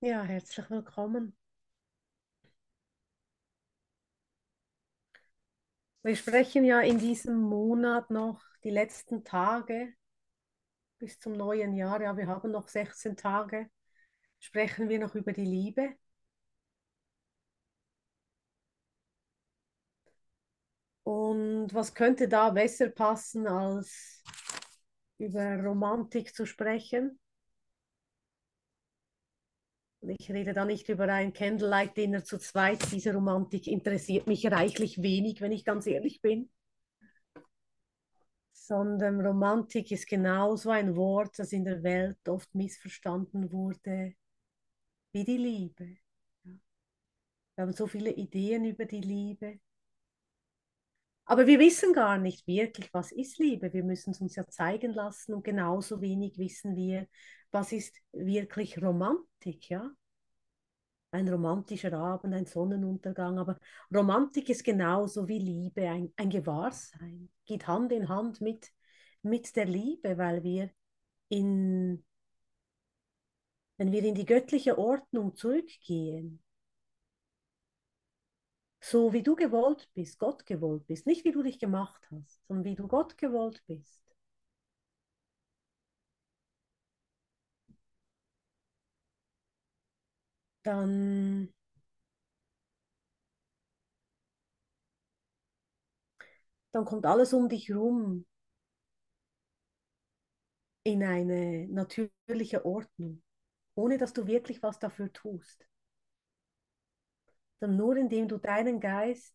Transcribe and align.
Ja, 0.00 0.22
herzlich 0.24 0.68
willkommen. 0.70 1.36
Wir 6.02 6.16
sprechen 6.16 6.64
ja 6.64 6.80
in 6.80 6.98
diesem 6.98 7.40
Monat 7.40 8.10
noch 8.10 8.42
die 8.64 8.70
letzten 8.70 9.22
Tage 9.22 9.94
bis 10.98 11.18
zum 11.18 11.32
neuen 11.32 11.74
Jahr. 11.74 12.00
Ja, 12.02 12.16
wir 12.16 12.26
haben 12.28 12.50
noch 12.52 12.68
16 12.68 13.16
Tage. 13.16 13.68
Sprechen 14.40 14.88
wir 14.88 14.98
noch 15.00 15.14
über 15.14 15.32
die 15.32 15.44
Liebe. 15.44 15.96
Und 21.02 21.72
was 21.74 21.94
könnte 21.94 22.28
da 22.28 22.50
besser 22.50 22.90
passen, 22.90 23.46
als 23.46 24.22
über 25.18 25.56
Romantik 25.62 26.34
zu 26.34 26.46
sprechen? 26.46 27.18
Ich 30.00 30.30
rede 30.30 30.52
da 30.52 30.64
nicht 30.64 30.88
über 30.88 31.12
ein 31.12 31.32
Candlelight-Dinner 31.32 32.24
zu 32.24 32.38
zweit. 32.38 32.92
Diese 32.92 33.12
Romantik 33.12 33.66
interessiert 33.66 34.26
mich 34.26 34.46
reichlich 34.46 35.02
wenig, 35.02 35.40
wenn 35.40 35.52
ich 35.52 35.64
ganz 35.64 35.86
ehrlich 35.86 36.22
bin. 36.22 36.50
Sondern 38.52 39.20
Romantik 39.20 39.90
ist 39.90 40.06
genauso 40.06 40.70
ein 40.70 40.94
Wort, 40.94 41.38
das 41.38 41.52
in 41.52 41.64
der 41.64 41.82
Welt 41.82 42.28
oft 42.28 42.54
missverstanden 42.54 43.50
wurde, 43.50 44.14
wie 45.12 45.24
die 45.24 45.36
Liebe. 45.36 45.96
Wir 46.44 47.62
haben 47.62 47.72
so 47.72 47.88
viele 47.88 48.12
Ideen 48.12 48.66
über 48.66 48.84
die 48.84 49.00
Liebe. 49.00 49.58
Aber 51.30 51.46
wir 51.46 51.58
wissen 51.58 51.92
gar 51.92 52.16
nicht 52.16 52.46
wirklich, 52.46 52.88
was 52.94 53.12
ist 53.12 53.38
Liebe. 53.38 53.70
Wir 53.74 53.84
müssen 53.84 54.12
es 54.12 54.20
uns 54.22 54.34
ja 54.34 54.46
zeigen 54.48 54.94
lassen 54.94 55.34
und 55.34 55.44
genauso 55.44 56.00
wenig 56.00 56.38
wissen 56.38 56.74
wir, 56.74 57.06
was 57.50 57.70
ist 57.72 57.94
wirklich 58.12 58.80
Romantik, 58.80 59.68
ja? 59.68 59.90
Ein 61.10 61.28
romantischer 61.28 61.92
Abend, 61.92 62.32
ein 62.32 62.46
Sonnenuntergang, 62.46 63.38
aber 63.38 63.58
Romantik 63.94 64.48
ist 64.48 64.64
genauso 64.64 65.28
wie 65.28 65.38
Liebe, 65.38 65.86
ein, 65.86 66.12
ein 66.16 66.30
Gewahrsein, 66.30 67.28
geht 67.44 67.66
Hand 67.66 67.92
in 67.92 68.08
Hand 68.08 68.40
mit, 68.40 68.72
mit 69.20 69.54
der 69.54 69.66
Liebe, 69.66 70.16
weil 70.16 70.42
wir 70.42 70.70
in, 71.28 72.04
wenn 73.76 73.92
wir 73.92 74.02
in 74.02 74.14
die 74.14 74.26
göttliche 74.26 74.78
Ordnung 74.78 75.36
zurückgehen, 75.36 76.42
so 78.80 79.12
wie 79.12 79.22
du 79.22 79.36
gewollt 79.36 79.88
bist, 79.94 80.18
Gott 80.18 80.44
gewollt 80.46 80.86
bist, 80.88 81.06
nicht 81.06 81.24
wie 81.24 81.30
du 81.32 81.42
dich 81.44 81.58
gemacht 81.60 82.08
hast, 82.10 82.44
sondern 82.48 82.64
wie 82.64 82.74
du 82.74 82.88
Gott 82.88 83.16
gewollt 83.18 83.62
bist, 83.68 84.02
dann, 90.62 91.48
dann 96.72 96.84
kommt 96.86 97.04
alles 97.06 97.32
um 97.34 97.48
dich 97.50 97.70
rum 97.74 98.24
in 100.82 101.04
eine 101.04 101.68
natürliche 101.68 102.64
Ordnung, 102.64 103.22
ohne 103.76 103.98
dass 103.98 104.14
du 104.14 104.26
wirklich 104.28 104.62
was 104.62 104.78
dafür 104.80 105.12
tust. 105.12 105.67
Sondern 107.60 107.78
nur 107.78 107.96
indem 107.96 108.28
du 108.28 108.38
deinen 108.38 108.80
Geist 108.80 109.34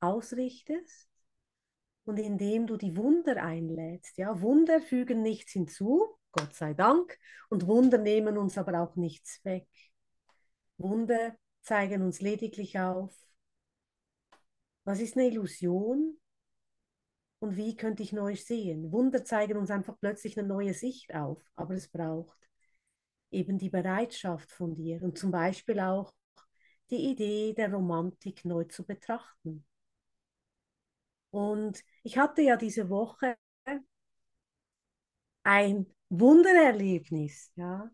ausrichtest 0.00 1.08
und 2.04 2.18
indem 2.18 2.66
du 2.66 2.76
die 2.76 2.96
Wunder 2.96 3.42
einlädst. 3.42 4.16
Ja, 4.18 4.40
Wunder 4.40 4.80
fügen 4.80 5.22
nichts 5.22 5.52
hinzu, 5.52 6.16
Gott 6.32 6.54
sei 6.54 6.74
Dank, 6.74 7.18
und 7.48 7.66
Wunder 7.66 7.98
nehmen 7.98 8.38
uns 8.38 8.58
aber 8.58 8.80
auch 8.80 8.96
nichts 8.96 9.44
weg. 9.44 9.68
Wunder 10.78 11.36
zeigen 11.62 12.02
uns 12.02 12.20
lediglich 12.20 12.78
auf, 12.78 13.14
was 14.84 15.00
ist 15.00 15.16
eine 15.16 15.28
Illusion 15.28 16.18
und 17.38 17.56
wie 17.56 17.76
könnte 17.76 18.02
ich 18.02 18.12
neu 18.12 18.34
sehen. 18.34 18.90
Wunder 18.92 19.24
zeigen 19.24 19.56
uns 19.56 19.70
einfach 19.70 19.98
plötzlich 20.00 20.38
eine 20.38 20.48
neue 20.48 20.74
Sicht 20.74 21.14
auf, 21.14 21.42
aber 21.54 21.74
es 21.74 21.88
braucht 21.88 22.38
eben 23.30 23.58
die 23.58 23.70
Bereitschaft 23.70 24.50
von 24.52 24.74
dir 24.74 25.02
und 25.02 25.18
zum 25.18 25.30
Beispiel 25.30 25.80
auch 25.80 26.12
die 26.90 27.10
Idee 27.10 27.54
der 27.54 27.72
Romantik 27.72 28.44
neu 28.44 28.64
zu 28.64 28.84
betrachten. 28.84 29.64
Und 31.30 31.84
ich 32.02 32.18
hatte 32.18 32.42
ja 32.42 32.56
diese 32.56 32.88
Woche 32.88 33.36
ein 35.44 35.86
Wundererlebnis. 36.08 37.52
Ja. 37.54 37.90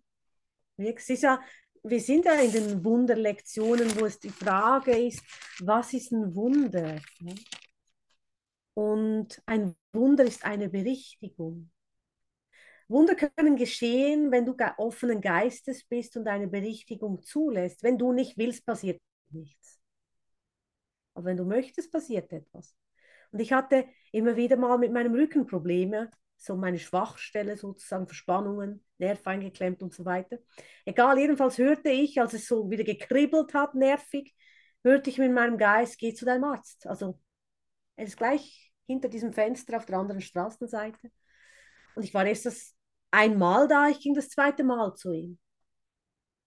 Wir 0.77 2.01
sind 2.01 2.25
ja 2.25 2.35
in 2.35 2.53
den 2.53 2.85
Wunderlektionen, 2.85 3.95
wo 3.99 4.07
es 4.07 4.19
die 4.19 4.31
Frage 4.31 4.97
ist, 4.97 5.23
was 5.61 5.93
ist 5.93 6.13
ein 6.13 6.35
Wunder? 6.35 7.01
Und 8.75 9.43
ein 9.47 9.75
Wunder 9.93 10.25
ist 10.25 10.45
eine 10.45 10.69
Berichtigung. 10.69 11.71
Wunder 12.89 13.15
können 13.15 13.57
geschehen, 13.57 14.31
wenn 14.31 14.47
du 14.47 14.55
offenen 14.79 15.21
Geistes 15.21 15.85
bist 15.85 16.17
und 16.17 16.29
eine 16.29 16.47
Berichtigung 16.47 17.23
zulässt. 17.23 17.83
Wenn 17.83 17.99
du 17.99 18.13
nicht 18.13 18.39
willst, 18.39 18.65
passiert 18.65 19.01
nichts. 19.31 19.81
Aber 21.15 21.27
wenn 21.27 21.37
du 21.37 21.45
möchtest, 21.45 21.91
passiert 21.91 22.33
etwas. 22.33 22.77
Und 23.33 23.41
ich 23.41 23.53
hatte 23.53 23.87
immer 24.13 24.37
wieder 24.37 24.57
mal 24.57 24.79
mit 24.79 24.93
meinem 24.93 25.15
Rücken 25.15 25.47
Probleme 25.47 26.11
so 26.37 26.57
meine 26.57 26.79
Schwachstelle 26.79 27.57
sozusagen, 27.57 28.07
Verspannungen, 28.07 28.85
Nerv 28.99 29.27
eingeklemmt 29.27 29.83
und 29.83 29.93
so 29.93 30.05
weiter. 30.05 30.39
Egal, 30.85 31.19
jedenfalls 31.19 31.59
hörte 31.59 31.91
ich, 31.91 32.21
als 32.21 32.35
es 32.35 32.47
so 32.47 32.71
wieder 32.71 32.85
gekribbelt 32.85 33.55
hat, 33.55 33.75
nervig, 33.75 34.35
hörte 34.83 35.11
ich 35.11 35.19
mit 35.19 35.33
meinem 35.33 35.59
Geist, 35.59 35.99
geh 35.99 36.15
zu 36.15 36.25
deinem 36.25 36.45
Arzt. 36.45 36.87
Also 36.87 37.19
er 37.97 38.07
ist 38.07 38.17
gleich 38.17 38.73
hinter 38.87 39.09
diesem 39.09 39.33
Fenster 39.33 39.77
auf 39.77 39.87
der 39.87 39.99
anderen 39.99 40.21
Straßenseite. 40.21 41.11
Und 41.95 42.05
ich 42.05 42.15
war 42.15 42.27
erst 42.27 42.47
das 42.47 42.76
einmal 43.17 43.69
da, 43.69 43.89
ich 43.89 44.01
ging 44.01 44.15
das 44.15 44.29
zweite 44.29 44.65
Mal 44.65 44.95
zu 44.95 45.13
ihm. 45.13 45.39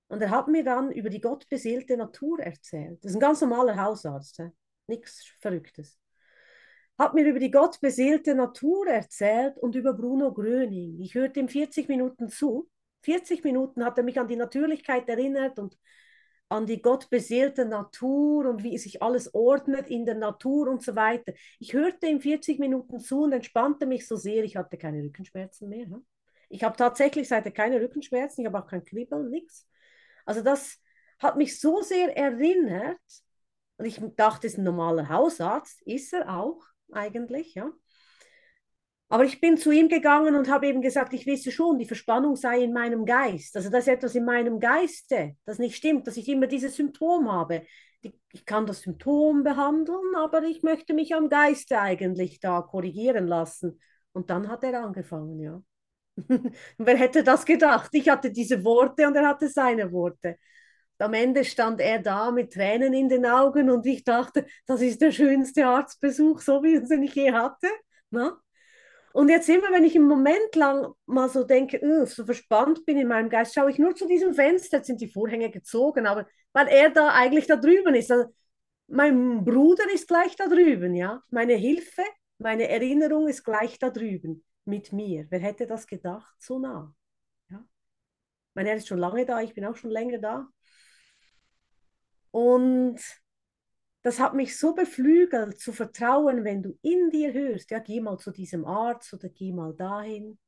Und 0.07 0.21
er 0.21 0.29
hat 0.31 0.47
mir 0.47 0.63
dann 0.63 0.91
über 0.91 1.09
die 1.09 1.21
gottbeseelte 1.21 1.97
Natur 1.97 2.39
erzählt. 2.39 3.03
Das 3.03 3.11
ist 3.11 3.17
ein 3.17 3.21
ganz 3.21 3.41
normaler 3.41 3.75
Hausarzt, 3.75 4.41
nichts 4.87 5.25
Verrücktes 5.39 5.99
hat 6.99 7.13
mir 7.13 7.25
über 7.25 7.39
die 7.39 7.49
gottbeseelte 7.49 8.35
Natur 8.35 8.87
erzählt 8.87 9.57
und 9.57 9.73
über 9.73 9.93
Bruno 9.93 10.33
Gröning. 10.33 10.99
Ich 10.99 11.15
hörte 11.15 11.39
ihm 11.39 11.47
40 11.47 11.87
Minuten 11.87 12.27
zu. 12.27 12.69
40 13.03 13.45
Minuten 13.45 13.85
hat 13.85 13.97
er 13.97 14.03
mich 14.03 14.19
an 14.19 14.27
die 14.27 14.35
Natürlichkeit 14.35 15.07
erinnert 15.07 15.57
und 15.59 15.77
an 16.49 16.65
die 16.65 16.81
gottbeseelte 16.81 17.63
Natur 17.63 18.49
und 18.49 18.63
wie 18.63 18.77
sich 18.77 19.01
alles 19.01 19.33
ordnet 19.33 19.87
in 19.87 20.05
der 20.05 20.15
Natur 20.15 20.67
und 20.67 20.83
so 20.83 20.95
weiter. 20.95 21.31
Ich 21.59 21.73
hörte 21.73 22.07
ihm 22.07 22.19
40 22.19 22.59
Minuten 22.59 22.99
zu 22.99 23.21
und 23.21 23.31
entspannte 23.31 23.85
mich 23.85 24.05
so 24.05 24.17
sehr, 24.17 24.43
ich 24.43 24.57
hatte 24.57 24.77
keine 24.77 25.01
Rückenschmerzen 25.01 25.69
mehr. 25.69 25.87
Ne? 25.87 26.01
Ich 26.49 26.63
habe 26.63 26.75
tatsächlich 26.75 27.27
seitdem 27.27 27.53
keine 27.53 27.81
Rückenschmerzen, 27.81 28.41
ich 28.41 28.47
habe 28.47 28.63
auch 28.63 28.67
kein 28.67 28.83
Kribbeln, 28.83 29.29
nichts. 29.29 29.67
Also 30.25 30.41
das 30.41 30.77
hat 31.19 31.37
mich 31.37 31.59
so 31.59 31.81
sehr 31.81 32.15
erinnert 32.17 32.99
und 33.77 33.85
ich 33.85 34.01
dachte, 34.15 34.47
es 34.47 34.53
ist 34.53 34.59
ein 34.59 34.65
normaler 34.65 35.09
Hausarzt, 35.09 35.81
ist 35.83 36.13
er 36.13 36.35
auch 36.35 36.61
eigentlich, 36.91 37.55
ja. 37.55 37.71
Aber 39.11 39.25
ich 39.25 39.41
bin 39.41 39.57
zu 39.57 39.71
ihm 39.71 39.89
gegangen 39.89 40.35
und 40.35 40.49
habe 40.49 40.67
eben 40.67 40.81
gesagt, 40.81 41.13
ich 41.13 41.25
wisse 41.25 41.51
schon, 41.51 41.79
die 41.79 41.85
Verspannung 41.85 42.35
sei 42.35 42.61
in 42.63 42.73
meinem 42.73 43.05
Geist. 43.05 43.55
Also 43.55 43.69
das 43.69 43.87
ist 43.87 43.93
etwas 43.93 44.13
in 44.13 44.23
meinem 44.23 44.59
Geiste, 44.59 45.35
das 45.45 45.57
nicht 45.57 45.75
stimmt, 45.75 46.05
dass 46.05 46.17
ich 46.17 46.29
immer 46.29 46.45
dieses 46.45 46.75
Symptom 46.75 47.31
habe. 47.31 47.63
Ich 48.31 48.45
kann 48.45 48.67
das 48.67 48.81
Symptom 48.81 49.43
behandeln, 49.43 50.15
aber 50.15 50.43
ich 50.43 50.61
möchte 50.61 50.93
mich 50.93 51.15
am 51.15 51.27
Geiste 51.27 51.81
eigentlich 51.81 52.39
da 52.39 52.61
korrigieren 52.61 53.27
lassen. 53.27 53.81
Und 54.13 54.29
dann 54.29 54.47
hat 54.47 54.63
er 54.63 54.83
angefangen, 54.83 55.39
ja. 55.39 55.61
Wer 56.77 56.97
hätte 56.97 57.23
das 57.23 57.45
gedacht? 57.45 57.89
Ich 57.93 58.09
hatte 58.09 58.31
diese 58.31 58.63
Worte 58.63 59.07
und 59.07 59.15
er 59.15 59.27
hatte 59.27 59.47
seine 59.49 59.91
Worte 59.91 60.37
am 60.99 61.13
Ende 61.13 61.45
stand 61.45 61.79
er 61.81 61.99
da 61.99 62.31
mit 62.31 62.53
Tränen 62.53 62.93
in 62.93 63.09
den 63.09 63.25
Augen 63.25 63.69
und 63.69 63.85
ich 63.85 64.03
dachte, 64.03 64.45
das 64.67 64.81
ist 64.81 65.01
der 65.01 65.11
schönste 65.11 65.65
Arztbesuch, 65.65 66.41
so 66.41 66.61
wie 66.63 66.75
ich 66.75 67.09
ich 67.09 67.15
je 67.15 67.31
hatte. 67.31 67.67
Na? 68.11 68.25
Ne? 68.25 68.37
Und 69.13 69.29
jetzt 69.29 69.49
immer, 69.49 69.71
wenn 69.71 69.85
ich 69.85 69.95
im 69.95 70.03
Moment 70.07 70.55
lang 70.55 70.93
mal 71.07 71.29
so 71.29 71.43
denke, 71.43 71.79
uh, 71.81 72.05
so 72.05 72.25
verspannt 72.25 72.85
bin 72.85 72.97
in 72.97 73.07
meinem 73.07 73.29
Geist, 73.29 73.55
schaue 73.55 73.71
ich 73.71 73.79
nur 73.79 73.95
zu 73.95 74.07
diesem 74.07 74.33
Fenster, 74.35 74.77
jetzt 74.77 74.87
sind 74.87 75.01
die 75.01 75.11
Vorhänge 75.11 75.49
gezogen, 75.49 76.05
aber 76.05 76.27
weil 76.53 76.67
er 76.67 76.91
da 76.91 77.09
eigentlich 77.09 77.47
da 77.47 77.55
drüben 77.55 77.95
ist. 77.95 78.11
Also 78.11 78.25
mein 78.87 79.43
Bruder 79.43 79.85
ist 79.93 80.07
gleich 80.07 80.35
da 80.35 80.47
drüben, 80.47 80.95
ja. 80.95 81.23
Meine 81.31 81.53
Hilfe, 81.55 82.03
meine 82.37 82.69
Erinnerung 82.69 83.27
ist 83.27 83.43
gleich 83.43 83.79
da 83.79 83.89
drüben 83.89 84.43
mit 84.69 84.93
mir. 84.93 85.25
Wer 85.29 85.39
hätte 85.39 85.67
das 85.67 85.87
gedacht, 85.87 86.35
so 86.39 86.59
nah? 86.59 86.95
Ja. 87.49 87.59
Ich 87.59 88.55
meine, 88.55 88.69
er 88.69 88.75
ist 88.75 88.87
schon 88.87 88.99
lange 88.99 89.25
da, 89.25 89.41
ich 89.41 89.53
bin 89.53 89.65
auch 89.65 89.75
schon 89.75 89.91
länger 89.91 90.19
da. 90.19 90.47
Und 92.31 92.99
das 94.01 94.19
hat 94.19 94.33
mich 94.33 94.57
so 94.57 94.73
beflügelt, 94.73 95.59
zu 95.59 95.73
vertrauen, 95.73 96.43
wenn 96.43 96.63
du 96.63 96.77
in 96.81 97.09
dir 97.09 97.33
hörst, 97.33 97.71
ja, 97.71 97.79
geh 97.79 97.99
mal 97.99 98.17
zu 98.17 98.31
diesem 98.31 98.65
Arzt 98.65 99.13
oder 99.13 99.29
geh 99.29 99.51
mal 99.51 99.73
dahin, 99.75 100.39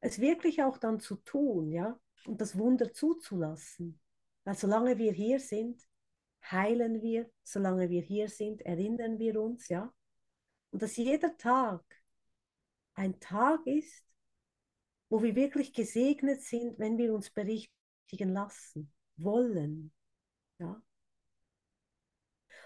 es 0.00 0.20
wirklich 0.20 0.62
auch 0.62 0.78
dann 0.78 1.00
zu 1.00 1.16
tun, 1.16 1.72
ja, 1.72 1.98
und 2.26 2.40
das 2.40 2.56
Wunder 2.56 2.92
zuzulassen. 2.92 3.98
Weil 4.44 4.54
solange 4.54 4.96
wir 4.98 5.12
hier 5.12 5.40
sind, 5.40 5.82
heilen 6.50 7.02
wir, 7.02 7.28
solange 7.42 7.90
wir 7.90 8.02
hier 8.02 8.28
sind, 8.28 8.62
erinnern 8.62 9.18
wir 9.18 9.40
uns, 9.40 9.68
ja. 9.68 9.92
Und 10.70 10.82
dass 10.82 10.96
jeder 10.96 11.36
Tag 11.36 11.82
ein 12.98 13.20
Tag 13.20 13.66
ist, 13.66 14.04
wo 15.08 15.22
wir 15.22 15.34
wirklich 15.34 15.72
gesegnet 15.72 16.42
sind, 16.42 16.78
wenn 16.78 16.98
wir 16.98 17.14
uns 17.14 17.30
berichtigen 17.30 18.32
lassen, 18.32 18.92
wollen, 19.16 19.92
ja. 20.58 20.82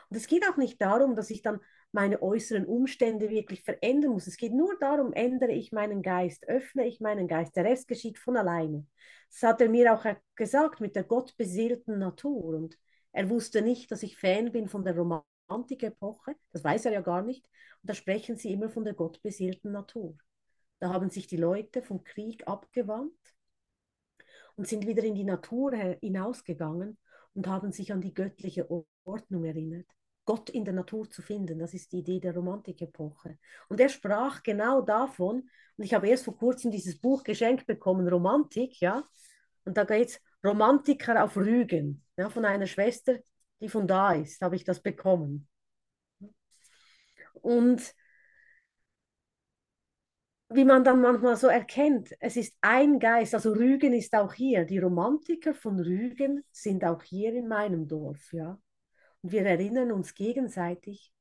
Und 0.08 0.16
es 0.16 0.26
geht 0.26 0.46
auch 0.46 0.56
nicht 0.56 0.80
darum, 0.80 1.16
dass 1.16 1.30
ich 1.30 1.40
dann 1.40 1.60
meine 1.90 2.20
äußeren 2.22 2.66
Umstände 2.66 3.30
wirklich 3.30 3.62
verändern 3.62 4.12
muss. 4.12 4.26
Es 4.26 4.36
geht 4.36 4.52
nur 4.52 4.78
darum, 4.78 5.12
ändere 5.12 5.52
ich 5.52 5.72
meinen 5.72 6.02
Geist, 6.02 6.46
öffne 6.48 6.86
ich 6.86 7.00
meinen 7.00 7.28
Geist. 7.28 7.56
Der 7.56 7.64
Rest 7.64 7.88
geschieht 7.88 8.18
von 8.18 8.36
alleine. 8.36 8.86
Das 9.30 9.42
hat 9.42 9.60
er 9.60 9.68
mir 9.68 9.94
auch 9.94 10.04
gesagt 10.34 10.80
mit 10.80 10.96
der 10.96 11.04
gottbeseelten 11.04 11.98
Natur. 11.98 12.56
Und 12.56 12.78
er 13.12 13.30
wusste 13.30 13.62
nicht, 13.62 13.90
dass 13.90 14.02
ich 14.02 14.18
Fan 14.18 14.52
bin 14.52 14.68
von 14.68 14.84
der 14.84 14.96
Romantikepoche. 15.48 16.36
Das 16.52 16.64
weiß 16.64 16.86
er 16.86 16.92
ja 16.92 17.00
gar 17.00 17.22
nicht. 17.22 17.46
Und 17.82 17.90
da 17.90 17.94
sprechen 17.94 18.36
sie 18.36 18.52
immer 18.52 18.68
von 18.70 18.84
der 18.84 18.94
gottbeseelten 18.94 19.72
Natur. 19.72 20.16
Da 20.78 20.92
haben 20.92 21.10
sich 21.10 21.26
die 21.26 21.36
Leute 21.36 21.82
vom 21.82 22.02
Krieg 22.04 22.46
abgewandt 22.46 23.14
und 24.56 24.66
sind 24.66 24.86
wieder 24.86 25.04
in 25.04 25.14
die 25.14 25.24
Natur 25.24 25.72
hinausgegangen 26.00 26.98
und 27.34 27.46
haben 27.46 27.72
sich 27.72 27.92
an 27.92 28.00
die 28.00 28.14
göttliche 28.14 28.68
Ordnung 29.04 29.44
erinnert. 29.44 29.86
Gott 30.24 30.50
in 30.50 30.64
der 30.64 30.74
Natur 30.74 31.10
zu 31.10 31.22
finden. 31.22 31.58
Das 31.58 31.74
ist 31.74 31.92
die 31.92 31.98
Idee 31.98 32.20
der 32.20 32.34
Romantikepoche. 32.34 33.38
Und 33.68 33.80
er 33.80 33.88
sprach 33.88 34.42
genau 34.42 34.80
davon, 34.80 35.48
und 35.76 35.84
ich 35.84 35.94
habe 35.94 36.08
erst 36.08 36.24
vor 36.24 36.36
kurzem 36.36 36.70
dieses 36.70 37.00
Buch 37.00 37.24
geschenkt 37.24 37.66
bekommen, 37.66 38.08
Romantik, 38.08 38.80
ja, 38.80 39.04
und 39.64 39.76
da 39.76 39.84
geht 39.84 40.08
es 40.10 40.20
Romantiker 40.44 41.24
auf 41.24 41.36
Rügen, 41.36 42.04
ja, 42.16 42.28
von 42.28 42.44
einer 42.44 42.66
Schwester, 42.66 43.18
die 43.62 43.68
von 43.68 43.86
da 43.86 44.12
ist, 44.12 44.42
habe 44.42 44.56
ich 44.56 44.64
das 44.64 44.80
bekommen. 44.80 45.48
Und 47.34 47.94
wie 50.48 50.64
man 50.64 50.84
dann 50.84 51.00
manchmal 51.00 51.36
so 51.36 51.46
erkennt, 51.46 52.12
es 52.20 52.36
ist 52.36 52.56
ein 52.60 52.98
Geist, 52.98 53.34
also 53.34 53.52
Rügen 53.52 53.94
ist 53.94 54.14
auch 54.14 54.34
hier. 54.34 54.64
Die 54.64 54.78
Romantiker 54.78 55.54
von 55.54 55.80
Rügen 55.80 56.44
sind 56.50 56.84
auch 56.84 57.02
hier 57.02 57.34
in 57.34 57.48
meinem 57.48 57.88
Dorf, 57.88 58.32
ja. 58.32 58.60
Und 59.22 59.32
wir 59.32 59.46
erinnern 59.46 59.92
uns 59.92 60.14
gegenseitig 60.14 61.12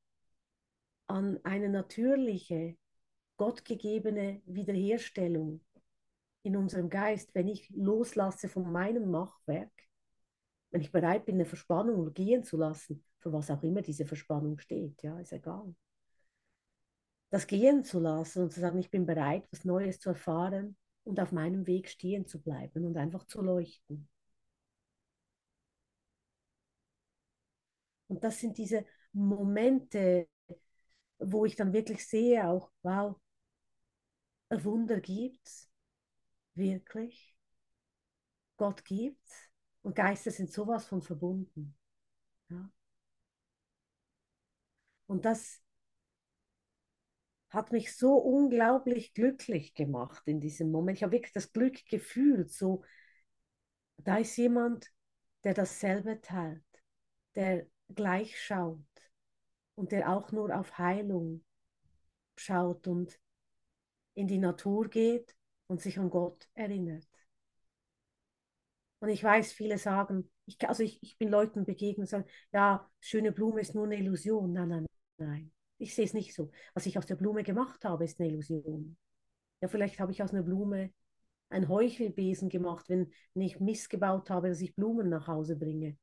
an 1.06 1.38
eine 1.44 1.68
natürliche, 1.68 2.76
gottgegebene 3.36 4.42
Wiederherstellung 4.44 5.64
in 6.42 6.56
unserem 6.56 6.90
Geist, 6.90 7.34
wenn 7.34 7.48
ich 7.48 7.70
loslasse 7.70 8.48
von 8.48 8.70
meinem 8.70 9.10
Machwerk, 9.10 9.70
wenn 10.72 10.80
ich 10.80 10.90
bereit 10.90 11.26
bin, 11.26 11.36
eine 11.36 11.46
Verspannung 11.46 12.12
gehen 12.14 12.42
zu 12.44 12.56
lassen, 12.56 13.04
für 13.20 13.32
was 13.32 13.50
auch 13.50 13.62
immer 13.62 13.82
diese 13.82 14.06
Verspannung 14.06 14.58
steht, 14.58 15.02
ja, 15.02 15.18
ist 15.20 15.32
egal. 15.32 15.74
Das 17.30 17.46
gehen 17.46 17.84
zu 17.84 18.00
lassen 18.00 18.42
und 18.42 18.52
zu 18.52 18.60
sagen, 18.60 18.78
ich 18.78 18.90
bin 18.90 19.06
bereit, 19.06 19.46
was 19.50 19.64
Neues 19.64 20.00
zu 20.00 20.10
erfahren 20.10 20.76
und 21.04 21.20
auf 21.20 21.32
meinem 21.32 21.66
Weg 21.66 21.88
stehen 21.88 22.26
zu 22.26 22.40
bleiben 22.42 22.84
und 22.84 22.96
einfach 22.96 23.24
zu 23.24 23.42
leuchten. 23.42 24.08
Und 28.08 28.22
das 28.24 28.38
sind 28.40 28.58
diese 28.58 28.84
Momente, 29.12 30.28
wo 31.18 31.44
ich 31.46 31.56
dann 31.56 31.72
wirklich 31.72 32.06
sehe, 32.06 32.46
auch, 32.48 32.70
wow, 32.82 33.16
ein 34.50 34.64
Wunder 34.64 35.00
gibt's, 35.00 35.70
wirklich. 36.54 37.36
Gott 38.56 38.84
gibt's 38.84 39.51
und 39.82 39.94
Geister 39.94 40.30
sind 40.30 40.52
sowas 40.52 40.86
von 40.86 41.02
verbunden. 41.02 41.74
Ja. 42.48 42.70
Und 45.06 45.24
das 45.24 45.60
hat 47.50 47.70
mich 47.70 47.94
so 47.96 48.16
unglaublich 48.16 49.12
glücklich 49.12 49.74
gemacht 49.74 50.22
in 50.26 50.40
diesem 50.40 50.70
Moment. 50.70 50.96
Ich 50.98 51.02
habe 51.02 51.12
wirklich 51.12 51.32
das 51.32 51.52
Glück 51.52 51.84
gefühlt, 51.86 52.50
so, 52.50 52.82
da 53.98 54.16
ist 54.16 54.36
jemand, 54.36 54.90
der 55.44 55.54
dasselbe 55.54 56.20
teilt, 56.22 56.64
der 57.34 57.66
gleich 57.94 58.40
schaut 58.40 58.80
und 59.74 59.92
der 59.92 60.10
auch 60.10 60.32
nur 60.32 60.56
auf 60.56 60.78
Heilung 60.78 61.44
schaut 62.36 62.86
und 62.86 63.20
in 64.14 64.28
die 64.28 64.38
Natur 64.38 64.88
geht 64.88 65.36
und 65.66 65.80
sich 65.80 65.98
an 65.98 66.10
Gott 66.10 66.48
erinnert. 66.54 67.11
Und 69.02 69.08
ich 69.08 69.24
weiß, 69.24 69.52
viele 69.52 69.78
sagen, 69.78 70.30
ich, 70.46 70.56
also 70.68 70.84
ich, 70.84 71.02
ich 71.02 71.18
bin 71.18 71.28
Leuten 71.28 71.64
begegnet 71.64 71.98
und 71.98 72.06
sagen, 72.08 72.24
ja, 72.52 72.88
schöne 73.00 73.32
Blume 73.32 73.60
ist 73.60 73.74
nur 73.74 73.84
eine 73.86 73.96
Illusion. 73.96 74.52
Nein, 74.52 74.68
nein, 74.68 74.86
nein. 75.18 75.52
Ich 75.78 75.96
sehe 75.96 76.04
es 76.04 76.14
nicht 76.14 76.32
so. 76.32 76.52
Was 76.72 76.86
ich 76.86 76.96
aus 76.96 77.06
der 77.06 77.16
Blume 77.16 77.42
gemacht 77.42 77.84
habe, 77.84 78.04
ist 78.04 78.20
eine 78.20 78.28
Illusion. 78.28 78.96
Ja, 79.60 79.66
vielleicht 79.66 79.98
habe 79.98 80.12
ich 80.12 80.22
aus 80.22 80.30
einer 80.32 80.44
Blume 80.44 80.92
einen 81.48 81.68
Heuchelbesen 81.68 82.48
gemacht, 82.48 82.88
wenn, 82.88 83.10
wenn 83.34 83.42
ich 83.42 83.58
missgebaut 83.58 84.30
habe, 84.30 84.50
dass 84.50 84.60
ich 84.60 84.76
Blumen 84.76 85.08
nach 85.08 85.26
Hause 85.26 85.56
bringe. 85.56 85.98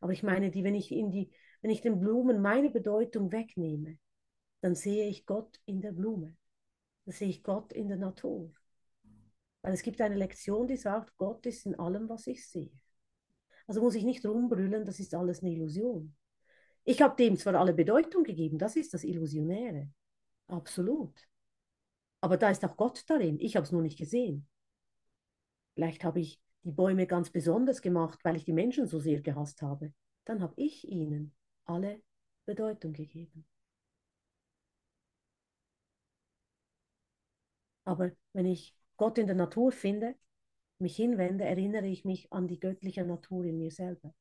Aber 0.00 0.12
ich 0.12 0.22
meine, 0.22 0.52
die, 0.52 0.62
wenn 0.62 0.76
ich 0.76 0.92
in 0.92 1.10
die, 1.10 1.32
wenn 1.60 1.72
ich 1.72 1.80
den 1.80 1.98
Blumen 1.98 2.40
meine 2.40 2.70
Bedeutung 2.70 3.32
wegnehme, 3.32 3.98
dann 4.60 4.76
sehe 4.76 5.08
ich 5.08 5.26
Gott 5.26 5.58
in 5.66 5.80
der 5.80 5.90
Blume. 5.90 6.36
Dann 7.04 7.14
sehe 7.14 7.30
ich 7.30 7.42
Gott 7.42 7.72
in 7.72 7.88
der 7.88 7.96
Natur. 7.96 8.52
Weil 9.64 9.72
es 9.72 9.82
gibt 9.82 9.98
eine 10.02 10.16
Lektion, 10.16 10.68
die 10.68 10.76
sagt, 10.76 11.16
Gott 11.16 11.46
ist 11.46 11.64
in 11.64 11.74
allem, 11.76 12.06
was 12.10 12.26
ich 12.26 12.46
sehe. 12.46 12.70
Also 13.66 13.80
muss 13.80 13.94
ich 13.94 14.04
nicht 14.04 14.26
rumbrüllen, 14.26 14.84
das 14.84 15.00
ist 15.00 15.14
alles 15.14 15.40
eine 15.42 15.52
Illusion. 15.52 16.14
Ich 16.84 17.00
habe 17.00 17.16
dem 17.16 17.38
zwar 17.38 17.54
alle 17.54 17.72
Bedeutung 17.72 18.24
gegeben, 18.24 18.58
das 18.58 18.76
ist 18.76 18.92
das 18.92 19.04
Illusionäre. 19.04 19.88
Absolut. 20.48 21.18
Aber 22.20 22.36
da 22.36 22.50
ist 22.50 22.62
auch 22.62 22.76
Gott 22.76 23.04
darin. 23.08 23.40
Ich 23.40 23.56
habe 23.56 23.64
es 23.64 23.72
nur 23.72 23.80
nicht 23.80 23.96
gesehen. 23.96 24.46
Vielleicht 25.74 26.04
habe 26.04 26.20
ich 26.20 26.38
die 26.64 26.72
Bäume 26.72 27.06
ganz 27.06 27.30
besonders 27.30 27.80
gemacht, 27.80 28.18
weil 28.22 28.36
ich 28.36 28.44
die 28.44 28.52
Menschen 28.52 28.86
so 28.86 29.00
sehr 29.00 29.22
gehasst 29.22 29.62
habe, 29.62 29.94
dann 30.26 30.42
habe 30.42 30.52
ich 30.56 30.86
ihnen 30.86 31.34
alle 31.64 32.02
Bedeutung 32.44 32.92
gegeben. 32.92 33.46
Aber 37.84 38.10
wenn 38.34 38.44
ich 38.46 38.74
Gott 39.04 39.18
in 39.18 39.26
der 39.26 39.36
Natur 39.36 39.70
finde, 39.70 40.14
mich 40.78 40.96
hinwende, 40.96 41.44
erinnere 41.44 41.86
ich 41.86 42.06
mich 42.06 42.32
an 42.32 42.48
die 42.48 42.58
göttliche 42.58 43.04
Natur 43.04 43.44
in 43.44 43.58
mir 43.58 43.70
selber. 43.70 44.14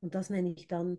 Und 0.00 0.16
das 0.16 0.30
nenne 0.30 0.50
ich 0.50 0.66
dann 0.66 0.98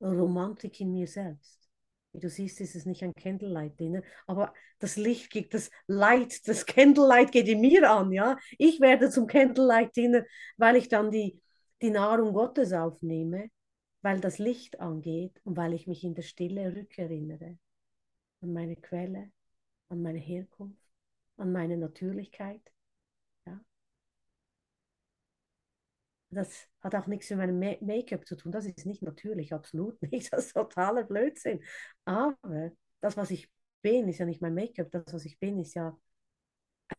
Romantik 0.00 0.80
in 0.80 0.94
mir 0.94 1.06
selbst. 1.06 1.68
Wie 2.12 2.20
du 2.20 2.30
siehst, 2.30 2.62
ist 2.62 2.74
es 2.74 2.86
nicht 2.86 3.02
ein 3.02 3.12
Candlelight-Dinner, 3.12 4.00
aber 4.26 4.54
das 4.78 4.96
Licht 4.96 5.30
geht, 5.30 5.52
das 5.52 5.70
Light, 5.86 6.48
das 6.48 6.64
Candlelight 6.64 7.32
geht 7.32 7.48
in 7.48 7.60
mir 7.60 7.90
an, 7.90 8.12
ja. 8.12 8.38
Ich 8.56 8.80
werde 8.80 9.10
zum 9.10 9.26
Candlelight-Dinner, 9.26 10.24
weil 10.56 10.76
ich 10.76 10.88
dann 10.88 11.10
die, 11.10 11.38
die 11.82 11.90
Nahrung 11.90 12.32
Gottes 12.32 12.72
aufnehme, 12.72 13.50
weil 14.00 14.20
das 14.20 14.38
Licht 14.38 14.80
angeht 14.80 15.38
und 15.44 15.58
weil 15.58 15.74
ich 15.74 15.86
mich 15.86 16.02
in 16.02 16.14
der 16.14 16.22
Stille 16.22 16.74
rückerinnere 16.74 17.58
an 18.40 18.52
meine 18.54 18.76
Quelle, 18.76 19.30
an 19.90 20.00
meine 20.00 20.18
Herkunft, 20.18 20.83
an 21.36 21.52
meine 21.52 21.76
Natürlichkeit. 21.76 22.74
Das 26.34 26.68
hat 26.80 26.94
auch 26.94 27.06
nichts 27.06 27.30
mit 27.30 27.38
meinem 27.38 27.58
Make-up 27.58 28.26
zu 28.26 28.36
tun. 28.36 28.52
Das 28.52 28.66
ist 28.66 28.86
nicht 28.86 29.02
natürlich, 29.02 29.52
absolut 29.52 30.00
nicht. 30.02 30.32
Das 30.32 30.46
ist 30.46 30.54
totaler 30.54 31.04
Blödsinn. 31.04 31.62
Aber 32.04 32.72
das, 33.00 33.16
was 33.16 33.30
ich 33.30 33.48
bin, 33.82 34.08
ist 34.08 34.18
ja 34.18 34.26
nicht 34.26 34.42
mein 34.42 34.54
Make-up. 34.54 34.90
Das, 34.90 35.12
was 35.12 35.24
ich 35.24 35.38
bin, 35.38 35.58
ist 35.60 35.74
ja 35.74 35.96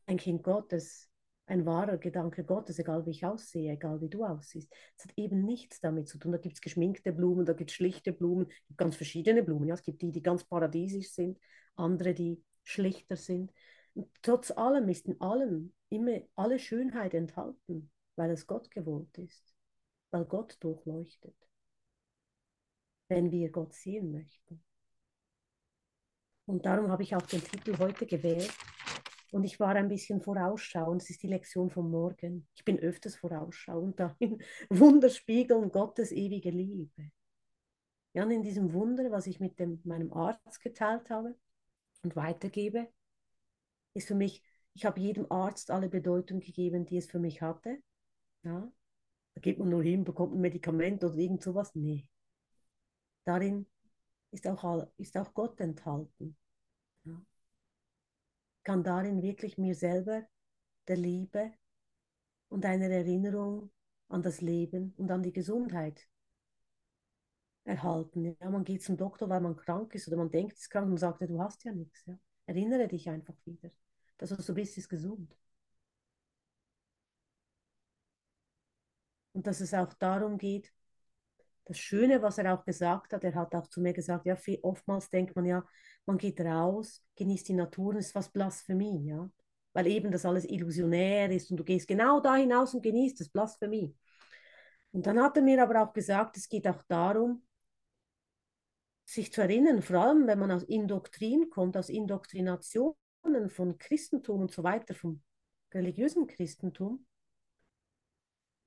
ein 0.05 0.17
Kind 0.17 0.43
Gottes, 0.43 1.09
ein 1.47 1.65
wahrer 1.65 1.97
Gedanke 1.97 2.43
Gottes, 2.43 2.79
egal 2.79 3.05
wie 3.05 3.11
ich 3.11 3.25
aussehe, 3.25 3.73
egal 3.73 4.01
wie 4.01 4.09
du 4.09 4.23
aussiehst. 4.23 4.71
Es 4.97 5.05
hat 5.05 5.13
eben 5.17 5.43
nichts 5.43 5.79
damit 5.81 6.07
zu 6.07 6.17
tun. 6.17 6.31
Da 6.31 6.37
gibt 6.37 6.55
es 6.55 6.61
geschminkte 6.61 7.11
Blumen, 7.11 7.45
da 7.45 7.53
gibt 7.53 7.69
es 7.71 7.75
schlichte 7.75 8.13
Blumen, 8.13 8.47
ganz 8.77 8.95
verschiedene 8.95 9.43
Blumen. 9.43 9.67
Ja, 9.67 9.75
es 9.75 9.83
gibt 9.83 10.01
die, 10.01 10.11
die 10.11 10.23
ganz 10.23 10.43
paradiesisch 10.43 11.11
sind, 11.11 11.39
andere, 11.75 12.13
die 12.13 12.41
schlichter 12.63 13.15
sind. 13.15 13.51
Trotz 14.21 14.51
allem 14.51 14.89
ist 14.89 15.07
in 15.07 15.19
allem 15.21 15.73
immer 15.89 16.19
alle 16.35 16.59
Schönheit 16.59 17.13
enthalten 17.13 17.91
weil 18.15 18.31
es 18.31 18.47
Gott 18.47 18.71
gewollt 18.71 19.17
ist, 19.17 19.53
weil 20.11 20.25
Gott 20.25 20.57
durchleuchtet, 20.59 21.35
wenn 23.07 23.31
wir 23.31 23.51
Gott 23.51 23.73
sehen 23.73 24.11
möchten. 24.11 24.63
Und 26.45 26.65
darum 26.65 26.89
habe 26.89 27.03
ich 27.03 27.15
auch 27.15 27.23
den 27.23 27.43
Titel 27.43 27.77
heute 27.79 28.05
gewählt. 28.05 28.53
Und 29.31 29.43
ich 29.43 29.59
war 29.59 29.75
ein 29.75 29.89
bisschen 29.89 30.21
vorausschauend. 30.21 31.01
Es 31.01 31.09
ist 31.09 31.23
die 31.23 31.27
Lektion 31.27 31.69
von 31.69 31.89
morgen. 31.89 32.47
Ich 32.55 32.63
bin 32.63 32.79
öfters 32.79 33.15
vorausschauend 33.15 33.99
darin. 33.99 34.41
Wunder 34.69 35.09
spiegeln 35.09 35.71
Gottes 35.71 36.11
ewige 36.11 36.51
Liebe. 36.51 37.11
Ja, 38.13 38.23
und 38.23 38.31
in 38.31 38.43
diesem 38.43 38.71
Wunder, 38.71 39.11
was 39.11 39.27
ich 39.27 39.39
mit 39.39 39.59
dem, 39.59 39.81
meinem 39.83 40.13
Arzt 40.13 40.61
geteilt 40.61 41.09
habe 41.09 41.35
und 42.03 42.15
weitergebe, 42.15 42.87
ist 43.95 44.07
für 44.07 44.15
mich, 44.15 44.43
ich 44.73 44.85
habe 44.85 44.99
jedem 44.99 45.31
Arzt 45.31 45.71
alle 45.71 45.89
Bedeutung 45.89 46.39
gegeben, 46.39 46.85
die 46.85 46.97
es 46.97 47.07
für 47.07 47.19
mich 47.19 47.41
hatte. 47.41 47.79
Ja? 48.43 48.71
Da 49.33 49.41
geht 49.41 49.57
man 49.57 49.69
nur 49.69 49.83
hin, 49.83 50.03
bekommt 50.03 50.33
ein 50.33 50.41
Medikament 50.41 51.03
oder 51.03 51.15
irgend 51.15 51.41
sowas. 51.41 51.73
Nee. 51.75 52.07
Darin 53.23 53.65
ist 54.31 54.45
auch, 54.47 54.87
ist 54.97 55.17
auch 55.17 55.33
Gott 55.33 55.59
enthalten. 55.59 56.37
Ja. 57.05 57.21
Kann 58.63 58.83
darin 58.83 59.21
wirklich 59.21 59.57
mir 59.57 59.75
selber 59.75 60.23
der 60.87 60.97
Liebe 60.97 61.53
und 62.49 62.65
einer 62.65 62.89
Erinnerung 62.89 63.71
an 64.09 64.21
das 64.21 64.41
Leben 64.41 64.93
und 64.97 65.09
an 65.11 65.23
die 65.23 65.33
Gesundheit 65.33 66.07
erhalten. 67.63 68.35
Ja, 68.39 68.49
man 68.49 68.63
geht 68.63 68.83
zum 68.83 68.97
Doktor, 68.97 69.29
weil 69.29 69.41
man 69.41 69.55
krank 69.55 69.95
ist 69.95 70.07
oder 70.07 70.17
man 70.17 70.29
denkt, 70.29 70.53
es 70.53 70.61
ist 70.61 70.69
krank 70.69 70.87
und 70.87 70.97
sagt, 70.97 71.21
du 71.21 71.41
hast 71.41 71.63
ja 71.63 71.71
nichts. 71.71 72.05
Ja. 72.05 72.17
Erinnere 72.45 72.87
dich 72.87 73.09
einfach 73.09 73.35
wieder. 73.45 73.71
Das, 74.17 74.31
was 74.31 74.45
du 74.45 74.53
bist, 74.53 74.77
ist 74.77 74.89
gesund. 74.89 75.35
Und 79.33 79.47
dass 79.47 79.59
es 79.59 79.73
auch 79.73 79.93
darum 79.93 80.37
geht, 80.37 80.71
das 81.65 81.77
Schöne, 81.79 82.21
was 82.21 82.37
er 82.37 82.53
auch 82.53 82.63
gesagt 82.63 83.11
hat, 83.13 83.23
er 83.23 83.35
hat 83.35 83.55
auch 83.55 83.67
zu 83.67 83.81
mir 83.81 83.93
gesagt, 83.93 84.25
ja, 84.25 84.35
viel, 84.35 84.59
oftmals 84.61 85.09
denkt 85.09 85.35
man 85.35 85.45
ja, 85.45 85.65
man 86.05 86.17
geht 86.17 86.39
raus, 86.39 87.03
genießt 87.15 87.49
die 87.49 87.53
Natur 87.53 87.89
und 87.89 87.97
ist 87.97 88.11
fast 88.11 88.31
Blasphemie, 88.33 89.07
ja. 89.07 89.29
Weil 89.73 89.87
eben 89.87 90.11
das 90.11 90.25
alles 90.25 90.45
illusionär 90.45 91.29
ist 91.31 91.51
und 91.51 91.57
du 91.57 91.63
gehst 91.63 91.87
genau 91.87 92.19
da 92.19 92.35
hinaus 92.35 92.73
und 92.73 92.83
genießt 92.83 93.19
das 93.19 93.29
Blasphemie. 93.29 93.95
Und 94.91 95.05
dann 95.07 95.19
hat 95.21 95.35
er 95.35 95.43
mir 95.43 95.61
aber 95.61 95.81
auch 95.83 95.91
gesagt, 95.91 96.37
es 96.37 96.47
geht 96.47 96.67
auch 96.67 96.81
darum, 96.87 97.43
sich 99.05 99.33
zu 99.33 99.41
erinnern, 99.41 99.81
vor 99.81 99.97
allem 99.97 100.27
wenn 100.27 100.39
man 100.39 100.51
aus 100.51 100.63
Indoktrin 100.63 101.49
kommt, 101.49 101.75
aus 101.77 101.89
Indoktrinationen 103.25 103.49
von 103.49 103.77
Christentum 103.77 104.41
und 104.41 104.51
so 104.51 104.63
weiter, 104.63 104.93
vom 104.93 105.21
religiösen 105.73 106.27
Christentum, 106.27 107.05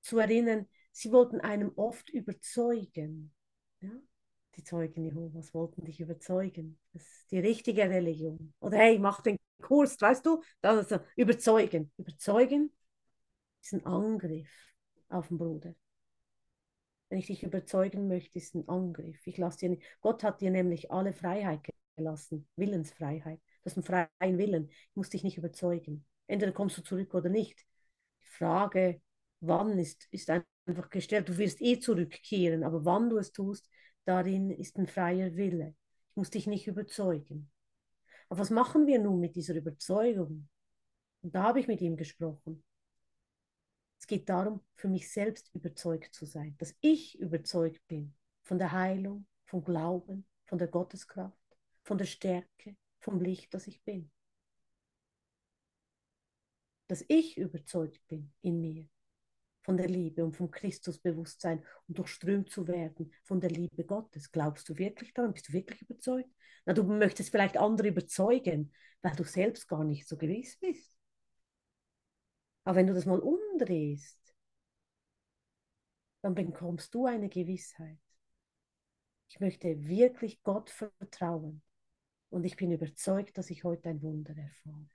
zu 0.01 0.19
erinnern, 0.19 0.67
sie 0.91 1.11
wollten 1.11 1.41
einem 1.41 1.71
oft 1.75 2.09
überzeugen. 2.09 3.33
Ja? 3.81 3.91
Die 4.55 4.63
Zeugen 4.63 5.03
Jehovas 5.03 5.53
wollten 5.53 5.85
dich 5.85 5.99
überzeugen. 5.99 6.79
Das 6.93 7.03
ist 7.03 7.31
die 7.31 7.39
richtige 7.39 7.83
Religion. 7.83 8.53
Oder 8.59 8.77
hey, 8.77 8.99
mach 8.99 9.21
den 9.21 9.37
Kurs, 9.61 9.99
weißt 9.99 10.25
du? 10.25 10.41
Ist 10.61 10.99
überzeugen. 11.15 11.91
Überzeugen 11.97 12.71
ist 13.61 13.73
ein 13.73 13.85
Angriff 13.85 14.49
auf 15.09 15.27
den 15.27 15.37
Bruder. 15.37 15.75
Wenn 17.09 17.19
ich 17.19 17.27
dich 17.27 17.43
überzeugen 17.43 18.07
möchte, 18.07 18.37
ist 18.37 18.55
ein 18.55 18.67
Angriff. 18.67 19.25
Ich 19.25 19.37
lasse 19.37 19.59
dir 19.59 19.69
nicht. 19.69 19.83
Gott 20.01 20.23
hat 20.23 20.41
dir 20.41 20.51
nämlich 20.51 20.91
alle 20.91 21.13
Freiheit 21.13 21.67
gelassen, 21.95 22.47
Willensfreiheit. 22.55 23.41
Das 23.69 23.77
ist 23.77 23.89
ein 23.89 24.09
freien 24.19 24.37
Willen. 24.39 24.69
Ich 24.69 24.95
muss 24.95 25.09
dich 25.09 25.23
nicht 25.23 25.37
überzeugen. 25.37 26.03
Entweder 26.25 26.51
kommst 26.51 26.75
du 26.79 26.81
zurück 26.81 27.13
oder 27.13 27.29
nicht. 27.29 27.59
Die 28.23 28.27
Frage, 28.27 28.99
wann 29.41 29.77
ist, 29.77 30.07
ist 30.09 30.31
einfach 30.31 30.89
gestellt. 30.89 31.29
Du 31.29 31.37
wirst 31.37 31.61
eh 31.61 31.79
zurückkehren, 31.79 32.63
aber 32.63 32.83
wann 32.83 33.11
du 33.11 33.17
es 33.17 33.31
tust, 33.31 33.69
darin 34.05 34.49
ist 34.49 34.75
ein 34.77 34.87
freier 34.87 35.35
Wille. 35.35 35.75
Ich 36.09 36.15
muss 36.15 36.31
dich 36.31 36.47
nicht 36.47 36.65
überzeugen. 36.65 37.51
Aber 38.27 38.39
was 38.39 38.49
machen 38.49 38.87
wir 38.87 38.97
nun 38.97 39.19
mit 39.19 39.35
dieser 39.35 39.53
Überzeugung? 39.53 40.49
Und 41.21 41.35
da 41.35 41.43
habe 41.43 41.59
ich 41.59 41.67
mit 41.67 41.81
ihm 41.81 41.95
gesprochen. 41.95 42.63
Es 43.99 44.07
geht 44.07 44.29
darum, 44.29 44.61
für 44.77 44.87
mich 44.87 45.11
selbst 45.11 45.53
überzeugt 45.53 46.15
zu 46.15 46.25
sein, 46.25 46.55
dass 46.57 46.73
ich 46.81 47.19
überzeugt 47.19 47.85
bin 47.87 48.15
von 48.41 48.57
der 48.57 48.71
Heilung, 48.71 49.27
vom 49.45 49.63
Glauben, 49.63 50.25
von 50.45 50.57
der 50.57 50.69
Gotteskraft, 50.69 51.37
von 51.83 51.99
der 51.99 52.05
Stärke, 52.05 52.75
vom 52.99 53.21
Licht, 53.21 53.53
das 53.53 53.67
ich 53.67 53.83
bin. 53.83 54.11
Dass 56.87 57.03
ich 57.07 57.37
überzeugt 57.37 58.05
bin 58.07 58.31
in 58.41 58.59
mir 58.61 58.87
von 59.61 59.77
der 59.77 59.87
Liebe 59.87 60.23
und 60.23 60.35
vom 60.35 60.49
Christusbewusstsein 60.49 61.63
und 61.87 61.97
durchströmt 61.97 62.49
zu 62.49 62.67
werden 62.67 63.13
von 63.23 63.39
der 63.39 63.51
Liebe 63.51 63.83
Gottes. 63.83 64.31
Glaubst 64.31 64.67
du 64.69 64.77
wirklich 64.77 65.13
daran? 65.13 65.33
Bist 65.33 65.49
du 65.49 65.53
wirklich 65.53 65.81
überzeugt? 65.83 66.29
Na, 66.65 66.73
du 66.73 66.83
möchtest 66.83 67.29
vielleicht 67.29 67.57
andere 67.57 67.89
überzeugen, 67.89 68.73
weil 69.01 69.15
du 69.15 69.23
selbst 69.23 69.67
gar 69.67 69.83
nicht 69.83 70.07
so 70.07 70.17
gewiss 70.17 70.57
bist. 70.57 70.97
Aber 72.63 72.77
wenn 72.77 72.87
du 72.87 72.93
das 72.93 73.05
mal 73.05 73.19
umdrehst, 73.19 74.19
dann 76.21 76.35
bekommst 76.35 76.93
du 76.93 77.05
eine 77.05 77.29
Gewissheit. 77.29 77.99
Ich 79.29 79.39
möchte 79.39 79.87
wirklich 79.87 80.41
Gott 80.43 80.69
vertrauen 80.69 81.61
und 82.29 82.43
ich 82.43 82.55
bin 82.55 82.71
überzeugt, 82.71 83.37
dass 83.37 83.49
ich 83.49 83.63
heute 83.63 83.89
ein 83.89 84.01
Wunder 84.01 84.35
erfahre. 84.35 84.89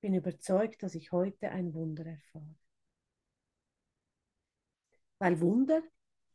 Bin 0.00 0.14
überzeugt, 0.14 0.82
dass 0.82 0.94
ich 0.94 1.10
heute 1.12 1.50
ein 1.50 1.74
Wunder 1.74 2.06
erfahre. 2.06 2.54
Weil 5.18 5.40
Wunder 5.40 5.82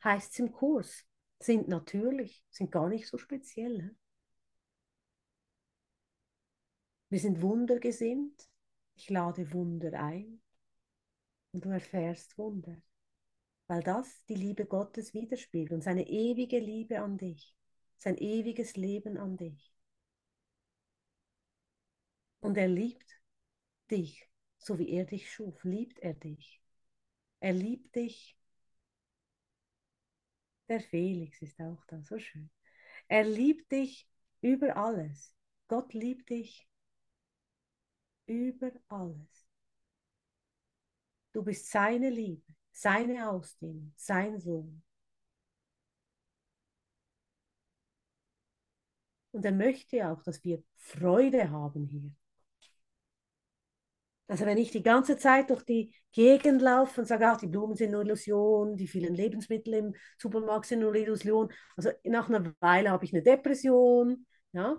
heißt 0.04 0.34
es 0.34 0.40
im 0.40 0.52
Kurs, 0.52 1.06
sind 1.40 1.68
natürlich, 1.68 2.44
sind 2.50 2.72
gar 2.72 2.90
nicht 2.90 3.08
so 3.08 3.18
speziell. 3.18 3.96
Wir 7.10 7.20
sind 7.20 7.42
wundergesinnt. 7.42 8.50
Ich 8.96 9.10
lade 9.10 9.52
Wunder 9.54 9.94
ein 10.02 10.42
und 11.52 11.66
du 11.66 11.70
erfährst 11.70 12.38
Wunder, 12.38 12.82
weil 13.72 13.84
das 13.84 14.26
die 14.26 14.36
Liebe 14.36 14.66
Gottes 14.66 15.14
widerspiegelt 15.14 15.72
und 15.72 15.82
seine 15.82 16.06
ewige 16.06 16.60
Liebe 16.60 17.00
an 17.00 17.18
dich, 17.18 17.56
sein 17.96 18.18
ewiges 18.18 18.76
Leben 18.76 19.18
an 19.18 19.38
dich. 19.38 19.74
Und 22.42 22.58
er 22.58 22.68
liebt 22.68 23.22
dich, 23.90 24.28
so 24.58 24.78
wie 24.78 24.90
er 24.90 25.06
dich 25.06 25.32
schuf, 25.32 25.64
liebt 25.64 26.00
er 26.00 26.14
dich. 26.14 26.62
Er 27.40 27.54
liebt 27.54 27.96
dich. 27.96 28.38
Der 30.68 30.82
Felix 30.82 31.42
ist 31.42 31.58
auch 31.62 31.86
da, 31.86 32.04
so 32.04 32.20
schön. 32.20 32.50
Er 33.08 33.24
liebt 33.24 33.72
dich 33.72 34.06
über 34.42 34.76
alles. 34.76 35.34
Gott 35.70 35.94
liebt 35.94 36.30
dich 36.30 36.68
über 38.26 38.74
alles. 38.90 39.48
Du 41.32 41.42
bist 41.42 41.72
seine 41.72 42.10
Liebe, 42.10 42.54
seine 42.72 43.30
Ausdehnung, 43.30 43.94
sein 43.96 44.40
Sohn. 44.40 44.84
Und 49.32 49.46
er 49.46 49.52
möchte 49.52 50.08
auch, 50.10 50.22
dass 50.24 50.44
wir 50.44 50.64
Freude 50.76 51.50
haben 51.52 51.86
hier. 51.88 52.12
Also 54.28 54.46
wenn 54.46 54.58
ich 54.58 54.72
die 54.72 54.82
ganze 54.84 55.18
Zeit 55.18 55.50
durch 55.50 55.64
die 55.64 55.94
Gegend 56.14 56.62
laufe 56.62 57.02
und 57.02 57.08
sage, 57.08 57.28
ach, 57.28 57.38
die 57.38 57.48
Blumen 57.48 57.76
sind 57.76 57.92
nur 57.92 58.02
Illusion, 58.04 58.78
die 58.78 58.88
vielen 58.88 59.14
Lebensmittel 59.14 59.74
im 59.74 59.96
Supermarkt 60.18 60.68
sind 60.68 60.80
nur 60.80 60.96
Illusion, 60.96 61.52
also 61.76 61.90
nach 62.06 62.30
einer 62.30 62.54
Weile 62.62 62.92
habe 62.92 63.04
ich 63.04 63.14
eine 63.14 63.24
Depression, 63.24 64.26
ja, 64.54 64.78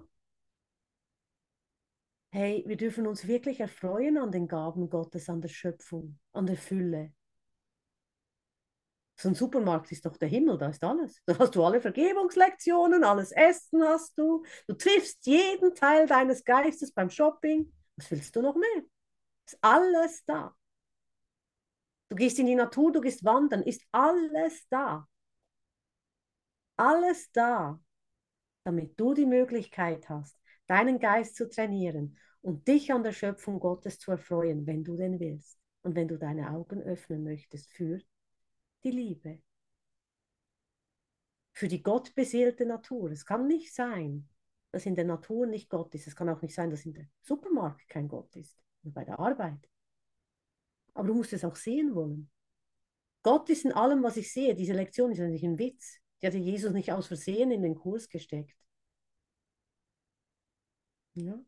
hey, 2.30 2.64
wir 2.66 2.76
dürfen 2.76 3.06
uns 3.06 3.26
wirklich 3.28 3.60
erfreuen 3.60 4.18
an 4.18 4.32
den 4.32 4.48
Gaben 4.48 4.88
Gottes, 4.90 5.28
an 5.28 5.40
der 5.40 5.48
Schöpfung, 5.48 6.18
an 6.32 6.46
der 6.46 6.56
Fülle. 6.56 7.12
So 9.22 9.28
ein 9.28 9.36
Supermarkt 9.36 9.92
ist 9.92 10.04
doch 10.04 10.16
der 10.16 10.28
Himmel, 10.28 10.58
da 10.58 10.68
ist 10.70 10.82
alles. 10.82 11.22
Da 11.26 11.38
hast 11.38 11.54
du 11.54 11.62
alle 11.62 11.80
Vergebungslektionen, 11.80 13.04
alles 13.04 13.30
Essen 13.30 13.80
hast 13.84 14.18
du. 14.18 14.44
Du 14.66 14.74
triffst 14.74 15.24
jeden 15.26 15.76
Teil 15.76 16.08
deines 16.08 16.44
Geistes 16.44 16.92
beim 16.92 17.08
Shopping. 17.08 17.72
Was 17.94 18.10
willst 18.10 18.34
du 18.34 18.42
noch 18.42 18.56
mehr? 18.56 18.82
Ist 19.46 19.58
alles 19.60 20.24
da. 20.24 20.52
Du 22.08 22.16
gehst 22.16 22.40
in 22.40 22.46
die 22.46 22.56
Natur, 22.56 22.90
du 22.90 23.00
gehst 23.00 23.22
wandern, 23.22 23.62
ist 23.62 23.82
alles 23.92 24.66
da. 24.68 25.06
Alles 26.76 27.30
da, 27.30 27.80
damit 28.64 28.98
du 28.98 29.14
die 29.14 29.26
Möglichkeit 29.26 30.08
hast, 30.08 30.36
deinen 30.66 30.98
Geist 30.98 31.36
zu 31.36 31.48
trainieren 31.48 32.18
und 32.40 32.66
dich 32.66 32.92
an 32.92 33.04
der 33.04 33.12
Schöpfung 33.12 33.60
Gottes 33.60 34.00
zu 34.00 34.10
erfreuen, 34.10 34.66
wenn 34.66 34.82
du 34.82 34.96
denn 34.96 35.20
willst 35.20 35.60
und 35.82 35.94
wenn 35.94 36.08
du 36.08 36.18
deine 36.18 36.50
Augen 36.50 36.82
öffnen 36.82 37.22
möchtest 37.22 37.70
für 37.70 38.00
die 38.84 38.90
Liebe, 38.90 39.42
für 41.52 41.68
die 41.68 41.82
gottbeseelte 41.82 42.66
Natur. 42.66 43.10
Es 43.10 43.24
kann 43.24 43.46
nicht 43.46 43.74
sein, 43.74 44.28
dass 44.70 44.86
in 44.86 44.94
der 44.94 45.04
Natur 45.04 45.46
nicht 45.46 45.68
Gott 45.68 45.94
ist. 45.94 46.06
Es 46.06 46.16
kann 46.16 46.28
auch 46.28 46.42
nicht 46.42 46.54
sein, 46.54 46.70
dass 46.70 46.86
in 46.86 46.94
der 46.94 47.06
Supermarkt 47.20 47.88
kein 47.88 48.08
Gott 48.08 48.34
ist 48.36 48.58
oder 48.82 48.92
bei 48.92 49.04
der 49.04 49.18
Arbeit. 49.18 49.68
Aber 50.94 51.08
du 51.08 51.14
musst 51.14 51.32
es 51.32 51.44
auch 51.44 51.56
sehen 51.56 51.94
wollen. 51.94 52.30
Gott 53.22 53.48
ist 53.50 53.64
in 53.64 53.72
allem, 53.72 54.02
was 54.02 54.16
ich 54.16 54.32
sehe. 54.32 54.54
Diese 54.54 54.72
Lektion 54.72 55.12
ist 55.12 55.20
nicht 55.20 55.44
ein 55.44 55.58
Witz. 55.58 55.98
Die 56.20 56.26
hatte 56.26 56.38
Jesus 56.38 56.72
nicht 56.72 56.92
aus 56.92 57.06
Versehen 57.06 57.50
in 57.50 57.62
den 57.62 57.74
Kurs 57.74 58.08
gesteckt. 58.08 58.56
Ja. 61.14 61.44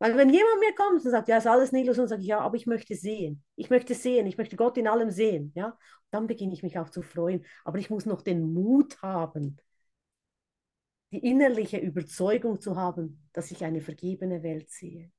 Weil 0.00 0.16
wenn 0.16 0.30
jemand 0.30 0.60
mir 0.60 0.74
kommt 0.74 1.04
und 1.04 1.10
sagt, 1.10 1.28
ja, 1.28 1.36
ist 1.36 1.46
alles 1.46 1.72
eine 1.72 1.82
Illusion, 1.82 2.08
sage 2.08 2.22
ich, 2.22 2.28
ja, 2.28 2.40
aber 2.40 2.56
ich 2.56 2.66
möchte 2.66 2.94
sehen. 2.94 3.44
Ich 3.54 3.68
möchte 3.68 3.94
sehen, 3.94 4.26
ich 4.26 4.38
möchte 4.38 4.56
Gott 4.56 4.78
in 4.78 4.88
allem 4.88 5.10
sehen. 5.10 5.52
Ja? 5.54 5.78
Dann 6.10 6.26
beginne 6.26 6.54
ich 6.54 6.62
mich 6.62 6.78
auch 6.78 6.88
zu 6.88 7.02
freuen. 7.02 7.44
Aber 7.64 7.78
ich 7.78 7.90
muss 7.90 8.06
noch 8.06 8.22
den 8.22 8.54
Mut 8.54 9.00
haben, 9.02 9.58
die 11.12 11.18
innerliche 11.18 11.76
Überzeugung 11.76 12.60
zu 12.62 12.76
haben, 12.76 13.28
dass 13.34 13.50
ich 13.50 13.62
eine 13.62 13.82
vergebene 13.82 14.42
Welt 14.42 14.70
sehe. 14.70 15.12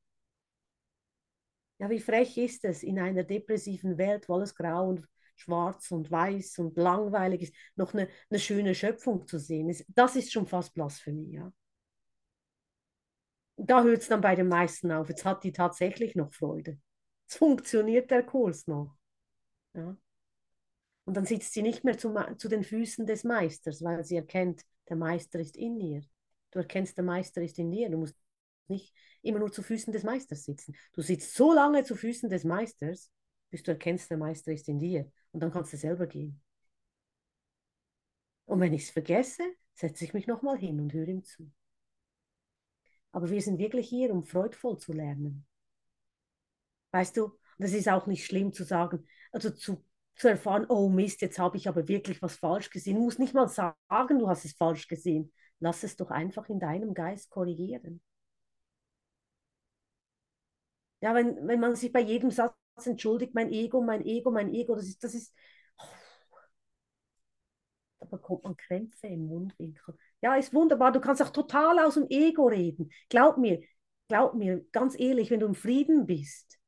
Ja, 1.77 1.89
wie 1.91 1.99
frech 1.99 2.37
ist 2.37 2.65
es, 2.65 2.81
in 2.81 2.99
einer 2.99 3.23
depressiven 3.23 3.99
Welt, 3.99 4.27
wo 4.29 4.35
alles 4.35 4.55
grau 4.55 4.89
und 4.89 5.07
schwarz 5.35 5.91
und 5.91 6.09
weiß 6.09 6.57
und 6.57 6.75
langweilig 6.77 7.43
ist, 7.43 7.55
noch 7.75 7.93
eine, 7.93 8.07
eine 8.31 8.39
schöne 8.39 8.73
Schöpfung 8.73 9.27
zu 9.27 9.37
sehen. 9.37 9.75
Das 9.89 10.15
ist 10.15 10.31
schon 10.31 10.47
fast 10.47 10.73
Blasphemie, 10.73 11.33
ja. 11.33 11.53
Da 13.57 13.83
hört 13.83 14.01
es 14.01 14.07
dann 14.07 14.21
bei 14.21 14.35
den 14.35 14.47
meisten 14.47 14.91
auf. 14.91 15.09
Jetzt 15.09 15.25
hat 15.25 15.43
die 15.43 15.51
tatsächlich 15.51 16.15
noch 16.15 16.33
Freude. 16.33 16.79
Es 17.27 17.35
funktioniert 17.35 18.11
der 18.11 18.23
Kurs 18.23 18.67
noch. 18.67 18.95
Ja. 19.73 19.95
Und 21.05 21.17
dann 21.17 21.25
sitzt 21.25 21.53
sie 21.53 21.61
nicht 21.61 21.83
mehr 21.83 21.97
zu, 21.97 22.13
zu 22.37 22.47
den 22.47 22.63
Füßen 22.63 23.05
des 23.05 23.23
Meisters, 23.23 23.83
weil 23.83 24.03
sie 24.03 24.15
erkennt, 24.15 24.61
der 24.89 24.97
Meister 24.97 25.39
ist 25.39 25.57
in 25.57 25.79
ihr. 25.79 26.01
Du 26.51 26.59
erkennst, 26.59 26.97
der 26.97 27.03
Meister 27.03 27.41
ist 27.41 27.57
in 27.59 27.71
dir. 27.71 27.89
Du 27.89 27.97
musst 27.97 28.15
nicht 28.67 28.93
immer 29.21 29.39
nur 29.39 29.51
zu 29.51 29.63
Füßen 29.63 29.93
des 29.93 30.03
Meisters 30.03 30.43
sitzen. 30.43 30.75
Du 30.93 31.01
sitzt 31.01 31.35
so 31.35 31.53
lange 31.53 31.83
zu 31.83 31.95
Füßen 31.95 32.29
des 32.29 32.43
Meisters, 32.43 33.11
bis 33.49 33.63
du 33.63 33.71
erkennst, 33.71 34.09
der 34.09 34.17
Meister 34.17 34.51
ist 34.51 34.67
in 34.67 34.79
dir. 34.79 35.11
Und 35.31 35.41
dann 35.41 35.51
kannst 35.51 35.73
du 35.73 35.77
selber 35.77 36.07
gehen. 36.07 36.41
Und 38.45 38.59
wenn 38.59 38.73
ich 38.73 38.83
es 38.83 38.89
vergesse, 38.89 39.43
setze 39.73 40.03
ich 40.03 40.13
mich 40.13 40.27
nochmal 40.27 40.57
hin 40.57 40.79
und 40.79 40.93
höre 40.93 41.07
ihm 41.07 41.23
zu. 41.23 41.51
Aber 43.11 43.29
wir 43.29 43.41
sind 43.41 43.59
wirklich 43.59 43.87
hier, 43.89 44.11
um 44.11 44.23
freudvoll 44.23 44.77
zu 44.77 44.93
lernen. 44.93 45.45
Weißt 46.91 47.17
du, 47.17 47.31
das 47.57 47.73
ist 47.73 47.87
auch 47.89 48.07
nicht 48.07 48.25
schlimm 48.25 48.53
zu 48.53 48.63
sagen, 48.63 49.05
also 49.31 49.49
zu, 49.51 49.83
zu 50.15 50.27
erfahren, 50.29 50.65
oh 50.69 50.89
Mist, 50.89 51.21
jetzt 51.21 51.39
habe 51.39 51.57
ich 51.57 51.67
aber 51.67 51.87
wirklich 51.87 52.21
was 52.21 52.35
falsch 52.37 52.69
gesehen. 52.69 52.95
Du 52.95 53.03
musst 53.03 53.19
nicht 53.19 53.33
mal 53.33 53.47
sagen, 53.47 54.19
du 54.19 54.27
hast 54.29 54.45
es 54.45 54.53
falsch 54.53 54.87
gesehen. 54.87 55.31
Lass 55.59 55.83
es 55.83 55.95
doch 55.95 56.09
einfach 56.11 56.49
in 56.49 56.59
deinem 56.59 56.93
Geist 56.93 57.29
korrigieren. 57.29 58.01
Ja, 61.01 61.15
wenn, 61.15 61.47
wenn 61.47 61.59
man 61.59 61.75
sich 61.75 61.91
bei 61.91 61.99
jedem 62.01 62.31
Satz 62.31 62.55
entschuldigt, 62.85 63.33
mein 63.33 63.51
Ego, 63.51 63.81
mein 63.81 64.05
Ego, 64.05 64.31
mein 64.31 64.53
Ego, 64.53 64.75
das 64.75 64.85
ist, 64.87 65.03
das 65.03 65.15
ist, 65.15 65.33
oh, 65.77 65.83
da 67.99 68.05
bekommt 68.05 68.43
man 68.43 68.57
Krämpfe 68.57 69.07
im 69.07 69.27
Mundwinkel. 69.27 69.97
Ja, 70.21 70.35
ist 70.35 70.53
wunderbar, 70.53 70.91
du 70.91 70.99
kannst 71.01 71.21
auch 71.21 71.29
total 71.31 71.79
aus 71.79 71.95
dem 71.95 72.07
Ego 72.09 72.47
reden. 72.47 72.91
Glaub 73.09 73.37
mir, 73.37 73.61
glaub 74.07 74.35
mir, 74.35 74.63
ganz 74.71 74.99
ehrlich, 74.99 75.31
wenn 75.31 75.39
du 75.39 75.47
im 75.47 75.55
Frieden 75.55 76.05
bist, 76.05 76.59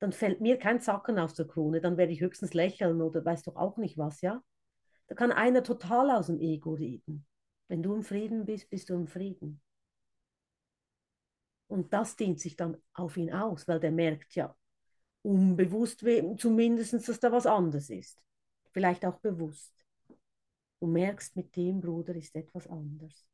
dann 0.00 0.12
fällt 0.12 0.40
mir 0.40 0.58
kein 0.58 0.80
Zacken 0.80 1.18
aus 1.18 1.34
der 1.34 1.46
Krone, 1.46 1.80
dann 1.80 1.96
werde 1.96 2.12
ich 2.12 2.20
höchstens 2.20 2.54
lächeln 2.54 3.00
oder 3.02 3.24
weiß 3.24 3.42
doch 3.44 3.56
auch 3.56 3.76
nicht 3.76 3.98
was, 3.98 4.20
ja? 4.20 4.42
Da 5.08 5.14
kann 5.14 5.32
einer 5.32 5.62
total 5.62 6.10
aus 6.10 6.26
dem 6.28 6.40
Ego 6.40 6.74
reden. 6.74 7.26
Wenn 7.68 7.82
du 7.82 7.94
im 7.94 8.02
Frieden 8.04 8.44
bist, 8.46 8.70
bist 8.70 8.90
du 8.90 8.94
im 8.94 9.06
Frieden. 9.08 9.60
Und 11.66 11.92
das 11.92 12.16
dehnt 12.16 12.40
sich 12.40 12.56
dann 12.56 12.76
auf 12.94 13.16
ihn 13.16 13.32
aus, 13.32 13.68
weil 13.68 13.80
der 13.80 13.90
merkt 13.92 14.34
ja 14.34 14.54
unbewusst 15.22 16.04
zumindest, 16.38 16.94
dass 17.08 17.20
da 17.20 17.32
was 17.32 17.46
anderes 17.46 17.90
ist. 17.90 18.22
Vielleicht 18.72 19.04
auch 19.04 19.18
bewusst. 19.20 19.77
Du 20.80 20.88
merkst, 20.88 21.36
mit 21.36 21.54
dem 21.54 21.80
Bruder 21.80 22.16
ist 22.16 22.34
etwas 22.34 22.66
anders. 22.66 23.26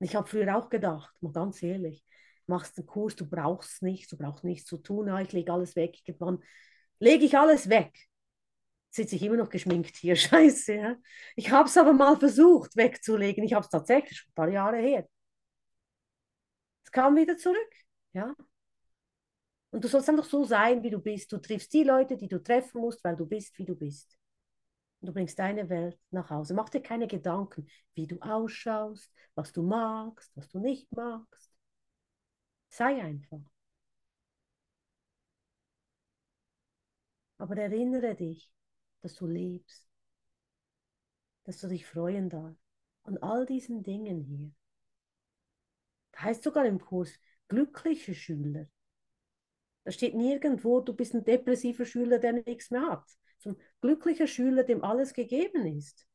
Ich 0.00 0.14
habe 0.14 0.28
früher 0.28 0.56
auch 0.56 0.68
gedacht, 0.68 1.14
mal 1.22 1.32
ganz 1.32 1.62
ehrlich, 1.62 2.04
machst 2.46 2.78
einen 2.78 2.86
Kurs, 2.86 3.16
du 3.16 3.26
brauchst 3.28 3.82
nichts, 3.82 4.08
du 4.10 4.16
brauchst 4.18 4.44
nichts 4.44 4.66
zu 4.68 4.76
tun, 4.78 5.08
ja, 5.08 5.20
ich 5.20 5.32
lege 5.32 5.52
alles 5.52 5.74
weg. 5.76 5.98
Irgendwann 6.04 6.42
lege 6.98 7.24
ich 7.24 7.36
alles 7.38 7.68
weg. 7.68 7.92
Sitze 8.90 9.16
ich 9.16 9.22
immer 9.22 9.36
noch 9.36 9.50
geschminkt 9.50 9.96
hier, 9.96 10.16
scheiße. 10.16 10.74
Ja? 10.74 10.96
Ich 11.36 11.50
habe 11.50 11.68
es 11.68 11.76
aber 11.76 11.92
mal 11.92 12.16
versucht 12.18 12.76
wegzulegen. 12.76 13.44
Ich 13.44 13.54
habe 13.54 13.64
es 13.64 13.70
tatsächlich 13.70 14.18
schon 14.18 14.30
ein 14.30 14.34
paar 14.34 14.48
Jahre 14.48 14.78
her. 14.78 15.08
Es 16.84 16.90
kam 16.92 17.16
wieder 17.16 17.36
zurück. 17.36 17.70
Ja? 18.12 18.34
Und 19.76 19.84
du 19.84 19.88
sollst 19.88 20.08
einfach 20.08 20.24
so 20.24 20.42
sein, 20.42 20.82
wie 20.82 20.88
du 20.88 20.98
bist. 20.98 21.30
Du 21.30 21.36
triffst 21.36 21.70
die 21.74 21.84
Leute, 21.84 22.16
die 22.16 22.28
du 22.28 22.42
treffen 22.42 22.80
musst, 22.80 23.04
weil 23.04 23.14
du 23.14 23.26
bist, 23.26 23.58
wie 23.58 23.66
du 23.66 23.74
bist. 23.74 24.16
Und 25.02 25.08
du 25.08 25.12
bringst 25.12 25.38
deine 25.38 25.68
Welt 25.68 25.98
nach 26.10 26.30
Hause. 26.30 26.54
Mach 26.54 26.70
dir 26.70 26.80
keine 26.80 27.06
Gedanken, 27.06 27.68
wie 27.92 28.06
du 28.06 28.18
ausschaust, 28.22 29.12
was 29.34 29.52
du 29.52 29.62
magst, 29.62 30.34
was 30.34 30.48
du 30.48 30.60
nicht 30.60 30.90
magst. 30.92 31.52
Sei 32.70 33.02
einfach. 33.02 33.42
Aber 37.36 37.58
erinnere 37.58 38.14
dich, 38.14 38.50
dass 39.02 39.14
du 39.14 39.26
lebst, 39.26 39.86
dass 41.44 41.60
du 41.60 41.68
dich 41.68 41.84
freuen 41.84 42.30
darfst 42.30 42.64
an 43.02 43.18
all 43.18 43.44
diesen 43.44 43.82
Dingen 43.82 44.22
hier. 44.22 44.50
Das 46.12 46.22
heißt 46.22 46.42
sogar 46.44 46.64
im 46.64 46.80
Kurs 46.80 47.12
glückliche 47.48 48.14
Schüler. 48.14 48.70
Da 49.86 49.92
steht 49.92 50.16
nirgendwo, 50.16 50.80
du 50.80 50.92
bist 50.92 51.14
ein 51.14 51.24
depressiver 51.24 51.84
Schüler, 51.84 52.18
der 52.18 52.32
nichts 52.32 52.72
mehr 52.72 52.82
hat. 52.82 53.08
Ein 53.44 53.56
glücklicher 53.80 54.26
Schüler, 54.26 54.64
dem 54.64 54.82
alles 54.82 55.14
gegeben 55.14 55.64
ist. 55.64 56.08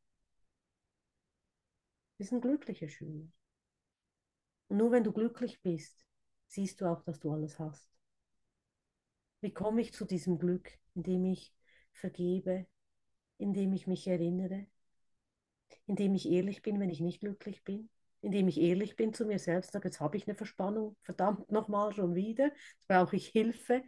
Du 2.10 2.17
bist 2.17 2.34
ein 2.34 2.41
glücklicher 2.41 2.89
Schüler. 2.89 3.29
Und 4.67 4.75
nur 4.75 4.91
wenn 4.91 5.05
du 5.05 5.13
glücklich 5.13 5.62
bist, 5.62 6.05
siehst 6.47 6.81
du 6.81 6.86
auch, 6.86 7.01
dass 7.03 7.21
du 7.21 7.31
alles 7.31 7.60
hast. 7.60 7.89
Wie 9.39 9.53
komme 9.53 9.79
ich 9.79 9.93
zu 9.93 10.03
diesem 10.03 10.38
Glück, 10.38 10.77
indem 10.93 11.23
ich 11.23 11.53
vergebe, 11.93 12.65
indem 13.38 13.71
ich 13.71 13.88
mich 13.88 14.05
erinnere, 14.05 14.67
indem 15.86 16.13
ich 16.15 16.29
ehrlich 16.29 16.62
bin, 16.62 16.77
wenn 16.81 16.89
ich 16.89 16.99
nicht 16.99 17.21
glücklich 17.21 17.63
bin, 17.63 17.89
indem 18.21 18.47
ich 18.47 18.60
ehrlich 18.60 18.95
bin 18.95 19.13
zu 19.13 19.25
mir 19.25 19.39
selbst, 19.39 19.71
sage, 19.71 19.88
jetzt 19.88 19.99
habe 19.99 20.17
ich 20.17 20.27
eine 20.27 20.36
Verspannung, 20.36 20.95
verdammt 21.01 21.51
nochmal 21.51 21.93
schon 21.93 22.15
wieder, 22.15 22.45
jetzt 22.45 22.88
brauche 22.88 23.15
ich 23.15 23.27
Hilfe, 23.27 23.84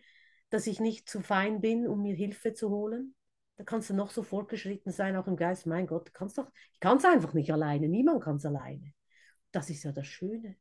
dass 0.49 0.67
ich 0.67 0.79
nicht 0.79 1.09
zu 1.09 1.21
fein 1.21 1.61
bin, 1.61 1.87
um 1.87 2.01
mir 2.01 2.15
Hilfe 2.15 2.53
zu 2.53 2.69
holen. 2.69 3.15
Da 3.57 3.63
kannst 3.63 3.89
du 3.89 3.93
noch 3.93 4.11
so 4.11 4.23
fortgeschritten 4.23 4.91
sein, 4.91 5.15
auch 5.15 5.27
im 5.27 5.35
Geist, 5.35 5.67
mein 5.67 5.87
Gott, 5.87 6.13
kannst 6.13 6.37
doch, 6.37 6.51
ich 6.73 6.79
kann 6.79 6.97
es 6.97 7.05
einfach 7.05 7.33
nicht 7.33 7.51
alleine, 7.51 7.87
niemand 7.87 8.23
kann 8.23 8.37
es 8.37 8.45
alleine. 8.45 8.93
Das 9.51 9.69
ist 9.69 9.83
ja 9.83 9.91
das 9.91 10.07
Schöne. 10.07 10.55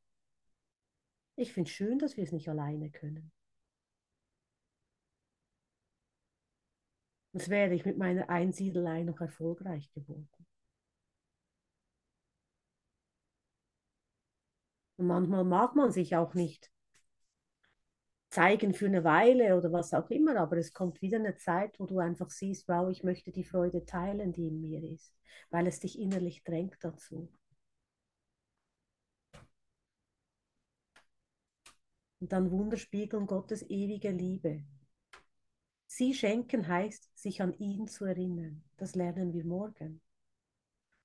Ich 1.37 1.52
finde 1.52 1.68
es 1.68 1.74
schön, 1.74 1.98
dass 1.98 2.16
wir 2.16 2.24
es 2.24 2.32
nicht 2.32 2.48
alleine 2.48 2.90
können. 2.90 3.32
Das 7.32 7.48
wäre 7.48 7.74
ich 7.74 7.85
mit 7.85 7.96
meiner 7.96 8.28
Einsiedelei 8.28 9.02
noch 9.02 9.20
erfolgreich 9.20 9.90
geworden. 9.92 10.28
Und 15.03 15.09
manchmal 15.09 15.43
mag 15.43 15.75
man 15.75 15.91
sich 15.91 16.15
auch 16.15 16.35
nicht 16.35 16.71
zeigen 18.31 18.73
für 18.73 18.87
eine 18.87 19.03
Weile 19.03 19.57
oder 19.57 19.73
was 19.73 19.93
auch 19.95 20.09
immer, 20.11 20.37
aber 20.37 20.59
es 20.59 20.73
kommt 20.73 21.03
wieder 21.03 21.19
eine 21.19 21.35
Zeit, 21.35 21.81
wo 21.81 21.87
du 21.87 21.99
einfach 21.99 22.31
siehst, 22.31 22.69
wow, 22.69 22.88
ich 22.88 23.03
möchte 23.03 23.33
die 23.33 23.43
Freude 23.43 23.85
teilen, 23.85 24.33
die 24.33 24.47
in 24.47 24.61
mir 24.61 24.81
ist, 24.85 25.12
weil 25.51 25.67
es 25.67 25.81
dich 25.81 25.99
innerlich 25.99 26.45
drängt 26.45 26.77
dazu. 26.83 27.29
Und 32.21 32.31
dann 32.31 32.53
Wunderspiegeln 32.53 33.27
Gottes 33.27 33.69
ewige 33.69 34.12
Liebe. 34.12 34.62
Sie 35.88 36.15
schenken 36.15 36.69
heißt, 36.69 37.11
sich 37.19 37.43
an 37.43 37.55
ihn 37.55 37.88
zu 37.88 38.05
erinnern. 38.05 38.62
Das 38.77 38.95
lernen 38.95 39.33
wir 39.33 39.45
morgen. 39.45 40.01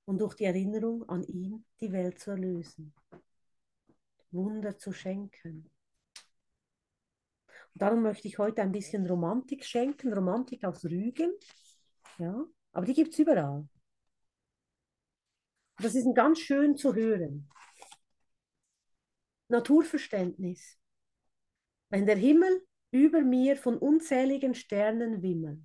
Und 0.06 0.22
durch 0.22 0.36
die 0.36 0.46
Erinnerung 0.46 1.10
an 1.10 1.24
ihn 1.24 1.66
die 1.82 1.92
Welt 1.92 2.20
zu 2.20 2.30
erlösen. 2.30 2.94
Wunder 4.32 4.78
zu 4.78 4.92
schenken. 4.92 5.70
Und 7.74 7.82
darum 7.82 8.02
möchte 8.02 8.28
ich 8.28 8.38
heute 8.38 8.62
ein 8.62 8.72
bisschen 8.72 9.06
Romantik 9.06 9.64
schenken, 9.64 10.14
Romantik 10.14 10.64
aus 10.64 10.84
Rügen. 10.86 11.32
Ja, 12.18 12.46
aber 12.72 12.86
die 12.86 12.94
gibt 12.94 13.14
es 13.14 13.20
überall. 13.20 13.68
Das 15.78 15.94
ist 15.94 16.08
ganz 16.16 16.40
schön 16.40 16.76
zu 16.76 16.96
hören. 16.96 17.50
Naturverständnis. 19.48 20.78
Wenn 21.90 22.06
der 22.06 22.18
Himmel 22.18 22.66
über 22.92 23.22
mir 23.22 23.58
von 23.58 23.78
unzähligen 23.78 24.56
Sternen 24.56 25.22
wimmelt. 25.22 25.62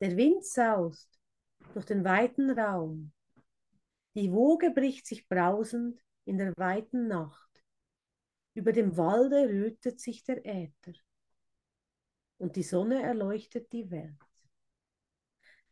Der 0.00 0.16
Wind 0.16 0.44
saust 0.44 1.08
durch 1.74 1.84
den 1.84 2.04
weiten 2.04 2.50
Raum. 2.50 3.12
Die 4.14 4.32
Woge 4.32 4.70
bricht 4.70 5.06
sich 5.06 5.28
brausend 5.28 6.00
in 6.30 6.38
der 6.38 6.56
weiten 6.56 7.08
Nacht. 7.08 7.50
Über 8.54 8.72
dem 8.72 8.96
Walde 8.96 9.48
rötet 9.48 9.98
sich 9.98 10.22
der 10.22 10.46
Äther 10.46 10.92
und 12.38 12.54
die 12.54 12.62
Sonne 12.62 13.02
erleuchtet 13.02 13.72
die 13.72 13.90
Welt. 13.90 14.14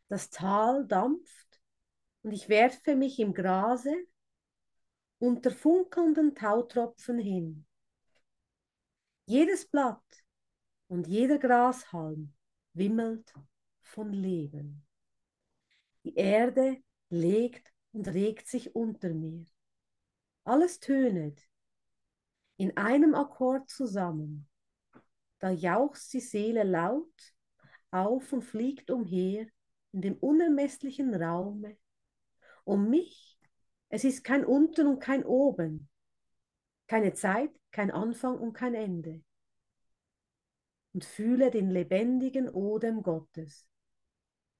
Das 0.09 0.29
Tal 0.29 0.85
dampft 0.85 1.61
und 2.23 2.33
ich 2.33 2.49
werfe 2.49 2.97
mich 2.97 3.19
im 3.19 3.33
Grase 3.33 3.95
unter 5.19 5.49
funkelnden 5.49 6.35
Tautropfen 6.35 7.19
hin. 7.19 7.65
Jedes 9.27 9.65
Blatt 9.65 10.25
und 10.89 11.07
jeder 11.07 11.37
Grashalm 11.37 12.33
wimmelt 12.73 13.33
von 13.79 14.11
Leben. 14.11 14.85
Die 16.03 16.15
Erde 16.15 16.83
legt 17.07 17.73
und 17.93 18.09
regt 18.09 18.49
sich 18.49 18.75
unter 18.75 19.13
mir. 19.13 19.45
Alles 20.43 20.79
tönet 20.79 21.49
in 22.57 22.75
einem 22.75 23.15
Akkord 23.15 23.69
zusammen. 23.69 24.47
Da 25.39 25.49
jauchzt 25.49 26.11
die 26.13 26.19
Seele 26.19 26.63
laut 26.63 27.33
auf 27.91 28.33
und 28.33 28.41
fliegt 28.41 28.91
umher 28.91 29.47
in 29.91 30.01
dem 30.01 30.17
unermesslichen 30.17 31.13
Raume. 31.15 31.77
Um 32.65 32.89
mich, 32.89 33.39
es 33.87 34.03
ist 34.03 34.23
kein 34.23 34.45
Unten 34.45 34.87
und 34.87 34.99
kein 34.99 35.23
Oben, 35.23 35.89
keine 36.87 37.13
Zeit, 37.13 37.51
kein 37.71 37.91
Anfang 37.91 38.37
und 38.37 38.53
kein 38.53 38.75
Ende. 38.75 39.23
Und 40.93 41.05
fühle 41.05 41.51
den 41.51 41.69
lebendigen 41.69 42.49
Odem 42.49 43.03
Gottes, 43.03 43.67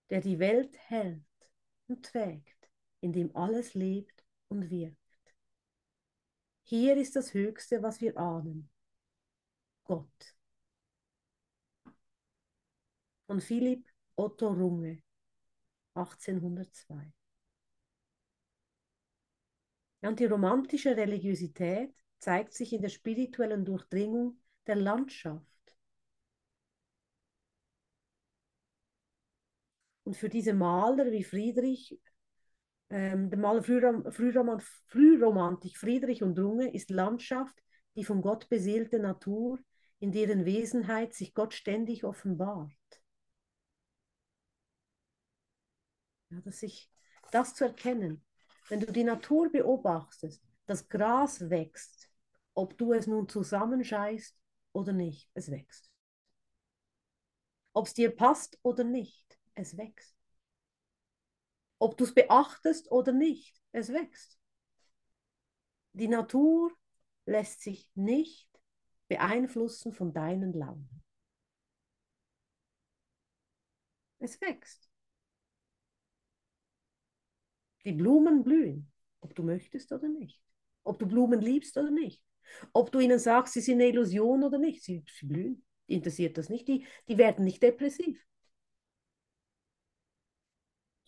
der 0.09 0.21
die 0.21 0.39
Welt 0.39 0.77
hält 0.87 1.23
und 1.87 2.05
trägt, 2.05 2.71
in 3.01 3.11
dem 3.11 3.35
alles 3.35 3.73
lebt 3.73 4.23
und 4.47 4.69
wirkt. 4.69 4.97
Hier 6.69 6.97
ist 6.97 7.15
das 7.15 7.33
Höchste, 7.33 7.81
was 7.81 7.99
wir 7.99 8.15
ahnen. 8.15 8.69
Gott. 9.85 10.35
Von 13.25 13.41
Philipp 13.41 13.89
Otto 14.15 14.49
Runge, 14.49 15.01
1802. 15.95 17.11
und 20.01 20.19
die 20.19 20.25
romantische 20.25 20.95
Religiosität 20.95 21.91
zeigt 22.19 22.53
sich 22.53 22.71
in 22.71 22.83
der 22.83 22.89
spirituellen 22.89 23.65
Durchdringung 23.65 24.39
der 24.67 24.75
Landschaft. 24.75 25.75
Und 30.03 30.15
für 30.15 30.29
diese 30.29 30.53
Maler 30.53 31.11
wie 31.11 31.23
Friedrich, 31.23 31.99
ähm, 32.89 33.29
der 33.29 33.39
Maler 33.39 33.63
Frührom 33.63 34.11
Frühroman 34.11 34.61
Frühromantik 34.87 35.77
Friedrich 35.77 36.23
und 36.23 36.37
Runge 36.39 36.73
ist 36.73 36.89
Landschaft 36.89 37.55
die 37.95 38.03
von 38.03 38.21
Gott 38.21 38.47
beseelte 38.49 38.99
Natur, 38.99 39.59
in 39.99 40.11
deren 40.11 40.45
Wesenheit 40.45 41.13
sich 41.13 41.33
Gott 41.33 41.53
ständig 41.53 42.03
offenbart. 42.05 42.71
Ja, 46.29 46.39
dass 46.41 46.63
ich 46.63 46.89
das 47.31 47.55
zu 47.55 47.65
erkennen, 47.65 48.23
wenn 48.69 48.79
du 48.79 48.91
die 48.91 49.03
Natur 49.03 49.51
beobachtest, 49.51 50.41
das 50.65 50.87
Gras 50.87 51.49
wächst, 51.49 52.09
ob 52.53 52.77
du 52.77 52.93
es 52.93 53.07
nun 53.07 53.27
zusammenscheißt 53.27 54.37
oder 54.73 54.93
nicht, 54.93 55.29
es 55.33 55.49
wächst. 55.49 55.91
Ob 57.73 57.87
es 57.87 57.93
dir 57.93 58.15
passt 58.15 58.59
oder 58.61 58.83
nicht, 58.83 59.37
es 59.55 59.75
wächst. 59.77 60.18
Ob 61.79 61.97
du 61.97 62.03
es 62.03 62.13
beachtest 62.13 62.91
oder 62.91 63.11
nicht, 63.11 63.59
es 63.71 63.91
wächst. 63.91 64.37
Die 65.93 66.07
Natur 66.07 66.71
lässt 67.27 67.61
sich 67.61 67.87
nicht 67.93 68.49
beeinflussen 69.07 69.93
von 69.93 70.13
deinen 70.13 70.53
Launen. 70.53 71.03
Es 74.19 74.39
wächst. 74.39 74.89
Die 77.85 77.91
Blumen 77.91 78.43
blühen, 78.43 78.91
ob 79.21 79.35
du 79.35 79.43
möchtest 79.43 79.91
oder 79.91 80.07
nicht. 80.07 80.41
Ob 80.83 80.99
du 80.99 81.05
Blumen 81.07 81.41
liebst 81.41 81.77
oder 81.77 81.91
nicht. 81.91 82.23
Ob 82.73 82.91
du 82.91 82.99
ihnen 82.99 83.19
sagst, 83.19 83.53
sie 83.53 83.61
sind 83.61 83.75
eine 83.75 83.87
Illusion 83.89 84.43
oder 84.43 84.57
nicht. 84.57 84.83
Sie, 84.83 85.03
sie 85.07 85.25
blühen. 85.25 85.63
Interessiert 85.87 86.37
das 86.37 86.49
nicht. 86.49 86.67
Die, 86.67 86.85
die 87.07 87.17
werden 87.17 87.45
nicht 87.45 87.61
depressiv. 87.63 88.25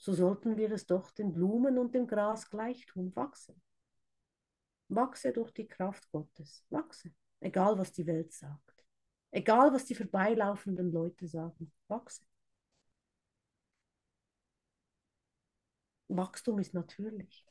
So 0.01 0.13
sollten 0.13 0.57
wir 0.57 0.71
es 0.71 0.87
doch 0.87 1.11
den 1.11 1.31
Blumen 1.31 1.77
und 1.77 1.93
dem 1.93 2.07
Gras 2.07 2.49
gleich 2.49 2.87
tun. 2.87 3.15
Wachsen. 3.15 3.61
Wachse 4.89 5.31
durch 5.31 5.51
die 5.53 5.67
Kraft 5.67 6.09
Gottes. 6.11 6.65
Wachse. 6.71 7.11
Egal, 7.39 7.77
was 7.77 7.91
die 7.91 8.07
Welt 8.07 8.33
sagt. 8.33 8.83
Egal, 9.29 9.71
was 9.71 9.85
die 9.85 9.93
vorbeilaufenden 9.93 10.91
Leute 10.91 11.27
sagen. 11.27 11.71
Wachse. 11.87 12.23
Wachstum 16.07 16.57
ist 16.57 16.73
natürlich. 16.73 17.45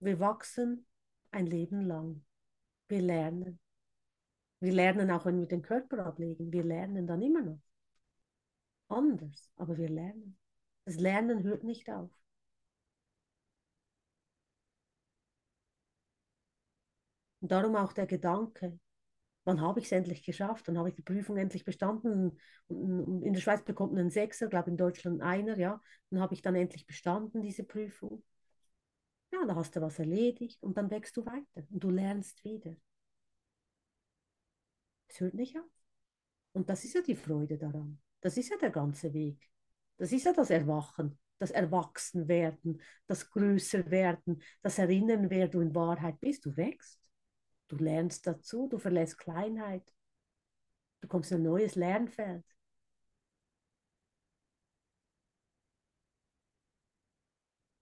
Wir 0.00 0.18
wachsen 0.18 0.86
ein 1.30 1.46
Leben 1.46 1.82
lang. 1.82 2.24
Wir 2.88 3.00
lernen. 3.00 3.60
Wir 4.58 4.72
lernen 4.72 5.12
auch, 5.12 5.24
wenn 5.24 5.38
wir 5.38 5.46
den 5.46 5.62
Körper 5.62 6.04
ablegen. 6.04 6.52
Wir 6.52 6.64
lernen 6.64 7.06
dann 7.06 7.22
immer 7.22 7.42
noch. 7.42 7.60
Anders, 8.88 9.50
aber 9.56 9.76
wir 9.76 9.90
lernen. 9.90 10.38
Das 10.86 10.96
Lernen 10.96 11.42
hört 11.42 11.64
nicht 11.64 11.90
auf. 11.90 12.10
Und 17.40 17.52
darum 17.52 17.76
auch 17.76 17.92
der 17.92 18.06
Gedanke, 18.06 18.78
wann 19.44 19.60
habe 19.60 19.80
ich 19.80 19.86
es 19.86 19.92
endlich 19.92 20.24
geschafft? 20.24 20.68
Dann 20.68 20.78
habe 20.78 20.90
ich 20.90 20.94
die 20.96 21.02
Prüfung 21.02 21.36
endlich 21.38 21.64
bestanden. 21.64 22.38
In 22.68 23.32
der 23.34 23.40
Schweiz 23.40 23.64
bekommt 23.64 23.92
man 23.92 24.02
einen 24.02 24.10
Sechser, 24.10 24.48
glaube 24.48 24.70
in 24.70 24.76
Deutschland 24.76 25.22
einer, 25.22 25.58
ja. 25.58 25.80
Dann 26.10 26.20
habe 26.20 26.34
ich 26.34 26.42
dann 26.42 26.54
endlich 26.56 26.86
bestanden, 26.86 27.42
diese 27.42 27.64
Prüfung. 27.64 28.24
Ja, 29.32 29.44
da 29.46 29.54
hast 29.54 29.76
du 29.76 29.82
was 29.82 29.98
erledigt 29.98 30.62
und 30.62 30.78
dann 30.78 30.90
wächst 30.90 31.16
du 31.18 31.26
weiter 31.26 31.62
und 31.70 31.84
du 31.84 31.90
lernst 31.90 32.42
wieder. 32.44 32.74
Es 35.08 35.18
hört 35.20 35.32
nicht 35.32 35.56
auf. 35.56 35.64
Und 36.52 36.70
das 36.70 36.84
ist 36.84 36.94
ja 36.94 37.02
die 37.02 37.16
Freude 37.16 37.58
daran. 37.58 38.00
Das 38.24 38.36
ist 38.38 38.50
ja 38.50 38.56
der 38.56 38.70
ganze 38.70 39.12
Weg. 39.14 39.48
Das 39.98 40.10
ist 40.12 40.24
ja 40.24 40.32
das 40.32 40.50
Erwachen, 40.50 41.18
das 41.38 41.52
Erwachsenwerden, 41.52 42.82
das 43.06 43.30
Größerwerden, 43.30 44.42
das 44.62 44.78
Erinnern, 44.78 45.30
wer 45.30 45.46
du 45.48 45.60
in 45.60 45.74
Wahrheit 45.76 46.20
bist. 46.20 46.44
Du 46.46 46.56
wächst. 46.56 47.00
Du 47.68 47.76
lernst 47.76 48.26
dazu, 48.26 48.68
du 48.68 48.78
verlässt 48.78 49.18
Kleinheit. 49.18 49.94
Du 51.02 51.06
kommst 51.08 51.30
in 51.30 51.36
ein 51.38 51.42
neues 51.44 51.76
Lernfeld. 51.76 52.44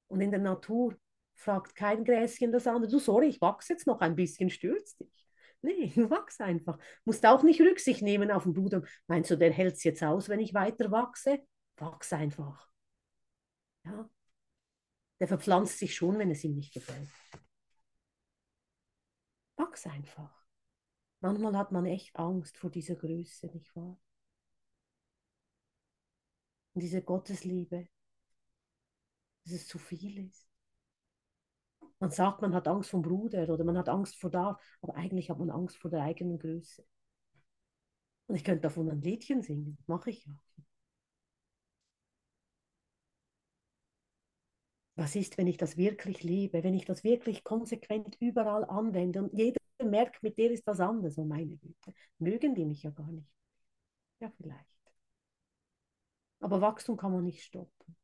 Und 0.08 0.20
in 0.20 0.30
der 0.30 0.38
Natur 0.40 0.96
fragt 1.34 1.74
kein 1.74 2.04
Gräschen 2.04 2.52
das 2.52 2.66
andere, 2.68 2.90
du 2.90 2.98
sorry, 3.00 3.26
ich 3.28 3.40
wachse 3.40 3.72
jetzt 3.72 3.86
noch 3.88 4.00
ein 4.00 4.14
bisschen, 4.14 4.48
stürzt 4.50 5.00
dich. 5.00 5.21
Nee, 5.62 5.92
wachs 6.10 6.40
einfach. 6.40 6.78
Musst 7.04 7.24
auch 7.24 7.42
nicht 7.42 7.60
Rücksicht 7.60 8.02
nehmen 8.02 8.30
auf 8.30 8.44
den 8.44 8.52
Bruder. 8.52 8.82
Meinst 9.06 9.30
du, 9.30 9.36
der 9.36 9.52
hält 9.52 9.74
es 9.76 9.84
jetzt 9.84 10.02
aus, 10.02 10.28
wenn 10.28 10.40
ich 10.40 10.54
weiter 10.54 10.90
wachse? 10.90 11.40
Wachs 11.76 12.12
einfach. 12.12 12.68
Ja. 13.84 14.08
Der 15.20 15.28
verpflanzt 15.28 15.78
sich 15.78 15.94
schon, 15.94 16.18
wenn 16.18 16.30
es 16.30 16.42
ihm 16.44 16.54
nicht 16.54 16.74
gefällt. 16.74 17.08
Wachs 19.56 19.86
einfach. 19.86 20.44
Manchmal 21.20 21.56
hat 21.56 21.70
man 21.70 21.86
echt 21.86 22.16
Angst 22.16 22.58
vor 22.58 22.70
dieser 22.70 22.96
Größe, 22.96 23.46
nicht 23.46 23.74
wahr? 23.76 23.96
Und 26.74 26.80
diese 26.82 27.02
Gottesliebe, 27.02 27.88
dass 29.44 29.52
es 29.54 29.68
zu 29.68 29.78
viel 29.78 30.26
ist. 30.26 30.51
Man 32.02 32.10
sagt, 32.10 32.42
man 32.42 32.52
hat 32.52 32.66
Angst 32.66 32.90
vom 32.90 33.00
Bruder 33.00 33.48
oder 33.48 33.62
man 33.62 33.78
hat 33.78 33.88
Angst 33.88 34.16
vor 34.20 34.28
da, 34.28 34.58
aber 34.80 34.96
eigentlich 34.96 35.30
hat 35.30 35.38
man 35.38 35.50
Angst 35.50 35.76
vor 35.78 35.88
der 35.88 36.02
eigenen 36.02 36.36
Größe. 36.36 36.84
Und 38.26 38.34
ich 38.34 38.42
könnte 38.42 38.62
davon 38.62 38.90
ein 38.90 39.00
Liedchen 39.00 39.40
singen, 39.40 39.78
mache 39.86 40.10
ich 40.10 40.24
ja. 40.26 40.32
Was 44.96 45.14
ist, 45.16 45.38
wenn 45.38 45.46
ich 45.46 45.58
das 45.58 45.76
wirklich 45.76 46.22
lebe, 46.24 46.64
wenn 46.64 46.74
ich 46.74 46.84
das 46.86 47.04
wirklich 47.04 47.44
konsequent 47.44 48.16
überall 48.20 48.64
anwende 48.64 49.22
und 49.22 49.32
jeder 49.32 49.60
merkt, 49.84 50.22
mit 50.24 50.38
der 50.38 50.50
ist 50.50 50.66
das 50.66 50.80
anders, 50.80 51.18
oh 51.18 51.24
meine 51.24 51.56
Güte. 51.56 51.94
Mögen 52.18 52.54
die 52.56 52.64
mich 52.64 52.82
ja 52.82 52.90
gar 52.90 53.12
nicht. 53.12 53.28
Ja, 54.20 54.32
vielleicht. 54.38 54.66
Aber 56.40 56.60
Wachstum 56.60 56.98
kann 56.98 57.12
man 57.12 57.24
nicht 57.24 57.42
stoppen. 57.42 57.96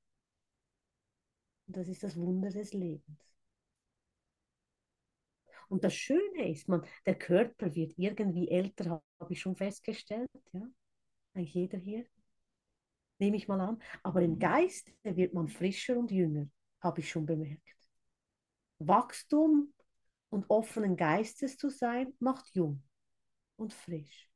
Und 1.67 1.77
das 1.77 1.89
ist 1.89 2.03
das 2.03 2.17
Wunder 2.17 2.51
des 2.51 2.73
Lebens. 2.73 3.38
Und 5.69 5.85
das 5.85 5.95
Schöne 5.95 6.51
ist, 6.51 6.69
man, 6.69 6.85
der 7.07 7.17
Körper 7.17 7.75
wird 7.75 7.95
irgendwie 7.97 8.49
älter, 8.51 9.03
habe 9.21 9.33
ich 9.33 9.41
schon 9.41 9.57
festgestellt. 9.57 10.31
Ja? 10.53 10.63
Eigentlich 11.35 11.55
jeder 11.55 11.79
hier, 11.79 12.07
nehme 13.19 13.37
ich 13.37 13.49
mal 13.49 13.61
an. 13.61 13.83
Aber 14.03 14.23
im 14.23 14.39
Geist 14.39 14.93
wird 15.03 15.35
man 15.35 15.49
frischer 15.49 15.97
und 15.97 16.11
jünger, 16.11 16.49
habe 16.81 17.01
ich 17.01 17.11
schon 17.11 17.27
bemerkt. 17.27 17.77
Wachstum 18.81 19.73
und 20.31 20.49
offenen 20.51 20.97
Geistes 20.97 21.57
zu 21.57 21.71
sein, 21.71 22.15
macht 22.21 22.55
jung 22.55 22.83
und 23.57 23.73
frisch. 23.73 24.31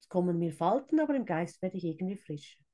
Es 0.00 0.08
kommen 0.08 0.38
mir 0.38 0.52
Falten, 0.52 1.00
aber 1.00 1.14
im 1.14 1.26
Geist 1.26 1.60
werde 1.60 1.76
ich 1.76 1.84
irgendwie 1.84 2.16
frischer. 2.16 2.65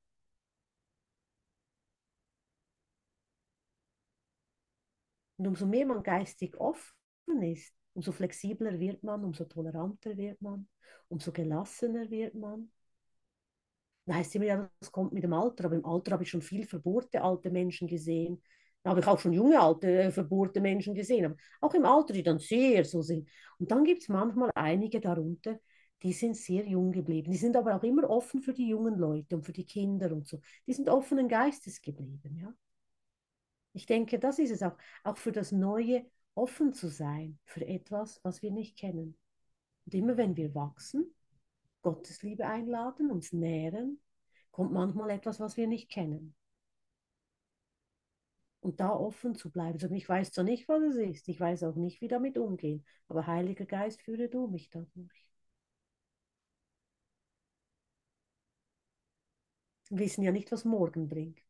Und 5.42 5.48
umso 5.48 5.66
mehr 5.66 5.84
man 5.86 6.04
geistig 6.04 6.56
offen 6.56 7.42
ist, 7.42 7.74
umso 7.94 8.12
flexibler 8.12 8.78
wird 8.78 9.02
man, 9.02 9.24
umso 9.24 9.44
toleranter 9.44 10.16
wird 10.16 10.40
man, 10.40 10.68
umso 11.08 11.32
gelassener 11.32 12.08
wird 12.10 12.34
man. 12.36 12.70
Da 14.06 14.14
heißt 14.14 14.34
immer, 14.36 14.44
ja, 14.46 14.70
das 14.80 14.92
kommt 14.92 15.12
mit 15.12 15.24
dem 15.24 15.32
Alter, 15.32 15.64
aber 15.64 15.74
im 15.74 15.84
Alter 15.84 16.12
habe 16.12 16.22
ich 16.24 16.30
schon 16.30 16.42
viel 16.42 16.64
verbohrte 16.66 17.22
alte 17.22 17.50
Menschen 17.50 17.88
gesehen, 17.88 18.40
Da 18.84 18.90
habe 18.90 19.00
ich 19.00 19.06
auch 19.06 19.18
schon 19.18 19.32
junge, 19.32 19.60
alte, 19.60 19.88
äh, 19.88 20.10
verbohrte 20.12 20.60
Menschen 20.60 20.94
gesehen, 20.94 21.24
aber 21.26 21.36
auch 21.60 21.74
im 21.74 21.84
Alter, 21.84 22.12
die 22.14 22.22
dann 22.22 22.38
sehr 22.38 22.84
so 22.84 23.02
sind. 23.02 23.28
Und 23.58 23.70
dann 23.70 23.84
gibt 23.84 24.02
es 24.02 24.08
manchmal 24.08 24.50
einige 24.54 25.00
darunter, 25.00 25.58
die 26.04 26.12
sind 26.12 26.36
sehr 26.36 26.66
jung 26.66 26.92
geblieben. 26.92 27.32
Die 27.32 27.36
sind 27.38 27.56
aber 27.56 27.76
auch 27.76 27.82
immer 27.84 28.08
offen 28.10 28.40
für 28.42 28.52
die 28.52 28.68
jungen 28.68 28.96
Leute 28.96 29.36
und 29.36 29.44
für 29.44 29.52
die 29.52 29.66
Kinder 29.66 30.12
und 30.12 30.26
so. 30.28 30.40
Die 30.68 30.72
sind 30.72 30.88
offenen 30.88 31.28
Geistes 31.28 31.80
geblieben, 31.80 32.36
ja. 32.38 32.52
Ich 33.74 33.86
denke, 33.86 34.18
das 34.18 34.38
ist 34.38 34.50
es 34.50 34.62
auch, 34.62 34.76
auch 35.04 35.16
für 35.18 35.32
das 35.32 35.52
Neue 35.52 36.06
offen 36.34 36.72
zu 36.72 36.88
sein, 36.88 37.38
für 37.44 37.66
etwas, 37.66 38.20
was 38.24 38.42
wir 38.42 38.50
nicht 38.50 38.76
kennen. 38.78 39.16
Und 39.86 39.94
immer 39.94 40.16
wenn 40.16 40.36
wir 40.36 40.54
wachsen, 40.54 41.14
Gottes 41.82 42.22
Liebe 42.22 42.46
einladen, 42.46 43.10
uns 43.10 43.32
nähren, 43.32 44.00
kommt 44.52 44.72
manchmal 44.72 45.10
etwas, 45.10 45.40
was 45.40 45.56
wir 45.56 45.66
nicht 45.68 45.90
kennen. 45.90 46.34
Und 48.60 48.80
da 48.80 48.90
offen 48.90 49.34
zu 49.34 49.50
bleiben. 49.50 49.74
Also 49.74 49.94
ich 49.94 50.08
weiß 50.08 50.32
zwar 50.32 50.44
nicht, 50.44 50.66
was 50.68 50.82
es 50.82 50.96
ist, 50.96 51.28
ich 51.28 51.38
weiß 51.38 51.64
auch 51.64 51.74
nicht, 51.76 52.00
wie 52.00 52.08
damit 52.08 52.38
umgehen, 52.38 52.82
aber 53.08 53.26
Heiliger 53.26 53.66
Geist, 53.66 54.00
führe 54.02 54.28
du 54.28 54.46
mich 54.46 54.70
dadurch. 54.70 55.28
Wir 59.90 59.98
wissen 60.00 60.24
ja 60.24 60.32
nicht, 60.32 60.50
was 60.50 60.64
morgen 60.64 61.08
bringt. 61.08 61.40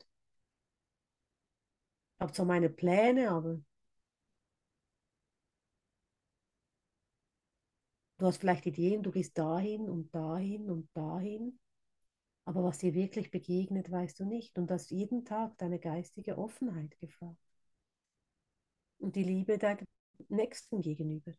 Habe 2.22 2.32
zwar 2.32 2.46
meine 2.46 2.70
Pläne, 2.70 3.30
aber 3.32 3.58
du 8.16 8.26
hast 8.26 8.38
vielleicht 8.38 8.64
Ideen, 8.64 9.02
du 9.02 9.10
gehst 9.10 9.36
dahin 9.36 9.90
und 9.90 10.14
dahin 10.14 10.70
und 10.70 10.88
dahin. 10.94 11.58
Aber 12.44 12.64
was 12.64 12.78
dir 12.78 12.94
wirklich 12.94 13.30
begegnet, 13.30 13.90
weißt 13.90 14.20
du 14.20 14.24
nicht. 14.26 14.58
Und 14.58 14.68
das 14.70 14.90
jeden 14.90 15.24
Tag 15.24 15.58
deine 15.58 15.80
geistige 15.80 16.38
Offenheit 16.38 16.98
gefragt. 17.00 17.38
Und 18.96 19.16
die 19.16 19.22
Liebe 19.22 19.58
deinem 19.58 19.84
Nächsten 20.30 20.80
gegenüber. 20.80 21.34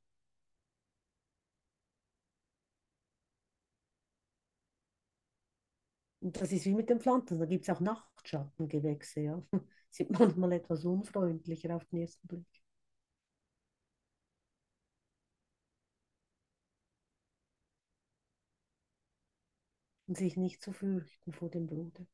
Und 6.22 6.40
das 6.42 6.52
ist 6.52 6.66
wie 6.66 6.74
mit 6.74 6.90
den 6.90 7.00
Pflanzen. 7.00 7.38
Da 7.40 7.46
gibt 7.46 7.64
es 7.64 7.70
auch 7.70 7.80
Nachtschattengewächse. 7.80 9.20
Ja. 9.22 9.44
Sind 9.94 10.12
manchmal 10.20 10.52
etwas 10.52 10.84
unfreundlicher 10.84 11.74
auf 11.74 11.86
den 11.86 12.00
ersten 12.02 12.28
Blick. 12.28 12.46
Und 20.08 20.18
sich 20.18 20.38
nicht 20.38 20.62
zu 20.62 20.72
fürchten 20.72 21.34
vor 21.34 21.50
dem 21.50 21.68
Bruder. 21.68 22.06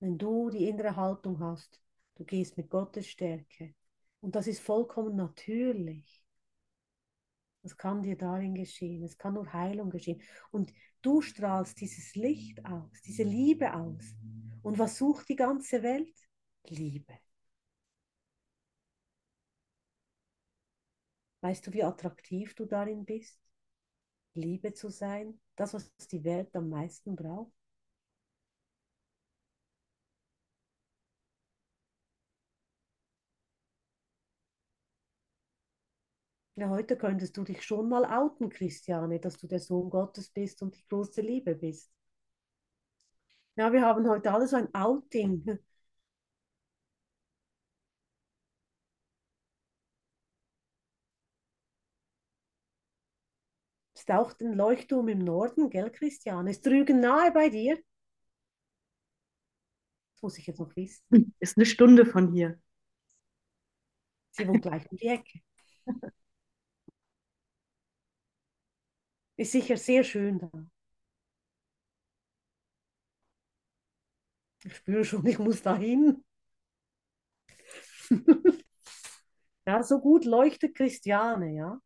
Wenn 0.00 0.16
du 0.16 0.48
die 0.48 0.68
innere 0.70 0.96
Haltung 0.96 1.38
hast, 1.40 1.82
du 2.14 2.24
gehst 2.24 2.56
mit 2.56 2.70
Gottes 2.70 3.08
Stärke. 3.08 3.74
Und 4.22 4.34
das 4.34 4.46
ist 4.46 4.60
vollkommen 4.60 5.16
natürlich. 5.16 6.25
Das 7.66 7.76
kann 7.76 8.04
dir 8.04 8.16
darin 8.16 8.54
geschehen. 8.54 9.02
Es 9.02 9.18
kann 9.18 9.34
nur 9.34 9.52
Heilung 9.52 9.90
geschehen. 9.90 10.22
Und 10.52 10.72
du 11.02 11.20
strahlst 11.20 11.80
dieses 11.80 12.14
Licht 12.14 12.64
aus, 12.64 13.02
diese 13.02 13.24
Liebe 13.24 13.74
aus. 13.74 14.14
Und 14.62 14.78
was 14.78 14.96
sucht 14.98 15.28
die 15.28 15.34
ganze 15.34 15.82
Welt? 15.82 16.14
Liebe. 16.68 17.12
Weißt 21.40 21.66
du, 21.66 21.72
wie 21.72 21.82
attraktiv 21.82 22.54
du 22.54 22.66
darin 22.66 23.04
bist? 23.04 23.40
Liebe 24.34 24.72
zu 24.72 24.88
sein, 24.88 25.40
das, 25.56 25.74
was 25.74 25.90
die 26.08 26.22
Welt 26.22 26.54
am 26.54 26.68
meisten 26.68 27.16
braucht? 27.16 27.55
Ja, 36.56 36.68
heute 36.68 36.96
könntest 36.98 37.36
du 37.38 37.44
dich 37.44 37.62
schon 37.62 37.88
mal 37.88 38.04
outen, 38.04 38.50
Christiane, 38.50 39.18
dass 39.20 39.38
du 39.38 39.46
der 39.46 39.58
Sohn 39.60 39.88
Gottes 39.90 40.28
bist 40.28 40.60
und 40.62 40.76
die 40.76 40.84
große 40.88 41.20
Liebe 41.22 41.54
bist. 41.54 41.90
Ja, 43.56 43.70
wir 43.72 43.82
haben 43.82 44.08
heute 44.08 44.32
alle 44.32 44.46
so 44.48 44.56
ein 44.56 44.74
Outing. 44.74 45.58
Ist 53.94 54.12
auch 54.12 54.32
ein 54.38 54.52
Leuchtturm 54.52 55.08
im 55.08 55.18
Norden, 55.18 55.70
gell, 55.70 55.90
Christiane? 55.90 56.52
Ist 56.52 56.64
Rügen 56.68 57.00
nahe 57.00 57.32
bei 57.32 57.48
dir? 57.48 57.76
Das 60.14 60.22
muss 60.22 60.38
ich 60.38 60.46
jetzt 60.46 60.58
noch 60.60 60.74
wissen. 60.76 61.34
Ist 61.40 61.56
eine 61.56 61.66
Stunde 61.66 62.04
von 62.06 62.32
hier. 62.32 62.58
Sie 64.30 64.46
wohnt 64.46 64.62
gleich 64.62 64.88
um 64.90 64.96
die 64.98 65.08
Ecke. 65.08 65.40
Ist 69.36 69.52
sicher 69.52 69.76
sehr 69.76 70.04
schön 70.04 70.38
da. 70.38 70.50
Ich 74.64 74.76
spüre 74.76 75.04
schon, 75.04 75.24
ich 75.26 75.38
muss 75.38 75.62
da 75.62 75.76
hin. 75.76 76.24
ja, 79.66 79.82
so 79.82 80.00
gut 80.00 80.24
leuchtet 80.24 80.74
Christiane, 80.76 81.54
ja. 81.54 81.80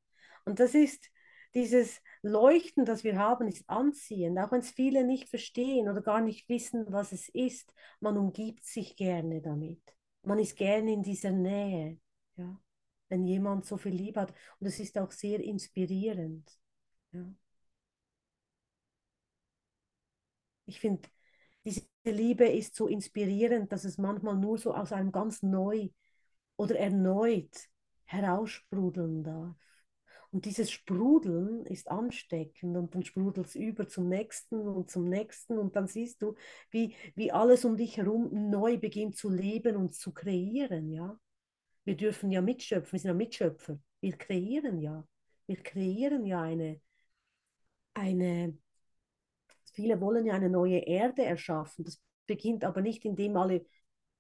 Und 0.45 0.61
das 0.61 0.75
ist 0.75 1.11
dieses 1.55 2.01
Leuchten, 2.23 2.85
das 2.85 3.05
wir 3.05 3.19
haben, 3.19 3.49
ist 3.49 3.69
anziehend, 3.69 4.39
auch 4.39 4.53
wenn 4.53 4.61
es 4.61 4.71
viele 4.71 5.05
nicht 5.05 5.29
verstehen 5.29 5.89
oder 5.89 6.01
gar 6.01 6.21
nicht 6.21 6.49
wissen, 6.49 6.87
was 6.89 7.13
es 7.13 7.29
ist. 7.29 7.75
Man 8.01 8.17
umgibt 8.17 8.65
sich 8.65 8.97
gerne 8.97 9.41
damit. 9.43 9.83
Man 10.23 10.39
ist 10.39 10.57
gerne 10.57 10.93
in 10.93 11.03
dieser 11.03 11.31
Nähe, 11.33 11.99
ja. 12.37 12.61
Wenn 13.09 13.25
jemand 13.27 13.67
so 13.67 13.77
viel 13.77 13.93
Liebe 13.93 14.21
hat. 14.21 14.33
Und 14.61 14.69
es 14.69 14.79
ist 14.79 14.97
auch 14.97 15.11
sehr 15.11 15.41
inspirierend. 15.41 16.60
Ja. 17.13 17.21
Ich 20.67 20.81
finde, 20.81 21.09
diese 21.65 21.83
Liebe 22.05 22.47
ist 22.47 22.75
so 22.75 22.87
inspirierend, 22.87 23.73
dass 23.73 23.85
es 23.85 23.99
manchmal 23.99 24.37
nur 24.37 24.59
so 24.59 24.75
aus 24.75 24.93
einem 24.93 25.13
ganz 25.13 25.43
neu 25.43 25.89
oder 26.57 26.79
erneut 26.79 27.69
heraussprudeln 28.05 29.25
darf. 29.25 29.57
Und 30.33 30.45
dieses 30.45 30.71
Sprudeln 30.71 31.67
ist 31.67 31.91
ansteckend 31.91 32.77
und 32.77 32.95
dann 32.95 33.05
sprudelt 33.05 33.49
es 33.49 33.57
über 33.57 33.89
zum 33.89 34.09
nächsten 34.09 34.61
und 34.61 34.89
zum 34.91 35.09
nächsten 35.09 35.59
und 35.59 35.75
dann 35.75 35.89
siehst 35.89 36.23
du, 36.23 36.37
wie, 36.71 36.95
wie 37.17 37.33
alles 37.33 37.65
um 37.65 37.77
dich 37.77 37.97
herum 37.97 38.51
neu 38.51 38.79
beginnt 38.79 39.17
zu 39.17 39.29
leben 39.29 39.77
und 39.77 39.95
zu 39.95 40.13
kreieren, 40.13 40.91
ja. 40.93 41.19
Wir 41.85 41.97
dürfen 41.97 42.31
ja 42.31 42.43
mitschöpfen, 42.43 42.93
wir 42.93 43.01
sind 43.01 43.09
ja 43.09 43.15
Mitschöpfer. 43.15 43.79
Wir 44.01 44.17
kreieren 44.17 44.79
ja. 44.79 45.05
Wir 45.47 45.57
kreieren 45.57 46.25
ja 46.25 46.43
eine, 46.43 46.81
eine 48.01 48.57
Viele 49.73 50.01
wollen 50.01 50.27
ja 50.27 50.35
eine 50.35 50.51
neue 50.51 50.79
Erde 50.79 51.25
erschaffen. 51.25 51.85
Das 51.85 52.01
beginnt 52.27 52.65
aber 52.65 52.81
nicht, 52.81 53.05
indem 53.05 53.37
alle, 53.37 53.65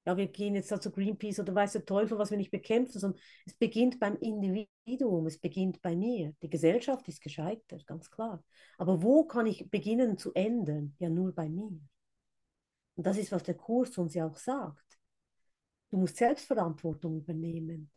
ja, 0.06 0.16
wir 0.16 0.28
gehen 0.28 0.54
jetzt 0.54 0.72
da 0.72 0.80
zu 0.80 0.90
Greenpeace 0.90 1.40
oder 1.40 1.54
weiß 1.54 1.72
der 1.72 1.84
Teufel, 1.84 2.18
was 2.18 2.30
wir 2.30 2.38
nicht 2.38 2.50
bekämpfen, 2.50 2.98
sondern 2.98 3.20
es 3.46 3.54
beginnt 3.54 4.00
beim 4.00 4.16
Individuum, 4.16 5.26
es 5.26 5.38
beginnt 5.38 5.82
bei 5.82 5.96
mir. 5.96 6.34
Die 6.42 6.50
Gesellschaft 6.50 7.06
ist 7.08 7.20
gescheitert, 7.20 7.86
ganz 7.86 8.10
klar. 8.10 8.42
Aber 8.78 9.02
wo 9.02 9.24
kann 9.24 9.46
ich 9.46 9.68
beginnen 9.70 10.18
zu 10.18 10.32
ändern? 10.34 10.94
Ja, 10.98 11.10
nur 11.10 11.32
bei 11.34 11.48
mir. 11.48 11.78
Und 12.96 13.06
das 13.06 13.18
ist, 13.18 13.32
was 13.32 13.42
der 13.42 13.54
Kurs 13.54 13.96
uns 13.98 14.14
ja 14.14 14.26
auch 14.26 14.36
sagt. 14.36 14.98
Du 15.90 15.96
musst 15.98 16.16
Selbstverantwortung 16.16 17.18
übernehmen. 17.18 17.90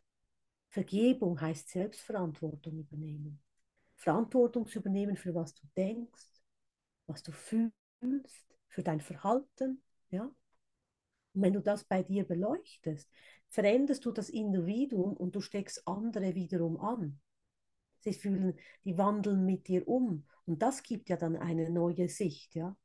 Vergebung 0.70 1.40
heißt 1.40 1.68
Selbstverantwortung 1.68 2.78
übernehmen. 2.78 3.43
Verantwortung 3.96 4.66
zu 4.66 4.78
übernehmen 4.78 5.16
für 5.16 5.34
was 5.34 5.54
du 5.54 5.66
denkst, 5.76 6.26
was 7.06 7.22
du 7.22 7.32
fühlst, 7.32 7.72
für 8.68 8.82
dein 8.82 9.00
Verhalten, 9.00 9.82
ja. 10.10 10.24
Und 11.34 11.42
wenn 11.42 11.52
du 11.52 11.60
das 11.60 11.84
bei 11.84 12.02
dir 12.02 12.24
beleuchtest, 12.24 13.10
veränderst 13.48 14.04
du 14.04 14.12
das 14.12 14.28
Individuum 14.28 15.16
und 15.16 15.34
du 15.34 15.40
steckst 15.40 15.86
andere 15.86 16.34
wiederum 16.34 16.78
an. 16.78 17.20
Sie 18.00 18.12
fühlen, 18.12 18.58
die 18.84 18.96
wandeln 18.98 19.44
mit 19.44 19.66
dir 19.68 19.88
um. 19.88 20.26
Und 20.46 20.62
das 20.62 20.82
gibt 20.82 21.08
ja 21.08 21.16
dann 21.16 21.36
eine 21.36 21.70
neue 21.70 22.08
Sicht, 22.08 22.54
ja 22.54 22.76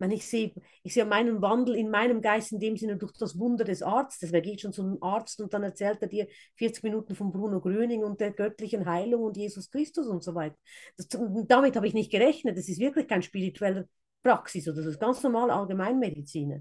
ich 0.00 0.26
sehe, 0.26 0.52
ich 0.82 0.94
sehe 0.94 1.04
meinen 1.04 1.40
Wandel 1.40 1.76
in 1.76 1.90
meinem 1.90 2.20
Geist 2.20 2.52
in 2.52 2.58
dem 2.58 2.76
Sinne 2.76 2.96
durch 2.96 3.12
das 3.12 3.38
Wunder 3.38 3.64
des 3.64 3.82
Arztes. 3.82 4.32
Wer 4.32 4.40
geht 4.40 4.60
schon 4.60 4.72
zu 4.72 4.82
einem 4.82 5.02
Arzt 5.02 5.40
und 5.40 5.54
dann 5.54 5.62
erzählt 5.62 6.02
er 6.02 6.08
dir 6.08 6.26
40 6.56 6.82
Minuten 6.82 7.14
von 7.14 7.32
Bruno 7.32 7.60
Gröning 7.60 8.02
und 8.02 8.20
der 8.20 8.32
göttlichen 8.32 8.86
Heilung 8.86 9.22
und 9.22 9.36
Jesus 9.36 9.70
Christus 9.70 10.06
und 10.08 10.22
so 10.22 10.34
weiter. 10.34 10.56
Das, 10.96 11.08
damit 11.08 11.76
habe 11.76 11.86
ich 11.86 11.94
nicht 11.94 12.10
gerechnet. 12.10 12.58
Das 12.58 12.68
ist 12.68 12.80
wirklich 12.80 13.08
kein 13.08 13.22
spiritueller 13.22 13.84
Praxis 14.22 14.66
oder 14.68 14.78
das 14.78 14.86
ist 14.86 15.00
ganz 15.00 15.22
normal 15.22 15.50
Allgemeinmediziner. 15.50 16.60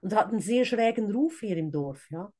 Und 0.00 0.14
hat 0.14 0.28
einen 0.28 0.40
sehr 0.40 0.64
schrägen 0.64 1.10
Ruf 1.10 1.40
hier 1.40 1.56
im 1.56 1.70
Dorf, 1.70 2.06
ja. 2.10 2.30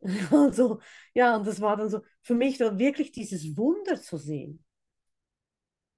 Also, 0.30 0.80
ja, 1.14 1.36
und 1.36 1.46
das 1.46 1.60
war 1.60 1.76
dann 1.76 1.90
so 1.90 2.00
für 2.22 2.34
mich 2.34 2.58
dann 2.58 2.78
wirklich 2.78 3.12
dieses 3.12 3.56
Wunder 3.56 4.00
zu 4.00 4.16
sehen. 4.16 4.64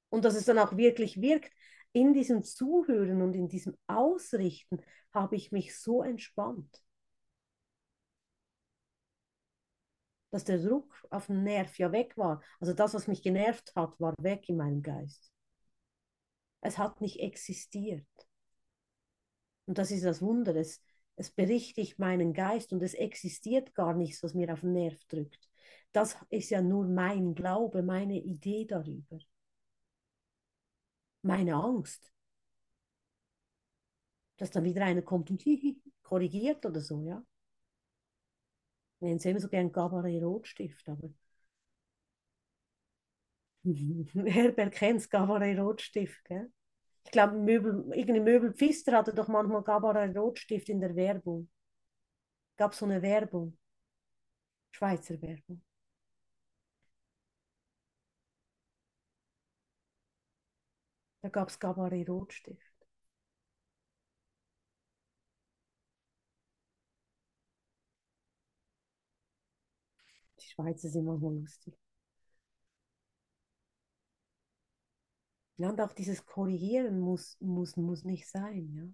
Und 0.09 0.25
dass 0.25 0.35
es 0.35 0.47
dann 0.47 0.59
auch 0.59 0.77
wirklich 0.77 1.21
wirkt 1.21 1.53
in 1.93 2.13
diesem 2.13 2.43
Zuhören 2.43 3.23
und 3.23 3.35
in 3.35 3.49
diesem 3.49 3.77
Ausrichten 3.87 4.81
habe 5.13 5.37
ich 5.37 5.53
mich 5.53 5.79
so 5.79 6.03
entspannt, 6.03 6.83
dass 10.31 10.45
der 10.45 10.59
Druck 10.59 10.95
auf 11.11 11.27
den 11.27 11.43
Nerv 11.45 11.79
ja 11.79 11.91
weg 11.93 12.17
war. 12.17 12.43
Also 12.61 12.73
das, 12.75 12.95
was 12.95 13.09
mich 13.09 13.23
genervt 13.23 13.75
hat, 13.75 13.99
war 14.01 14.15
weg 14.21 14.49
in 14.49 14.57
meinem 14.57 14.83
Geist. 14.83 15.33
Es 16.61 16.77
hat 16.77 17.01
nicht 17.01 17.21
existiert. 17.21 18.07
Und 19.67 19.79
das 19.79 19.91
ist 19.91 20.05
das 20.05 20.23
Wunder. 20.23 20.55
Es, 20.57 20.83
es 21.17 21.31
berichtigt 21.31 21.99
meinen 21.99 22.33
Geist 22.33 22.73
und 22.73 22.83
es 22.83 22.95
existiert 22.95 23.75
gar 23.75 23.95
nichts, 23.95 24.23
was 24.23 24.35
mir 24.35 24.53
auf 24.53 24.61
den 24.61 24.73
Nerv 24.73 25.03
drückt. 25.07 25.49
Das 25.93 26.17
ist 26.31 26.51
ja 26.51 26.61
nur 26.61 26.87
mein 26.87 27.35
Glaube, 27.35 27.83
meine 27.83 28.19
Idee 28.19 28.67
darüber. 28.67 29.19
Meine 31.29 31.57
Angst. 31.57 32.11
Dass 34.39 34.51
dann 34.51 34.65
wieder 34.65 34.83
einer 34.87 35.03
kommt 35.03 35.31
und 35.31 35.45
korrigiert 36.03 36.65
oder 36.65 36.81
so, 36.81 37.03
ja. 37.03 37.23
Wir 39.01 39.09
nennen 39.09 39.19
es 39.19 39.27
immer 39.27 39.39
so 39.39 39.49
gern 39.49 39.71
Gabaret 39.71 40.23
Rotstift, 40.23 40.89
aber 40.89 41.11
Herbert 44.15 44.73
kennt 44.73 45.11
Gabaret 45.11 45.59
Rotstift, 45.59 46.25
gell? 46.25 46.51
Ich 47.05 47.11
glaube, 47.11 47.35
Möbel, 47.37 47.93
irgendein 47.95 48.25
Möbel 48.25 48.55
Pfister 48.55 48.93
hatte 48.97 49.13
doch 49.13 49.29
manchmal 49.29 49.63
Gabaret 49.63 50.17
Rotstift 50.17 50.71
in 50.71 50.81
der 50.81 50.97
Werbung. 50.97 51.51
Gab 52.57 52.75
so 52.75 52.87
eine 52.87 53.03
Werbung. 53.03 53.59
Schweizer 54.71 55.21
Werbung. 55.21 55.61
Da 61.23 61.29
gab 61.29 61.49
es 61.49 61.61
Gabaret 61.61 62.09
Rotstift. 62.09 62.75
Die 70.41 70.47
Schweizer 70.49 70.89
sind 70.89 71.05
manchmal 71.05 71.35
lustig. 71.35 71.75
Ja, 75.59 75.69
und 75.69 75.81
auch 75.81 75.93
dieses 75.93 76.25
Korrigieren 76.25 76.99
muss, 77.01 77.37
muss, 77.41 77.77
muss 77.77 78.03
nicht 78.05 78.27
sein, 78.29 78.73
ja. 78.75 78.85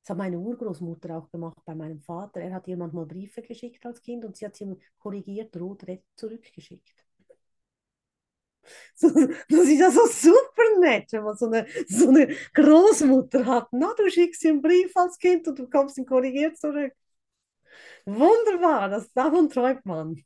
Das 0.00 0.08
hat 0.08 0.16
meine 0.16 0.38
Urgroßmutter 0.38 1.18
auch 1.18 1.30
gemacht 1.30 1.58
bei 1.66 1.74
meinem 1.74 2.00
Vater. 2.00 2.40
Er 2.40 2.54
hat 2.54 2.66
ihr 2.66 2.78
manchmal 2.78 3.04
Briefe 3.04 3.42
geschickt 3.42 3.84
als 3.84 4.00
Kind 4.00 4.24
und 4.24 4.34
sie 4.34 4.46
hat 4.46 4.56
sie 4.56 4.74
korrigiert, 4.98 5.54
rot, 5.58 5.84
zurückgeschickt. 6.16 7.05
So, 8.98 9.10
das 9.10 9.60
ist 9.68 9.78
ja 9.78 9.90
so 9.90 10.06
super 10.06 10.80
nett, 10.80 11.12
wenn 11.12 11.22
man 11.22 11.36
so 11.36 11.46
eine, 11.46 11.66
so 11.86 12.08
eine 12.08 12.28
Großmutter 12.54 13.44
hat. 13.44 13.68
Na, 13.72 13.92
du 13.96 14.08
schickst 14.10 14.42
ihr 14.44 14.50
einen 14.52 14.62
Brief 14.62 14.90
als 14.96 15.18
Kind 15.18 15.46
und 15.48 15.58
du 15.58 15.68
kommst 15.68 15.98
ihn 15.98 16.06
korrigiert 16.06 16.56
zurück. 16.56 16.92
Wunderbar, 18.06 18.88
das, 18.88 19.12
davon 19.12 19.48
träumt 19.50 19.84
man. 19.84 20.24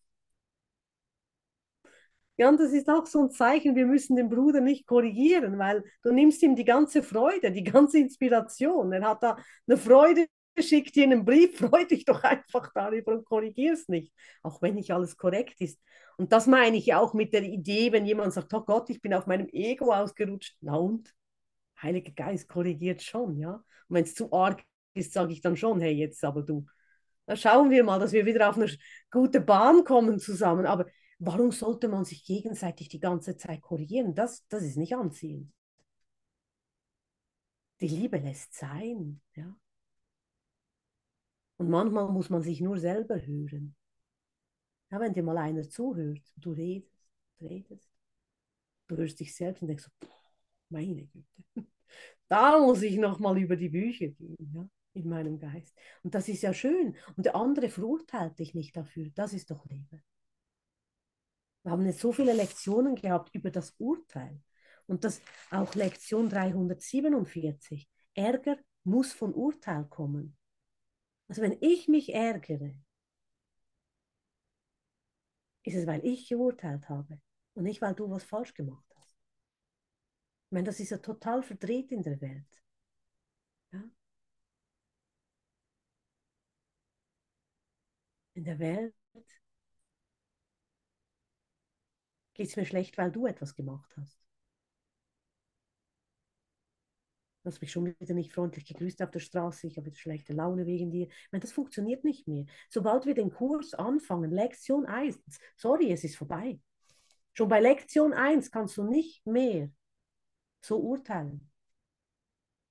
Ja, 2.36 2.48
und 2.48 2.58
das 2.58 2.72
ist 2.72 2.88
auch 2.88 3.04
so 3.06 3.20
ein 3.24 3.30
Zeichen, 3.30 3.76
wir 3.76 3.84
müssen 3.86 4.16
den 4.16 4.30
Bruder 4.30 4.60
nicht 4.62 4.86
korrigieren, 4.86 5.58
weil 5.58 5.84
du 6.02 6.10
nimmst 6.12 6.42
ihm 6.42 6.56
die 6.56 6.64
ganze 6.64 7.02
Freude, 7.02 7.52
die 7.52 7.64
ganze 7.64 7.98
Inspiration. 7.98 8.92
Er 8.92 9.02
hat 9.06 9.22
da 9.22 9.36
eine 9.68 9.76
Freude, 9.76 10.26
schickt 10.58 10.94
dir 10.96 11.04
einen 11.04 11.24
Brief, 11.24 11.58
freu 11.58 11.84
dich 11.84 12.04
doch 12.04 12.22
einfach 12.22 12.72
darüber 12.74 13.12
und 13.12 13.24
korrigier 13.24 13.72
es 13.72 13.88
nicht, 13.88 14.12
auch 14.42 14.60
wenn 14.62 14.74
nicht 14.74 14.92
alles 14.92 15.16
korrekt 15.16 15.60
ist. 15.60 15.80
Und 16.16 16.32
das 16.32 16.46
meine 16.46 16.76
ich 16.76 16.94
auch 16.94 17.14
mit 17.14 17.32
der 17.32 17.42
Idee, 17.42 17.92
wenn 17.92 18.06
jemand 18.06 18.32
sagt, 18.34 18.52
oh 18.52 18.60
Gott, 18.60 18.90
ich 18.90 19.00
bin 19.00 19.14
auf 19.14 19.26
meinem 19.26 19.48
Ego 19.48 19.92
ausgerutscht. 19.92 20.56
Na 20.60 20.74
und? 20.76 21.14
Heiliger 21.80 22.12
Geist 22.12 22.48
korrigiert 22.48 23.02
schon, 23.02 23.38
ja. 23.38 23.54
Und 23.54 23.64
wenn 23.88 24.04
es 24.04 24.14
zu 24.14 24.30
arg 24.32 24.62
ist, 24.94 25.12
sage 25.12 25.32
ich 25.32 25.40
dann 25.40 25.56
schon, 25.56 25.80
hey, 25.80 25.92
jetzt 25.92 26.22
aber 26.24 26.42
du. 26.42 26.66
Da 27.26 27.36
schauen 27.36 27.70
wir 27.70 27.84
mal, 27.84 27.98
dass 27.98 28.12
wir 28.12 28.26
wieder 28.26 28.50
auf 28.50 28.56
eine 28.56 28.70
gute 29.10 29.40
Bahn 29.40 29.84
kommen 29.84 30.18
zusammen. 30.18 30.66
Aber 30.66 30.86
warum 31.18 31.52
sollte 31.52 31.88
man 31.88 32.04
sich 32.04 32.24
gegenseitig 32.24 32.88
die 32.88 33.00
ganze 33.00 33.36
Zeit 33.36 33.62
korrigieren? 33.62 34.14
Das, 34.14 34.46
das 34.48 34.62
ist 34.62 34.76
nicht 34.76 34.94
anziehend. 34.94 35.52
Die 37.80 37.88
Liebe 37.88 38.18
lässt 38.18 38.52
sein, 38.54 39.22
ja. 39.34 39.56
Und 41.60 41.68
manchmal 41.68 42.10
muss 42.10 42.30
man 42.30 42.40
sich 42.40 42.62
nur 42.62 42.78
selber 42.78 43.20
hören. 43.20 43.76
Ja, 44.90 44.98
wenn 44.98 45.12
dir 45.12 45.22
mal 45.22 45.36
einer 45.36 45.68
zuhört, 45.68 46.22
du 46.36 46.52
redest, 46.52 47.06
redest, 47.38 47.92
du 48.88 48.96
hörst 48.96 49.20
dich 49.20 49.34
selbst 49.34 49.60
und 49.60 49.68
denkst 49.68 49.84
so, 49.84 50.08
meine 50.70 51.04
Güte, 51.04 51.28
da 52.28 52.58
muss 52.58 52.80
ich 52.80 52.96
nochmal 52.96 53.36
über 53.36 53.56
die 53.56 53.68
Bücher 53.68 54.08
gehen, 54.08 54.50
ja, 54.54 54.66
in 54.94 55.06
meinem 55.06 55.38
Geist. 55.38 55.76
Und 56.02 56.14
das 56.14 56.30
ist 56.30 56.40
ja 56.40 56.54
schön. 56.54 56.96
Und 57.18 57.26
der 57.26 57.36
andere 57.36 57.68
verurteilt 57.68 58.38
dich 58.38 58.54
nicht 58.54 58.74
dafür. 58.74 59.10
Das 59.14 59.34
ist 59.34 59.50
doch 59.50 59.66
Leben. 59.66 60.02
Wir 61.62 61.72
haben 61.72 61.84
jetzt 61.84 62.00
so 62.00 62.10
viele 62.10 62.32
Lektionen 62.32 62.94
gehabt 62.94 63.34
über 63.34 63.50
das 63.50 63.74
Urteil. 63.76 64.40
Und 64.86 65.04
das 65.04 65.20
auch 65.50 65.74
Lektion 65.74 66.30
347. 66.30 67.86
Ärger 68.14 68.56
muss 68.82 69.12
von 69.12 69.34
Urteil 69.34 69.84
kommen. 69.84 70.38
Also 71.30 71.40
wenn 71.40 71.56
ich 71.62 71.88
mich 71.88 72.12
ärgere, 72.12 72.74
ist 75.62 75.74
es, 75.74 75.86
weil 75.86 76.04
ich 76.04 76.28
geurteilt 76.28 76.88
habe 76.90 77.18
und 77.54 77.62
nicht, 77.64 77.80
weil 77.80 77.94
du 77.94 78.10
was 78.10 78.24
falsch 78.24 78.52
gemacht 78.52 78.84
hast. 78.96 79.16
Ich 80.48 80.52
meine, 80.52 80.66
das 80.66 80.78
ist 80.80 80.90
ja 80.90 80.98
total 80.98 81.42
verdreht 81.42 81.90
in 81.92 82.02
der 82.02 82.20
Welt. 82.20 82.46
Ja? 83.72 83.80
In 88.34 88.42
der 88.44 88.58
Welt 88.58 88.94
geht 92.34 92.48
es 92.48 92.56
mir 92.56 92.66
schlecht, 92.66 92.98
weil 92.98 93.12
du 93.12 93.26
etwas 93.28 93.54
gemacht 93.54 93.96
hast. 93.96 94.18
Du 97.39 97.39
hast 97.50 97.60
mich 97.60 97.72
schon 97.72 97.86
wieder 97.86 98.14
nicht 98.14 98.32
freundlich 98.32 98.64
gegrüßt 98.64 99.02
auf 99.02 99.10
der 99.10 99.20
Straße, 99.20 99.66
ich 99.66 99.76
habe 99.76 99.86
wieder 99.86 99.96
schlechte 99.96 100.32
Laune 100.32 100.66
wegen 100.66 100.90
dir. 100.90 101.06
Ich 101.06 101.32
meine, 101.32 101.42
das 101.42 101.52
funktioniert 101.52 102.04
nicht 102.04 102.28
mehr. 102.28 102.46
Sobald 102.68 103.06
wir 103.06 103.14
den 103.14 103.30
Kurs 103.30 103.74
anfangen, 103.74 104.30
Lektion 104.30 104.86
1, 104.86 105.20
sorry, 105.56 105.92
es 105.92 106.04
ist 106.04 106.16
vorbei. 106.16 106.60
Schon 107.32 107.48
bei 107.48 107.60
Lektion 107.60 108.12
1 108.12 108.50
kannst 108.50 108.76
du 108.76 108.84
nicht 108.84 109.26
mehr 109.26 109.70
so 110.60 110.78
urteilen. 110.78 111.50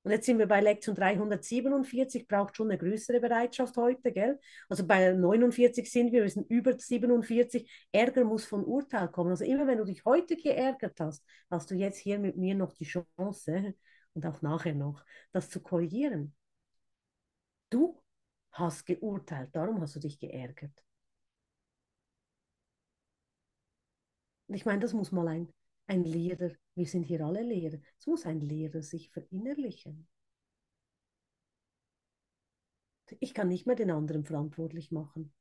Und 0.04 0.12
jetzt 0.12 0.26
sind 0.26 0.40
wir 0.40 0.48
bei 0.48 0.62
Lektion 0.62 0.96
347, 0.96 2.28
braucht 2.28 2.56
schon 2.56 2.70
eine 2.70 2.78
größere 2.78 3.20
Bereitschaft 3.20 3.76
heute, 3.76 4.14
gell? 4.14 4.40
Also 4.70 4.88
bei 4.88 5.12
49 5.12 5.92
sind 5.92 6.14
wir, 6.14 6.24
wir 6.24 6.30
sind 6.30 6.50
über 6.50 6.78
47. 6.78 7.70
Ärger 7.92 8.24
muss 8.24 8.46
von 8.46 8.64
Urteil 8.64 9.10
kommen. 9.10 9.32
Also 9.32 9.44
immer 9.44 9.68
wenn 9.68 9.78
du 9.78 9.84
dich 9.84 10.06
heute 10.06 10.38
geärgert 10.38 11.00
hast, 11.02 11.26
hast 11.50 11.70
du 11.70 11.76
jetzt 11.76 11.98
hier 11.98 12.18
mit 12.18 12.38
mir 12.38 12.56
noch 12.56 12.72
die 12.72 12.86
Chance, 12.86 13.76
und 14.14 14.26
auch 14.26 14.42
nachher 14.42 14.76
noch, 14.76 15.04
das 15.32 15.50
zu 15.50 15.62
korrigieren. 15.62 16.36
Du 17.70 18.02
hast 18.52 18.86
geurteilt, 18.86 19.56
darum 19.56 19.82
hast 19.82 19.96
du 19.96 20.00
dich 20.00 20.20
geärgert. 20.20 20.84
Und 24.48 24.56
ich 24.56 24.66
meine, 24.66 24.80
das 24.80 24.94
muss 24.94 25.12
mal 25.12 25.28
ein, 25.28 25.54
ein 25.88 26.04
Lehrer, 26.04 26.52
wir 26.76 26.86
sind 26.88 27.04
hier 27.04 27.24
alle 27.24 27.44
Lehrer, 27.44 27.78
es 28.00 28.08
muss 28.08 28.26
ein 28.26 28.42
Lehrer 28.42 28.82
sich 28.82 29.12
verinnerlichen. 29.12 30.08
Ich 33.20 33.34
kann 33.34 33.48
nicht 33.48 33.66
mehr 33.66 33.76
den 33.76 33.92
anderen 33.92 34.24
verantwortlich 34.24 34.92
machen. 34.92 35.34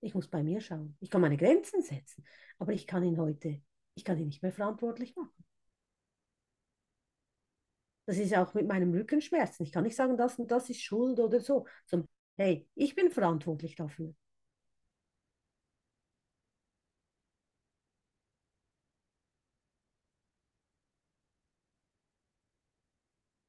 Ich 0.00 0.14
muss 0.14 0.28
bei 0.28 0.42
mir 0.42 0.60
schauen. 0.60 0.96
Ich 1.00 1.10
kann 1.10 1.20
meine 1.20 1.36
Grenzen 1.36 1.82
setzen, 1.82 2.24
aber 2.58 2.72
ich 2.72 2.86
kann 2.86 3.04
ihn 3.04 3.18
heute, 3.18 3.62
ich 3.94 4.04
kann 4.04 4.18
ihn 4.18 4.26
nicht 4.26 4.42
mehr 4.42 4.52
verantwortlich 4.52 5.16
machen. 5.16 5.44
Das 8.06 8.18
ist 8.18 8.34
auch 8.34 8.54
mit 8.54 8.66
meinem 8.66 8.92
Rückenschmerzen. 8.92 9.64
Ich 9.64 9.72
kann 9.72 9.84
nicht 9.84 9.96
sagen, 9.96 10.16
das 10.16 10.38
und 10.38 10.50
das 10.50 10.68
ist 10.70 10.82
Schuld 10.82 11.18
oder 11.20 11.40
so. 11.40 11.66
Sondern, 11.86 12.08
hey, 12.36 12.68
ich 12.74 12.94
bin 12.94 13.10
verantwortlich 13.10 13.76
dafür. 13.76 14.14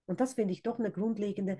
Und 0.05 0.19
das 0.19 0.33
finde 0.35 0.53
ich 0.53 0.63
doch 0.63 0.79
eine 0.79 0.91
grundlegende 0.91 1.57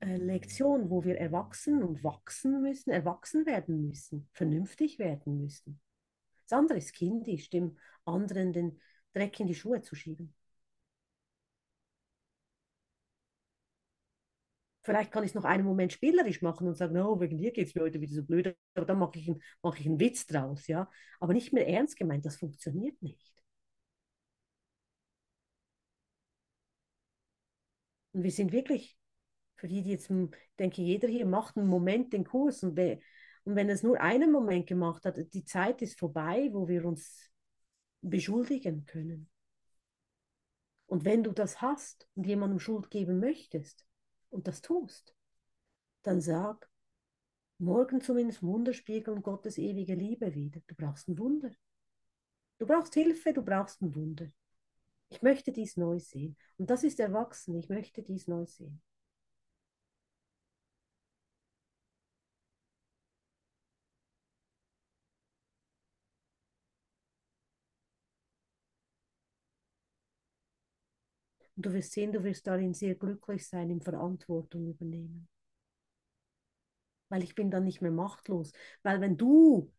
äh, 0.00 0.16
Lektion, 0.16 0.90
wo 0.90 1.04
wir 1.04 1.18
erwachsen 1.18 1.82
und 1.82 2.04
wachsen 2.04 2.62
müssen, 2.62 2.90
erwachsen 2.90 3.46
werden 3.46 3.86
müssen, 3.88 4.28
vernünftig 4.32 4.98
werden 4.98 5.40
müssen. 5.40 5.80
Das 6.48 6.58
andere 6.58 6.78
ist 6.78 6.94
kindisch, 6.94 7.50
dem 7.50 7.78
anderen 8.04 8.52
den 8.52 8.80
Dreck 9.12 9.40
in 9.40 9.46
die 9.46 9.54
Schuhe 9.54 9.82
zu 9.82 9.94
schieben. 9.94 10.34
vielleicht 14.82 15.12
kann 15.12 15.24
ich 15.24 15.30
es 15.30 15.34
noch 15.34 15.44
einen 15.44 15.64
Moment 15.64 15.92
spielerisch 15.92 16.42
machen 16.42 16.66
und 16.68 16.76
sagen, 16.76 16.96
oh, 16.98 17.20
wegen 17.20 17.38
dir 17.38 17.52
geht 17.52 17.68
es 17.68 17.74
mir 17.74 17.82
heute 17.82 18.00
wieder 18.00 18.14
so 18.14 18.22
blöd, 18.24 18.56
aber 18.74 18.86
dann 18.86 18.98
mache 18.98 19.18
ich, 19.18 19.32
mach 19.62 19.78
ich 19.78 19.86
einen 19.86 20.00
Witz 20.00 20.26
draus, 20.26 20.66
ja. 20.66 20.88
Aber 21.20 21.32
nicht 21.34 21.52
mehr 21.52 21.68
ernst 21.68 21.96
gemeint, 21.96 22.24
das 22.26 22.36
funktioniert 22.36 23.00
nicht. 23.02 23.20
Und 28.12 28.22
wir 28.22 28.30
sind 28.30 28.52
wirklich, 28.52 28.98
für 29.56 29.68
die, 29.68 29.82
die 29.82 29.90
jetzt, 29.90 30.08
hm, 30.08 30.30
denke 30.58 30.82
jeder 30.82 31.08
hier 31.08 31.26
macht 31.26 31.56
einen 31.56 31.68
Moment 31.68 32.12
den 32.12 32.24
Kurs 32.24 32.62
und, 32.62 32.76
we, 32.76 33.00
und 33.44 33.56
wenn 33.56 33.68
es 33.68 33.82
nur 33.82 34.00
einen 34.00 34.32
Moment 34.32 34.66
gemacht 34.66 35.04
hat, 35.04 35.16
die 35.34 35.44
Zeit 35.44 35.82
ist 35.82 35.98
vorbei, 35.98 36.50
wo 36.52 36.68
wir 36.68 36.84
uns 36.84 37.30
beschuldigen 38.02 38.84
können. 38.86 39.28
Und 40.86 41.04
wenn 41.04 41.22
du 41.22 41.32
das 41.32 41.60
hast 41.60 42.08
und 42.14 42.26
jemandem 42.26 42.58
Schuld 42.58 42.90
geben 42.90 43.20
möchtest, 43.20 43.86
und 44.30 44.48
das 44.48 44.62
tust, 44.62 45.14
dann 46.02 46.20
sag, 46.20 46.70
morgen 47.58 48.00
zumindest 48.00 48.42
Wunder 48.42 48.72
spiegeln 48.72 49.22
Gottes 49.22 49.58
ewige 49.58 49.94
Liebe 49.94 50.34
wieder. 50.34 50.60
Du 50.66 50.74
brauchst 50.74 51.08
ein 51.08 51.18
Wunder. 51.18 51.50
Du 52.58 52.66
brauchst 52.66 52.94
Hilfe, 52.94 53.32
du 53.32 53.42
brauchst 53.42 53.82
ein 53.82 53.94
Wunder. 53.94 54.30
Ich 55.10 55.22
möchte 55.22 55.52
dies 55.52 55.76
neu 55.76 55.98
sehen. 55.98 56.36
Und 56.56 56.70
das 56.70 56.84
ist 56.84 57.00
erwachsen. 57.00 57.54
Ich 57.56 57.68
möchte 57.68 58.02
dies 58.02 58.28
neu 58.28 58.46
sehen. 58.46 58.80
Und 71.60 71.66
du 71.66 71.74
wirst 71.74 71.92
sehen, 71.92 72.10
du 72.10 72.24
wirst 72.24 72.46
darin 72.46 72.72
sehr 72.72 72.94
glücklich 72.94 73.46
sein, 73.46 73.68
im 73.68 73.82
Verantwortung 73.82 74.70
übernehmen. 74.70 75.28
Weil 77.10 77.22
ich 77.22 77.34
bin 77.34 77.50
dann 77.50 77.64
nicht 77.64 77.82
mehr 77.82 77.90
machtlos. 77.90 78.52
Weil 78.82 79.02
wenn 79.02 79.18
du 79.18 79.70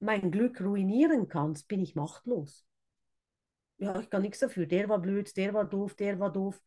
mein 0.00 0.32
Glück 0.32 0.60
ruinieren 0.60 1.28
kannst, 1.28 1.68
bin 1.68 1.78
ich 1.78 1.94
machtlos. 1.94 2.66
Ja, 3.78 4.00
ich 4.00 4.10
kann 4.10 4.22
nichts 4.22 4.40
dafür. 4.40 4.66
Der 4.66 4.88
war 4.88 4.98
blöd, 4.98 5.36
der 5.36 5.54
war 5.54 5.66
doof, 5.66 5.94
der 5.94 6.18
war 6.18 6.32
doof. 6.32 6.60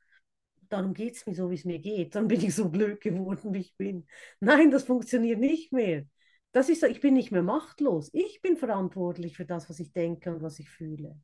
Darum 0.70 0.94
geht 0.94 1.16
es 1.18 1.26
mir 1.26 1.36
so, 1.36 1.52
wie 1.52 1.56
es 1.56 1.66
mir 1.66 1.80
geht. 1.80 2.16
Dann 2.16 2.30
bin 2.30 2.40
ich 2.40 2.56
so 2.56 2.70
blöd 2.70 3.02
geworden, 3.02 3.54
wie 3.54 3.60
ich 3.60 3.76
bin. 3.76 4.08
Nein, 4.40 4.72
das 4.72 4.86
funktioniert 4.86 5.42
nicht 5.42 5.74
mehr. 5.74 6.06
Das 6.54 6.70
ist, 6.70 6.84
ich 6.84 7.02
bin 7.02 7.16
nicht 7.16 7.34
mehr 7.34 7.44
machtlos. 7.44 8.10
Ich 8.14 8.42
bin 8.42 8.56
verantwortlich 8.56 9.36
für 9.36 9.46
das, 9.46 9.70
was 9.70 9.82
ich 9.82 9.92
denke 9.92 10.34
und 10.34 10.42
was 10.42 10.58
ich 10.60 10.70
fühle. 10.70 11.20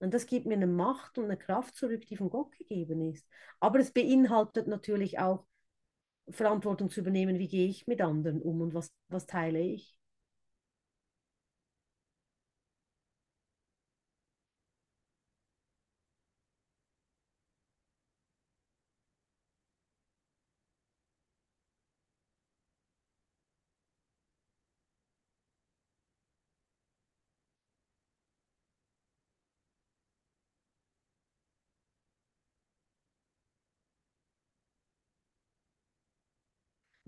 Und 0.00 0.14
das 0.14 0.26
gibt 0.26 0.46
mir 0.46 0.54
eine 0.54 0.66
Macht 0.66 1.18
und 1.18 1.24
eine 1.26 1.36
Kraft 1.36 1.76
zurück, 1.76 2.06
die 2.06 2.16
von 2.16 2.30
Gott 2.30 2.52
gegeben 2.52 3.02
ist. 3.12 3.26
Aber 3.60 3.78
es 3.78 3.92
beinhaltet 3.92 4.66
natürlich 4.66 5.18
auch 5.18 5.46
Verantwortung 6.30 6.90
zu 6.90 7.00
übernehmen, 7.00 7.38
wie 7.38 7.48
gehe 7.48 7.68
ich 7.68 7.86
mit 7.86 8.00
anderen 8.00 8.42
um 8.42 8.60
und 8.62 8.74
was, 8.74 8.92
was 9.08 9.26
teile 9.26 9.60
ich. 9.60 9.99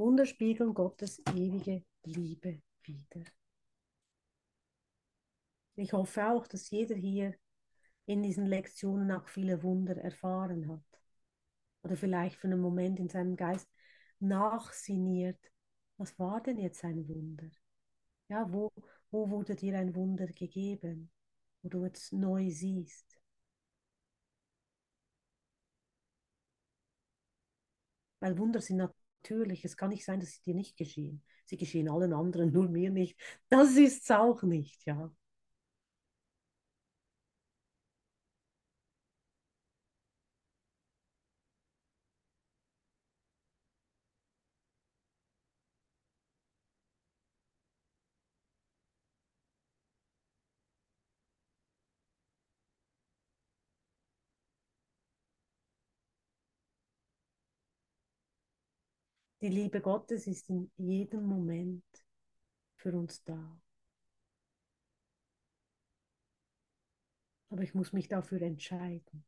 Wunder 0.03 0.27
spiegeln 0.27 0.75
Gottes 0.75 1.23
ewige 1.33 1.85
Liebe 2.03 2.61
wider. 2.83 3.23
Ich 5.77 5.93
hoffe 5.93 6.27
auch, 6.27 6.49
dass 6.49 6.71
jeder 6.71 6.97
hier 6.97 7.37
in 8.07 8.25
diesen 8.25 8.47
Lektionen 8.47 9.13
auch 9.13 9.29
viele 9.29 9.63
Wunder 9.63 9.97
erfahren 9.97 10.69
hat. 10.69 11.01
Oder 11.85 11.97
vielleicht 11.97 12.35
für 12.35 12.49
einen 12.49 12.61
Moment 12.61 12.99
in 12.99 13.09
seinem 13.11 13.37
Geist 13.37 13.69
nachsiniert, 14.19 15.39
was 15.99 16.19
war 16.19 16.43
denn 16.43 16.59
jetzt 16.59 16.83
ein 16.85 17.07
Wunder? 17.07 17.49
Ja, 18.27 18.53
wo, 18.53 18.73
wo 19.13 19.31
wurde 19.31 19.55
dir 19.55 19.79
ein 19.79 19.95
Wunder 19.95 20.27
gegeben, 20.27 21.13
wo 21.63 21.69
du 21.69 21.85
jetzt 21.85 22.13
neu 22.13 22.51
siehst? 22.51 23.21
Weil 28.19 28.37
Wunder 28.37 28.61
sind 28.61 28.79
natürlich, 29.23 29.65
es 29.65 29.77
kann 29.77 29.91
nicht 29.91 30.05
sein, 30.05 30.21
dass 30.21 30.33
sie 30.35 30.43
dir 30.43 30.55
nicht 30.55 30.77
geschehen. 30.77 31.23
Sie 31.47 31.57
geschehen 31.57 31.89
allen 31.89 32.13
anderen, 32.13 32.53
nur 32.53 32.69
mir 32.69 32.91
nicht. 32.91 33.19
Das 33.49 33.77
ist 33.77 34.03
es 34.05 34.11
auch 34.11 34.43
nicht, 34.43 34.85
ja. 34.87 35.13
Die 59.43 59.49
Liebe 59.49 59.81
Gottes 59.81 60.27
ist 60.29 60.49
in 60.51 60.71
jedem 60.77 61.27
Moment 61.27 61.85
für 62.77 62.97
uns 62.97 63.25
da. 63.25 63.61
Aber 67.51 67.63
ich 67.63 67.75
muss 67.75 67.93
mich 67.93 68.07
dafür 68.07 68.41
entscheiden. 68.41 69.25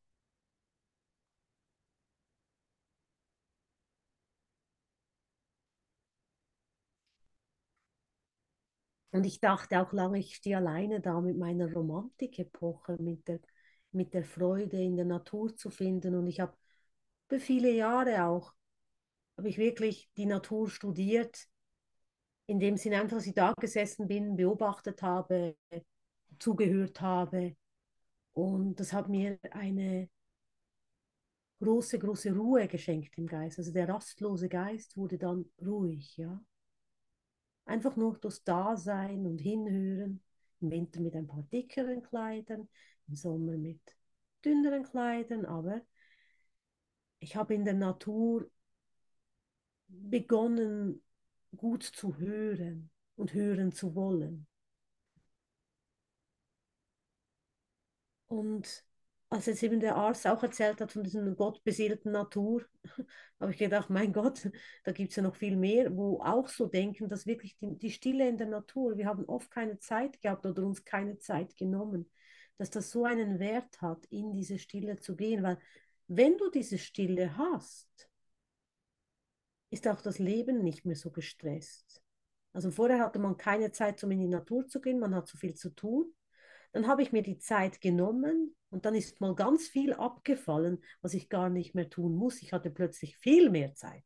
Und 9.11 9.25
ich 9.25 9.41
dachte 9.41 9.81
auch 9.81 9.93
lange, 9.93 10.19
ich 10.21 10.37
stehe 10.37 10.59
alleine 10.59 11.01
da 11.01 11.21
mit 11.21 11.37
meiner 11.37 11.73
Romantik-Epoche, 11.73 12.97
mit 13.01 13.27
der, 13.27 13.41
mit 13.91 14.15
der 14.15 14.25
Freude 14.25 14.81
in 14.81 14.97
der 14.97 15.07
Natur 15.07 15.57
zu 15.57 15.71
finden. 15.71 16.15
Und 16.15 16.29
ich 16.29 16.39
habe 16.39 16.57
für 17.29 17.41
viele 17.41 17.73
Jahre 17.73 18.25
auch, 18.25 18.55
habe 19.37 19.49
ich 19.49 19.59
wirklich 19.59 20.11
die 20.17 20.27
Natur 20.27 20.69
studiert, 20.69 21.49
in 22.47 22.61
dem 22.61 22.77
Sinne 22.77 23.01
einfach, 23.01 23.17
dass 23.17 23.27
ich 23.27 23.35
da 23.35 23.53
gesessen 23.59 24.07
bin, 24.07 24.37
beobachtet 24.37 25.03
habe, 25.03 25.57
zugehört 26.39 27.01
habe. 27.01 27.57
Und 28.33 28.81
das 28.81 28.93
hat 28.93 29.09
mir 29.09 29.39
eine 29.51 30.09
große, 31.61 31.99
große 31.99 32.35
Ruhe 32.35 32.69
geschenkt 32.69 33.17
im 33.17 33.27
Geist. 33.27 33.59
Also 33.59 33.73
der 33.73 33.89
rastlose 33.89 34.49
Geist 34.49 34.97
wurde 34.97 35.19
dann 35.19 35.47
ruhig, 35.65 36.17
ja. 36.17 36.41
Einfach 37.65 37.97
nur 37.97 38.19
durchs 38.19 38.45
Dasein 38.45 39.25
und 39.27 39.39
Hinhören. 39.39 40.21
Im 40.61 40.71
Winter 40.71 41.01
mit 41.01 41.15
ein 41.15 41.27
paar 41.27 41.43
dickeren 41.45 42.03
Kleidern, 42.03 42.69
im 43.09 43.15
Sommer 43.15 43.57
mit 43.57 43.81
dünneren 44.45 44.83
Kleidern, 44.85 45.45
aber 45.47 45.81
ich 47.19 47.37
habe 47.37 47.55
in 47.55 47.65
der 47.65 47.75
Natur 47.75 48.49
begonnen, 49.89 51.03
gut 51.57 51.83
zu 51.83 52.19
hören 52.19 52.91
und 53.17 53.35
hören 53.35 53.73
zu 53.73 53.95
wollen. 53.95 54.47
Und 58.27 58.85
als 59.31 59.47
jetzt 59.47 59.63
eben 59.63 59.81
der 59.81 59.97
Arzt 59.97 60.27
auch 60.27 60.43
erzählt 60.43 60.81
hat 60.81 60.93
von 60.93 61.03
dieser 61.03 61.23
gottbeseelten 61.33 62.13
Natur, 62.13 62.65
habe 63.41 63.53
ich 63.53 63.59
gedacht, 63.59 63.91
mein 63.91 64.13
Gott, 64.13 64.49
da 64.85 64.93
gibt 64.93 65.11
es 65.11 65.17
ja 65.17 65.23
noch 65.23 65.37
viel 65.37 65.57
mehr, 65.57 65.97
wo 65.97 66.21
auch 66.21 66.49
so 66.49 66.67
denken, 66.67 67.09
dass 67.09 67.27
wirklich 67.27 67.57
die, 67.59 67.77
die 67.79 67.91
Stille 67.91 68.29
in 68.29 68.39
der 68.39 68.47
Natur, 68.47 68.97
wir 68.97 69.07
haben 69.07 69.25
oft 69.27 69.51
keine 69.51 69.79
Zeit 69.79 70.21
gehabt 70.21 70.47
oder 70.47 70.63
uns 70.65 70.85
keine 70.85 71.19
Zeit 71.19 71.57
genommen, 71.57 72.11
dass 72.59 72.71
das 72.71 72.91
so 72.91 73.05
einen 73.05 73.39
Wert 73.41 73.81
hat, 73.83 74.07
in 74.07 74.33
diese 74.33 74.59
Stille 74.59 74.99
zu 75.01 75.17
gehen, 75.17 75.43
weil 75.43 75.59
wenn 76.07 76.37
du 76.37 76.51
diese 76.51 76.79
Stille 76.79 77.37
hast, 77.37 78.09
ist 79.75 79.89
auch 79.89 80.01
das 80.01 80.21
Leben 80.21 80.63
nicht 80.63 80.87
mehr 80.87 80.95
so 80.95 81.11
gestresst. 81.11 82.01
Also 82.53 82.71
vorher 82.71 83.01
hatte 83.01 83.19
man 83.19 83.37
keine 83.37 83.73
Zeit, 83.73 84.03
um 84.05 84.13
in 84.13 84.21
die 84.21 84.29
Natur 84.29 84.69
zu 84.69 84.81
gehen, 84.81 85.01
man 85.01 85.15
hat 85.17 85.27
so 85.27 85.37
viel 85.37 85.55
zu 85.55 85.71
tun. 85.71 86.15
Dann 86.73 86.87
habe 86.87 87.03
ich 87.03 87.11
mir 87.11 87.23
die 87.23 87.39
Zeit 87.39 87.81
genommen 87.81 88.55
und 88.71 88.85
dann 88.85 88.95
ist 88.95 89.21
mal 89.21 89.35
ganz 89.35 89.67
viel 89.67 89.93
abgefallen, 89.93 90.83
was 91.03 91.15
ich 91.15 91.29
gar 91.29 91.51
nicht 91.51 91.75
mehr 91.75 91.91
tun 91.91 92.15
muss. 92.15 92.41
Ich 92.41 92.53
hatte 92.53 92.71
plötzlich 92.71 93.19
viel 93.19 93.51
mehr 93.51 93.75
Zeit. 93.75 94.05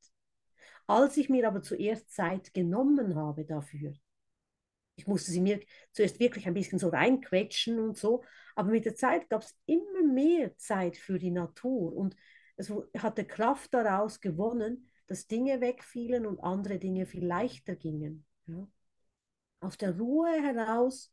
Als 0.87 1.19
ich 1.19 1.29
mir 1.29 1.47
aber 1.47 1.62
zuerst 1.62 2.11
Zeit 2.11 2.55
genommen 2.55 3.14
habe 3.14 3.45
dafür, 3.45 3.93
ich 4.97 5.07
musste 5.07 5.31
sie 5.31 5.41
mir 5.43 5.61
zuerst 5.93 6.19
wirklich 6.19 6.47
ein 6.47 6.55
bisschen 6.55 6.79
so 6.79 6.89
reinquetschen 6.89 7.79
und 7.79 7.99
so, 7.99 8.25
aber 8.57 8.71
mit 8.71 8.87
der 8.87 8.97
Zeit 8.97 9.29
gab 9.29 9.43
es 9.43 9.55
immer 9.66 10.03
mehr 10.03 10.57
Zeit 10.57 10.97
für 10.97 11.19
die 11.19 11.31
Natur 11.31 11.95
und 11.95 12.16
es 12.57 12.73
hatte 12.99 13.25
Kraft 13.25 13.73
daraus 13.75 14.21
gewonnen, 14.21 14.88
dass 15.09 15.26
Dinge 15.26 15.61
wegfielen 15.61 16.26
und 16.26 16.38
andere 16.40 16.78
Dinge 16.78 17.06
viel 17.06 17.26
leichter 17.26 17.74
gingen. 17.74 18.24
Ja. 18.46 18.68
Aus 19.61 19.76
der 19.76 19.98
Ruhe 19.98 20.30
heraus 20.30 21.12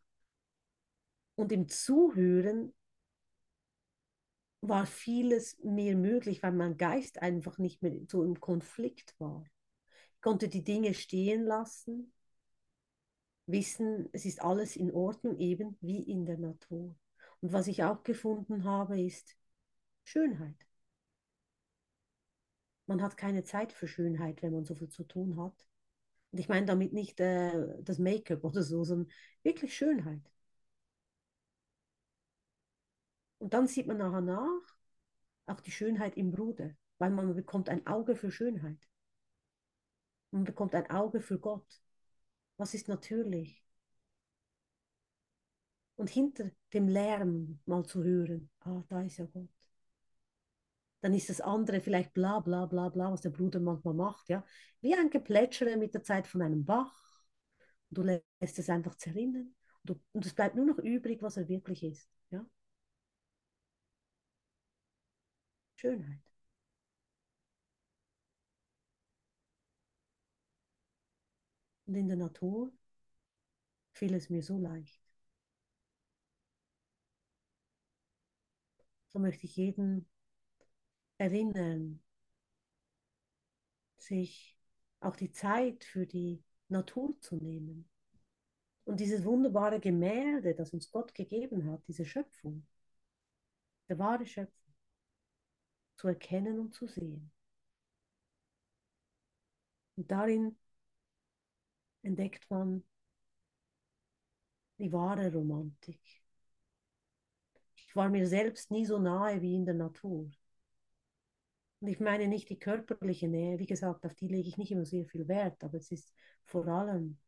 und 1.36 1.52
im 1.52 1.68
Zuhören 1.68 2.74
war 4.62 4.86
vieles 4.86 5.58
mehr 5.64 5.96
möglich, 5.96 6.44
weil 6.44 6.52
mein 6.52 6.78
Geist 6.78 7.22
einfach 7.22 7.58
nicht 7.58 7.82
mehr 7.82 8.00
so 8.08 8.24
im 8.24 8.40
Konflikt 8.40 9.16
war. 9.20 9.46
Ich 10.16 10.22
konnte 10.22 10.50
die 10.50 10.64
Dinge 10.64 10.94
stehen 10.94 11.44
lassen, 11.44 12.12
wissen, 13.48 14.10
es 14.12 14.26
ist 14.26 14.42
alles 14.42 14.76
in 14.76 14.92
Ordnung, 14.92 15.38
eben 15.38 15.78
wie 15.82 16.02
in 16.04 16.26
der 16.26 16.38
Natur. 16.38 16.96
Und 17.42 17.54
was 17.54 17.68
ich 17.68 17.84
auch 17.84 18.04
gefunden 18.04 18.64
habe, 18.64 19.00
ist 19.00 19.36
Schönheit. 20.04 20.65
Man 22.88 23.02
hat 23.02 23.18
keine 23.18 23.44
Zeit 23.44 23.72
für 23.74 23.88
Schönheit, 23.88 24.42
wenn 24.42 24.54
man 24.54 24.66
so 24.66 24.76
viel 24.76 24.90
zu 24.90 25.04
tun 25.04 25.38
hat. 25.42 25.66
Und 26.32 26.40
ich 26.40 26.50
meine 26.50 26.66
damit 26.68 26.94
nicht 26.94 27.20
äh, 27.22 27.82
das 27.84 28.00
Make-up 28.00 28.44
oder 28.44 28.64
so, 28.64 28.84
sondern 28.84 29.12
wirklich 29.44 29.76
Schönheit. 29.76 30.22
Und 33.38 33.54
dann 33.54 33.68
sieht 33.68 33.88
man 33.88 33.98
nachher 33.98 34.20
nach 34.22 34.76
auch 35.48 35.62
die 35.62 35.72
Schönheit 35.72 36.18
im 36.18 36.32
Bruder, 36.32 36.72
weil 36.98 37.12
man 37.12 37.34
bekommt 37.36 37.70
ein 37.70 37.88
Auge 37.88 38.16
für 38.16 38.32
Schönheit. 38.32 38.80
Man 40.30 40.44
bekommt 40.44 40.76
ein 40.76 40.88
Auge 40.92 41.20
für 41.20 41.40
Gott. 41.40 41.82
Was 42.58 42.74
ist 42.76 42.88
natürlich? 42.90 43.64
Und 45.98 46.10
hinter 46.10 46.52
dem 46.74 46.88
Lärm 46.88 47.60
mal 47.66 47.86
zu 47.86 48.02
hören, 48.04 48.50
ah, 48.62 48.82
da 48.88 49.02
ist 49.02 49.18
ja 49.18 49.26
Gott. 49.26 49.50
Dann 51.06 51.14
ist 51.14 51.30
das 51.30 51.40
andere 51.40 51.82
vielleicht 51.82 52.14
bla 52.16 52.40
bla 52.40 52.66
bla 52.66 52.90
bla, 52.90 53.12
was 53.12 53.22
der 53.22 53.30
Bruder 53.30 53.60
manchmal 53.60 53.94
macht, 53.94 54.28
ja. 54.28 54.44
Wie 54.82 54.96
ein 54.96 55.12
Geplätschere 55.12 55.78
mit 55.78 55.94
der 55.94 56.02
Zeit 56.02 56.26
von 56.26 56.42
einem 56.42 56.66
Bach. 56.66 57.22
Du 57.92 58.04
lässt 58.04 58.60
es 58.60 58.70
einfach 58.70 58.96
zerrinnen. 58.96 59.56
Und, 59.84 59.90
du, 59.90 60.02
und 60.14 60.26
es 60.26 60.34
bleibt 60.34 60.56
nur 60.56 60.66
noch 60.66 60.80
übrig, 60.80 61.22
was 61.22 61.38
er 61.38 61.48
wirklich 61.48 61.84
ist. 61.84 62.10
Ja? 62.32 62.46
Schönheit. 65.76 66.20
Und 71.88 71.96
in 71.96 72.08
der 72.08 72.18
Natur 72.18 72.72
fiel 73.94 74.14
es 74.14 74.30
mir 74.30 74.44
so 74.44 74.60
leicht. 74.60 75.02
So 79.08 79.18
möchte 79.20 79.46
ich 79.48 79.56
jeden 79.58 80.06
erinnern, 81.18 82.02
sich 83.98 84.58
auch 85.00 85.16
die 85.16 85.32
Zeit 85.32 85.84
für 85.84 86.06
die 86.06 86.44
Natur 86.70 87.20
zu 87.22 87.36
nehmen. 87.36 87.90
Und 88.86 89.00
dieses 89.00 89.26
wunderbare 89.26 89.80
Gemälde, 89.80 90.56
das 90.56 90.74
uns 90.74 90.92
Gott 90.92 91.14
gegeben 91.16 91.72
hat, 91.72 91.88
diese 91.88 92.06
Schöpfung, 92.06 92.66
der 93.90 93.98
wahre 94.00 94.26
Schöpfung, 94.26 94.74
zu 95.98 96.08
erkennen 96.08 96.60
und 96.60 96.74
zu 96.74 96.88
sehen. 96.88 97.32
Und 99.98 100.12
darin 100.12 100.56
entdeckt 102.04 102.50
man 102.50 102.84
die 104.78 104.92
wahre 104.92 105.32
Romantik. 105.34 106.00
Ich 107.76 107.96
war 107.96 108.10
mir 108.10 108.28
selbst 108.28 108.72
nie 108.72 108.86
so 108.86 109.00
nahe 109.00 109.42
wie 109.42 109.56
in 109.56 109.66
der 109.66 109.76
Natur. 109.76 110.30
Und 111.86 111.92
ich 111.92 112.00
meine 112.00 112.28
nicht 112.28 112.50
die 112.50 112.58
körperliche 112.58 113.28
Nähe, 113.28 113.60
wie 113.60 113.68
gesagt, 113.68 114.08
auf 114.08 114.16
die 114.16 114.28
lege 114.28 114.50
ich 114.50 114.58
nicht 114.58 114.72
immer 114.72 114.86
sehr 114.86 115.06
viel 115.06 115.28
Wert, 115.28 115.64
aber 115.64 115.78
es 115.78 115.92
ist 115.92 116.12
vor 116.44 116.66
allem 116.68 117.20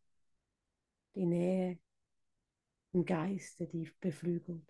die 1.13 1.27
Nähe 1.27 1.77
im 2.91 3.05
Geiste, 3.05 3.67
die 3.67 3.87
beflügelt. 3.99 4.67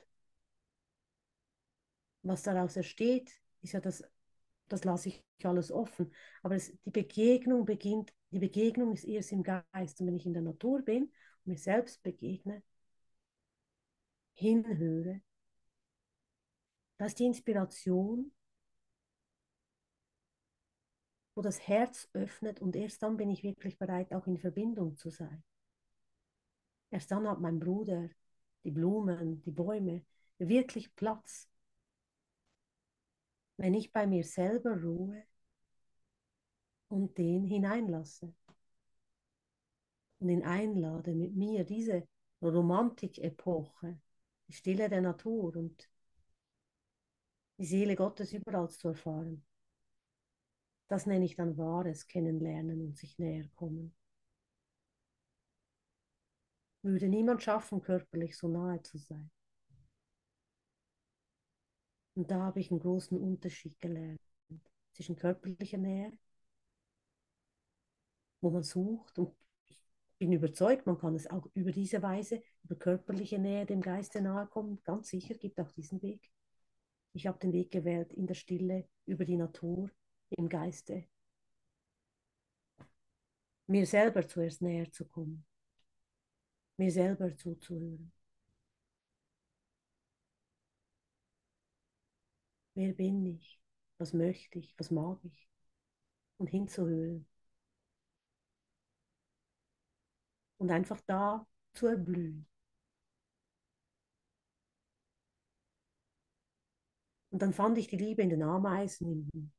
Was 2.21 2.43
daraus 2.43 2.75
entsteht, 2.75 3.31
ist 3.61 3.71
ja 3.71 3.79
das, 3.79 4.03
das 4.67 4.83
lasse 4.83 5.07
ich 5.07 5.25
alles 5.43 5.71
offen. 5.71 6.13
Aber 6.43 6.55
es, 6.55 6.77
die 6.83 6.91
Begegnung 6.91 7.63
beginnt, 7.63 8.13
die 8.31 8.39
Begegnung 8.39 8.91
ist 8.91 9.05
erst 9.05 9.31
im 9.31 9.41
Geist. 9.41 10.01
Und 10.01 10.07
wenn 10.07 10.17
ich 10.17 10.25
in 10.25 10.33
der 10.33 10.41
Natur 10.41 10.81
bin 10.81 11.03
und 11.03 11.13
mir 11.45 11.57
selbst 11.57 12.03
begegne, 12.03 12.61
hinhöre, 14.33 15.21
da 16.97 17.05
ist 17.05 17.19
die 17.19 17.25
Inspiration, 17.25 18.33
wo 21.37 21.41
das 21.41 21.67
Herz 21.67 22.09
öffnet 22.13 22.61
und 22.61 22.75
erst 22.75 23.03
dann 23.03 23.15
bin 23.15 23.29
ich 23.29 23.43
wirklich 23.43 23.77
bereit, 23.77 24.13
auch 24.13 24.27
in 24.27 24.37
Verbindung 24.37 24.97
zu 24.97 25.09
sein. 25.09 25.43
Erst 26.89 27.11
dann 27.11 27.27
hat 27.27 27.39
mein 27.39 27.59
Bruder, 27.59 28.09
die 28.63 28.71
Blumen, 28.71 29.41
die 29.43 29.51
Bäume 29.51 30.03
wirklich 30.39 30.95
Platz 30.95 31.49
wenn 33.57 33.73
ich 33.73 33.91
bei 33.91 34.05
mir 34.07 34.23
selber 34.23 34.79
ruhe 34.81 35.23
und 36.89 37.17
den 37.17 37.43
hineinlasse 37.43 38.33
und 40.19 40.29
ihn 40.29 40.43
einlade, 40.43 41.13
mit 41.13 41.35
mir 41.35 41.63
diese 41.63 42.07
Romantik-Epoche, 42.41 43.99
die 44.47 44.53
Stille 44.53 44.89
der 44.89 45.01
Natur 45.01 45.55
und 45.55 45.89
die 47.57 47.65
Seele 47.65 47.95
Gottes 47.95 48.31
überall 48.33 48.69
zu 48.69 48.89
erfahren. 48.89 49.43
Das 50.87 51.05
nenne 51.05 51.25
ich 51.25 51.35
dann 51.35 51.57
wahres 51.57 52.07
Kennenlernen 52.07 52.81
und 52.81 52.97
sich 52.97 53.19
näher 53.19 53.47
kommen. 53.55 53.93
Würde 56.81 57.09
niemand 57.09 57.43
schaffen, 57.43 57.81
körperlich 57.81 58.37
so 58.37 58.47
nahe 58.47 58.81
zu 58.81 58.97
sein. 58.97 59.29
Und 62.15 62.31
da 62.31 62.41
habe 62.41 62.59
ich 62.59 62.71
einen 62.71 62.79
großen 62.79 63.17
Unterschied 63.17 63.79
gelernt 63.79 64.21
zwischen 64.93 65.15
körperlicher 65.15 65.77
Nähe, 65.77 66.17
wo 68.41 68.49
man 68.49 68.63
sucht. 68.63 69.19
Und 69.19 69.35
ich 69.67 69.83
bin 70.17 70.31
überzeugt, 70.31 70.87
man 70.87 70.97
kann 70.97 71.13
es 71.15 71.27
auch 71.27 71.47
über 71.53 71.71
diese 71.71 72.01
Weise, 72.01 72.41
über 72.63 72.75
körperliche 72.75 73.37
Nähe 73.37 73.65
dem 73.65 73.81
Geiste 73.81 74.21
nahe 74.21 74.47
kommen. 74.47 74.81
Ganz 74.83 75.09
sicher 75.09 75.35
gibt 75.35 75.59
auch 75.59 75.71
diesen 75.71 76.01
Weg. 76.01 76.31
Ich 77.13 77.27
habe 77.27 77.39
den 77.39 77.53
Weg 77.53 77.71
gewählt 77.71 78.13
in 78.13 78.25
der 78.25 78.35
Stille, 78.35 78.87
über 79.05 79.25
die 79.25 79.37
Natur, 79.37 79.91
im 80.29 80.49
Geiste. 80.49 81.05
Mir 83.67 83.85
selber 83.85 84.27
zuerst 84.27 84.61
näher 84.61 84.91
zu 84.91 85.05
kommen. 85.05 85.45
Mir 86.77 86.91
selber 86.91 87.35
zuzuhören. 87.35 88.11
wer 92.77 92.93
bin 92.93 93.25
ich, 93.25 93.59
was 93.97 94.13
möchte 94.13 94.59
ich, 94.59 94.75
was 94.79 94.91
mag 94.91 95.19
ich 95.25 95.47
und 96.37 96.47
hinzuhören. 96.49 97.27
Und 100.59 100.71
einfach 100.71 101.01
da 101.07 101.47
zu 101.73 101.87
erblühen. 101.87 102.47
Und 107.31 107.41
dann 107.41 107.53
fand 107.53 107.77
ich 107.77 107.87
die 107.87 107.97
Liebe 107.97 108.21
in 108.21 108.29
den 108.29 108.43
Ameisen, 108.43 109.29
den, 109.31 109.53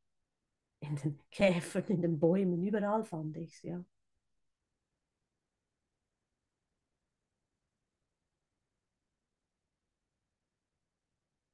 in 0.80 0.96
den 0.96 1.20
Käfern, 1.30 1.84
in 1.88 2.02
den 2.02 2.18
Bäumen, 2.18 2.66
überall 2.66 3.04
fand 3.04 3.36
ich 3.36 3.54
es, 3.54 3.62
ja. 3.62 3.84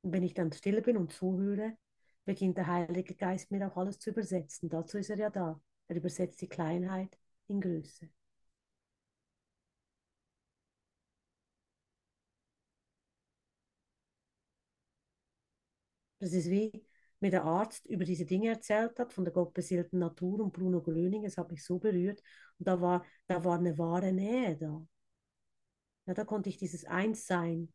Und 0.03 0.12
wenn 0.12 0.22
ich 0.22 0.35
dann 0.35 0.53
still 0.53 0.83
bin 0.83 0.97
und 0.97 1.12
zuhöre, 1.12 1.77
beginnt 2.25 2.57
der 2.59 2.66
Heilige 2.68 3.14
Geist 3.14 3.51
mir 3.51 3.66
auch 3.70 3.77
alles 3.77 3.99
zu 3.99 4.11
übersetzen. 4.11 4.68
Dazu 4.68 4.99
ist 4.99 5.11
er 5.11 5.18
ja 5.18 5.31
da. 5.31 5.61
Er 5.89 5.97
übersetzt 5.97 6.41
die 6.43 6.49
Kleinheit 6.49 7.18
in 7.49 7.61
Größe. 7.61 8.09
Das 16.18 16.33
ist 16.33 16.51
wie 16.51 16.84
mir 17.25 17.31
der 17.33 17.45
Arzt 17.45 17.87
über 17.87 18.05
diese 18.05 18.27
Dinge 18.27 18.51
erzählt 18.51 18.99
hat, 19.01 19.12
von 19.12 19.25
der 19.25 19.33
gottbeseelten 19.35 19.99
Natur 19.99 20.41
und 20.41 20.53
Bruno 20.53 20.81
Gröning, 20.83 21.25
das 21.25 21.39
hat 21.39 21.51
mich 21.51 21.64
so 21.64 21.79
berührt. 21.81 22.22
Und 22.59 22.68
da 22.68 22.81
war, 22.81 23.05
da 23.27 23.45
war 23.45 23.59
eine 23.59 23.79
wahre 23.79 24.12
Nähe 24.12 24.57
da. 24.57 24.87
Ja, 26.07 26.14
da 26.14 26.25
konnte 26.25 26.49
ich 26.49 26.57
dieses 26.59 26.85
Einssein 26.87 27.68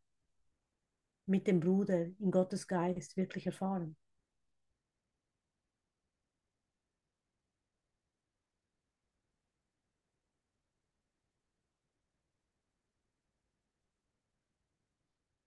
mit 1.24 1.46
dem 1.46 1.60
Bruder 1.60 2.08
in 2.18 2.30
Gottes 2.30 2.68
Geist 2.68 3.16
wirklich 3.16 3.46
erfahren. 3.46 3.96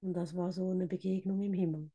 Und 0.01 0.14
das 0.14 0.36
war 0.36 0.51
so 0.51 0.70
eine 0.70 0.86
Begegnung 0.86 1.41
im 1.41 1.54
Himmel, 1.54 1.89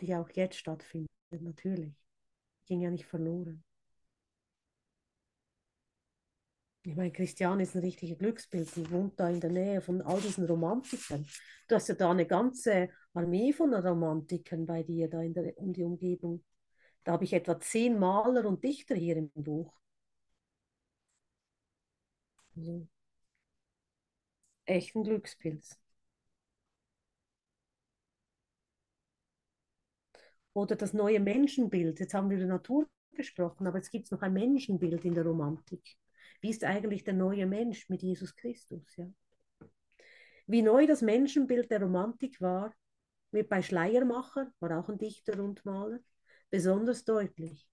die 0.00 0.14
auch 0.14 0.30
jetzt 0.30 0.56
stattfindet, 0.56 1.10
natürlich. 1.30 1.94
Ging 2.66 2.80
ja 2.80 2.90
nicht 2.90 3.06
verloren. 3.06 3.64
Ich 6.86 6.94
meine, 6.96 7.12
Christian 7.12 7.60
ist 7.60 7.74
ein 7.74 7.80
richtiger 7.82 8.14
Glücksbild. 8.14 8.76
Die 8.76 8.90
wohnt 8.90 9.18
da 9.18 9.28
in 9.30 9.40
der 9.40 9.50
Nähe 9.50 9.80
von 9.80 10.02
all 10.02 10.20
diesen 10.20 10.44
Romantikern. 10.44 11.26
Du 11.66 11.74
hast 11.76 11.88
ja 11.88 11.94
da 11.94 12.10
eine 12.10 12.26
ganze 12.26 12.90
Armee 13.14 13.52
von 13.54 13.72
Romantikern 13.72 14.66
bei 14.66 14.82
dir 14.82 15.08
da 15.08 15.22
in 15.22 15.32
der, 15.32 15.56
um 15.58 15.72
die 15.72 15.82
Umgebung. 15.82 16.44
Da 17.04 17.12
habe 17.12 17.24
ich 17.24 17.32
etwa 17.32 17.58
zehn 17.58 17.98
Maler 17.98 18.46
und 18.46 18.62
Dichter 18.62 18.94
hier 18.94 19.16
im 19.16 19.30
Buch. 19.34 19.72
Also, 22.56 22.86
echt 24.66 24.94
ein 24.94 25.04
Glückspilz. 25.04 25.78
Oder 30.54 30.76
das 30.76 30.94
neue 30.94 31.20
Menschenbild. 31.20 32.00
Jetzt 32.00 32.14
haben 32.14 32.30
wir 32.30 32.38
über 32.38 32.46
Natur 32.46 32.88
gesprochen, 33.12 33.66
aber 33.66 33.78
jetzt 33.78 33.90
gibt 33.90 34.06
es 34.06 34.10
noch 34.10 34.22
ein 34.22 34.32
Menschenbild 34.32 35.04
in 35.04 35.14
der 35.14 35.24
Romantik. 35.24 35.82
Wie 36.40 36.50
ist 36.50 36.64
eigentlich 36.64 37.04
der 37.04 37.14
neue 37.14 37.46
Mensch 37.46 37.88
mit 37.88 38.02
Jesus 38.02 38.34
Christus? 38.34 38.96
Ja? 38.96 39.06
Wie 40.46 40.62
neu 40.62 40.86
das 40.86 41.02
Menschenbild 41.02 41.70
der 41.70 41.82
Romantik 41.82 42.40
war, 42.40 42.74
wird 43.30 43.48
bei 43.48 43.62
Schleiermacher, 43.62 44.52
war 44.60 44.78
auch 44.78 44.88
ein 44.88 44.98
Dichter 44.98 45.42
und 45.42 45.64
Maler, 45.64 46.00
besonders 46.50 47.04
deutlich. 47.04 47.68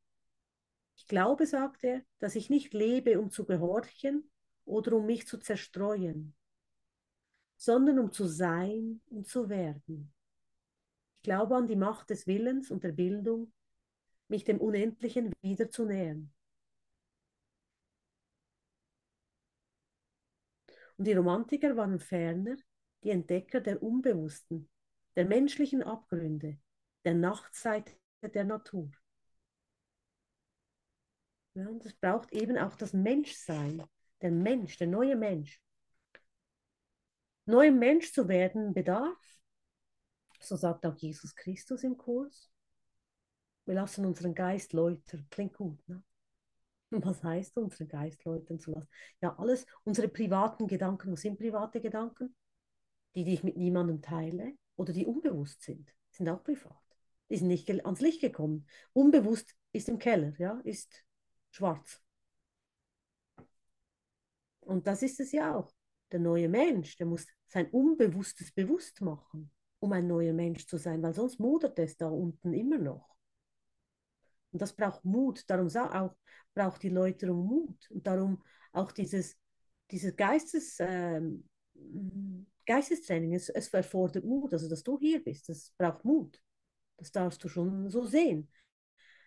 Ich 0.95 1.07
glaube, 1.07 1.45
sagt 1.45 1.83
er, 1.83 2.01
dass 2.19 2.35
ich 2.35 2.49
nicht 2.49 2.73
lebe, 2.73 3.19
um 3.19 3.29
zu 3.29 3.45
gehorchen 3.45 4.29
oder 4.65 4.93
um 4.93 5.05
mich 5.05 5.27
zu 5.27 5.37
zerstreuen, 5.37 6.35
sondern 7.57 7.99
um 7.99 8.11
zu 8.11 8.25
sein 8.25 9.01
und 9.09 9.27
zu 9.27 9.49
werden. 9.49 10.13
Ich 11.21 11.23
glaube 11.23 11.55
an 11.55 11.67
die 11.67 11.75
Macht 11.75 12.09
des 12.09 12.25
Willens 12.25 12.71
und 12.71 12.83
der 12.83 12.93
Bildung, 12.93 13.53
mich 14.27 14.43
dem 14.43 14.59
Unendlichen 14.59 15.31
wieder 15.43 15.69
zu 15.69 15.85
nähern. 15.85 16.33
Und 20.97 21.05
die 21.05 21.13
Romantiker 21.13 21.77
waren 21.77 21.99
ferner 21.99 22.57
die 23.03 23.11
Entdecker 23.11 23.61
der 23.61 23.83
Unbewussten, 23.83 24.67
der 25.15 25.25
menschlichen 25.25 25.83
Abgründe, 25.83 26.57
der 27.05 27.13
Nachtseite 27.13 27.93
der 28.23 28.43
Natur. 28.43 28.89
Ja, 31.53 31.67
und 31.67 31.85
es 31.85 31.93
braucht 31.93 32.33
eben 32.33 32.57
auch 32.57 32.75
das 32.75 32.93
Menschsein, 32.93 33.83
der 34.23 34.31
Mensch, 34.31 34.75
der 34.77 34.87
neue 34.87 35.15
Mensch. 35.15 35.61
Neuer 37.45 37.69
Mensch 37.69 38.11
zu 38.11 38.27
werden 38.27 38.73
bedarf, 38.73 39.40
so 40.41 40.55
sagt 40.55 40.85
auch 40.85 40.95
Jesus 40.95 41.35
Christus 41.35 41.83
im 41.83 41.97
Kurs, 41.97 42.51
wir 43.65 43.75
lassen 43.75 44.05
unseren 44.05 44.33
Geist 44.33 44.73
läutern. 44.73 45.27
Klingt 45.29 45.53
gut, 45.53 45.87
ne? 45.87 46.03
Was 46.91 47.23
heißt 47.23 47.57
unseren 47.57 47.87
Geist 47.87 48.23
läutern 48.25 48.59
zu 48.59 48.71
lassen? 48.71 48.89
Ja, 49.21 49.37
alles, 49.37 49.65
unsere 49.83 50.09
privaten 50.09 50.67
Gedanken, 50.67 51.13
was 51.13 51.21
sind 51.21 51.39
private 51.39 51.79
Gedanken? 51.79 52.35
Die, 53.15 53.23
die 53.23 53.33
ich 53.33 53.43
mit 53.43 53.55
niemandem 53.55 54.01
teile 54.01 54.53
oder 54.75 54.91
die 54.91 55.05
unbewusst 55.05 55.61
sind, 55.61 55.93
sind 56.09 56.27
auch 56.27 56.43
privat. 56.43 56.81
Die 57.29 57.37
sind 57.37 57.47
nicht 57.47 57.69
ans 57.69 58.01
Licht 58.01 58.19
gekommen. 58.19 58.67
Unbewusst 58.93 59.55
ist 59.71 59.87
im 59.87 59.99
Keller, 59.99 60.33
ja, 60.37 60.59
ist 60.65 61.05
schwarz. 61.51 62.01
Und 64.61 64.87
das 64.87 65.01
ist 65.01 65.19
es 65.19 65.31
ja 65.31 65.55
auch. 65.55 65.71
Der 66.11 66.19
neue 66.19 66.49
Mensch, 66.49 66.97
der 66.97 67.05
muss 67.05 67.25
sein 67.47 67.69
Unbewusstes 67.69 68.51
bewusst 68.51 68.99
machen, 68.99 69.49
um 69.81 69.91
ein 69.93 70.07
neuer 70.07 70.33
Mensch 70.33 70.67
zu 70.67 70.77
sein, 70.77 71.01
weil 71.01 71.13
sonst 71.13 71.39
modert 71.39 71.77
es 71.79 71.97
da 71.97 72.07
unten 72.07 72.53
immer 72.53 72.77
noch. 72.77 73.15
Und 74.51 74.61
das 74.61 74.73
braucht 74.73 75.03
Mut. 75.03 75.43
Darum 75.49 75.67
auch, 75.69 76.15
braucht 76.53 76.83
die 76.83 76.89
Läuterung 76.89 77.45
Mut. 77.45 77.89
Und 77.89 78.05
darum 78.05 78.43
auch 78.73 78.91
dieses, 78.91 79.37
dieses 79.89 80.15
Geistes, 80.15 80.77
ähm, 80.79 81.49
Geistestraining, 82.65 83.33
es, 83.33 83.49
es 83.49 83.69
erfordert 83.69 84.23
Mut. 84.23 84.53
Also, 84.53 84.69
dass 84.69 84.83
du 84.83 84.99
hier 84.99 85.23
bist, 85.23 85.49
das 85.49 85.71
braucht 85.77 86.05
Mut. 86.05 86.39
Das 86.97 87.11
darfst 87.11 87.43
du 87.43 87.49
schon 87.49 87.89
so 87.89 88.05
sehen. 88.05 88.49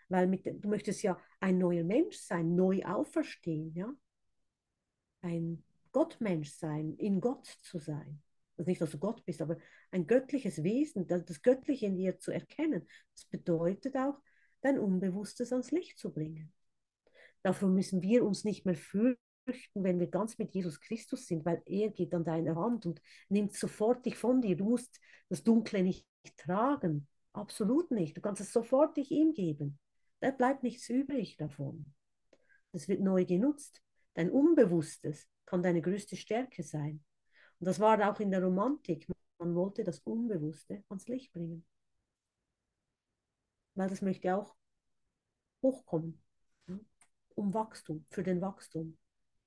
Weil 0.09 0.29
mit, 0.29 0.47
du 0.47 0.69
möchtest 0.69 1.03
ja 1.03 1.19
ein 1.41 1.59
neuer 1.59 1.85
Mensch 1.85 2.17
sein, 2.17 2.55
neu 2.55 2.85
auferstehen, 2.85 3.75
ja. 3.75 3.93
Ein 5.23 5.65
Gottmensch 5.91 6.51
sein, 6.51 6.95
in 6.99 7.21
Gott 7.21 7.47
zu 7.63 7.79
sein. 7.79 8.23
Also 8.57 8.71
nicht, 8.71 8.81
dass 8.81 8.91
du 8.91 8.99
Gott 8.99 9.25
bist, 9.25 9.43
aber 9.43 9.57
ein 9.91 10.07
göttliches 10.07 10.63
Wesen, 10.63 11.07
das 11.07 11.43
Göttliche 11.43 11.87
in 11.87 11.97
dir 11.97 12.19
zu 12.19 12.31
erkennen. 12.31 12.87
Das 13.15 13.25
bedeutet 13.27 13.97
auch, 13.97 14.21
dein 14.61 14.79
Unbewusstes 14.79 15.53
ans 15.53 15.71
Licht 15.71 15.99
zu 15.99 16.13
bringen. 16.13 16.53
Dafür 17.43 17.69
müssen 17.69 18.01
wir 18.01 18.25
uns 18.25 18.45
nicht 18.45 18.65
mehr 18.65 18.77
fürchten, 18.77 19.19
wenn 19.75 20.01
wir 20.01 20.07
ganz 20.07 20.39
mit 20.39 20.53
Jesus 20.53 20.81
Christus 20.81 21.27
sind, 21.27 21.45
weil 21.45 21.63
er 21.67 21.91
geht 21.91 22.15
an 22.15 22.25
deine 22.25 22.57
Hand 22.57 22.87
und 22.87 23.03
nimmt 23.29 23.55
sofort 23.55 24.07
dich 24.07 24.17
von 24.17 24.41
dir. 24.41 24.57
Du 24.57 24.65
musst 24.65 25.01
das 25.29 25.43
Dunkle 25.43 25.83
nicht 25.83 26.07
tragen. 26.39 27.07
Absolut 27.33 27.91
nicht. 27.91 28.17
Du 28.17 28.21
kannst 28.21 28.41
es 28.41 28.53
sofort 28.53 28.97
dich 28.97 29.11
ihm 29.11 29.35
geben. 29.35 29.79
Da 30.21 30.31
bleibt 30.31 30.63
nichts 30.63 30.89
übrig 30.89 31.37
davon. 31.37 31.93
Das 32.73 32.89
wird 32.89 33.03
neu 33.03 33.27
genutzt. 33.27 33.83
Dein 34.15 34.31
Unbewusstes 34.31 35.29
kann 35.45 35.63
deine 35.63 35.83
größte 35.83 36.17
Stärke 36.17 36.63
sein. 36.63 37.05
Und 37.65 37.69
das 37.69 37.81
war 37.81 38.11
auch 38.11 38.21
in 38.21 38.31
der 38.31 38.45
Romantik. 38.45 39.09
Man 39.39 39.55
wollte 39.55 39.85
das 39.85 40.01
Unbewusste 40.01 40.85
ans 40.91 41.09
Licht 41.09 41.33
bringen 41.33 41.65
weil 43.75 43.89
das 43.89 44.03
möchte 44.03 44.37
auch 44.37 44.55
hochkommen, 45.63 46.23
ja, 46.69 46.79
um 47.35 47.55
Wachstum, 47.55 48.07
für 48.11 48.23
den 48.23 48.41
Wachstum. 48.41 48.97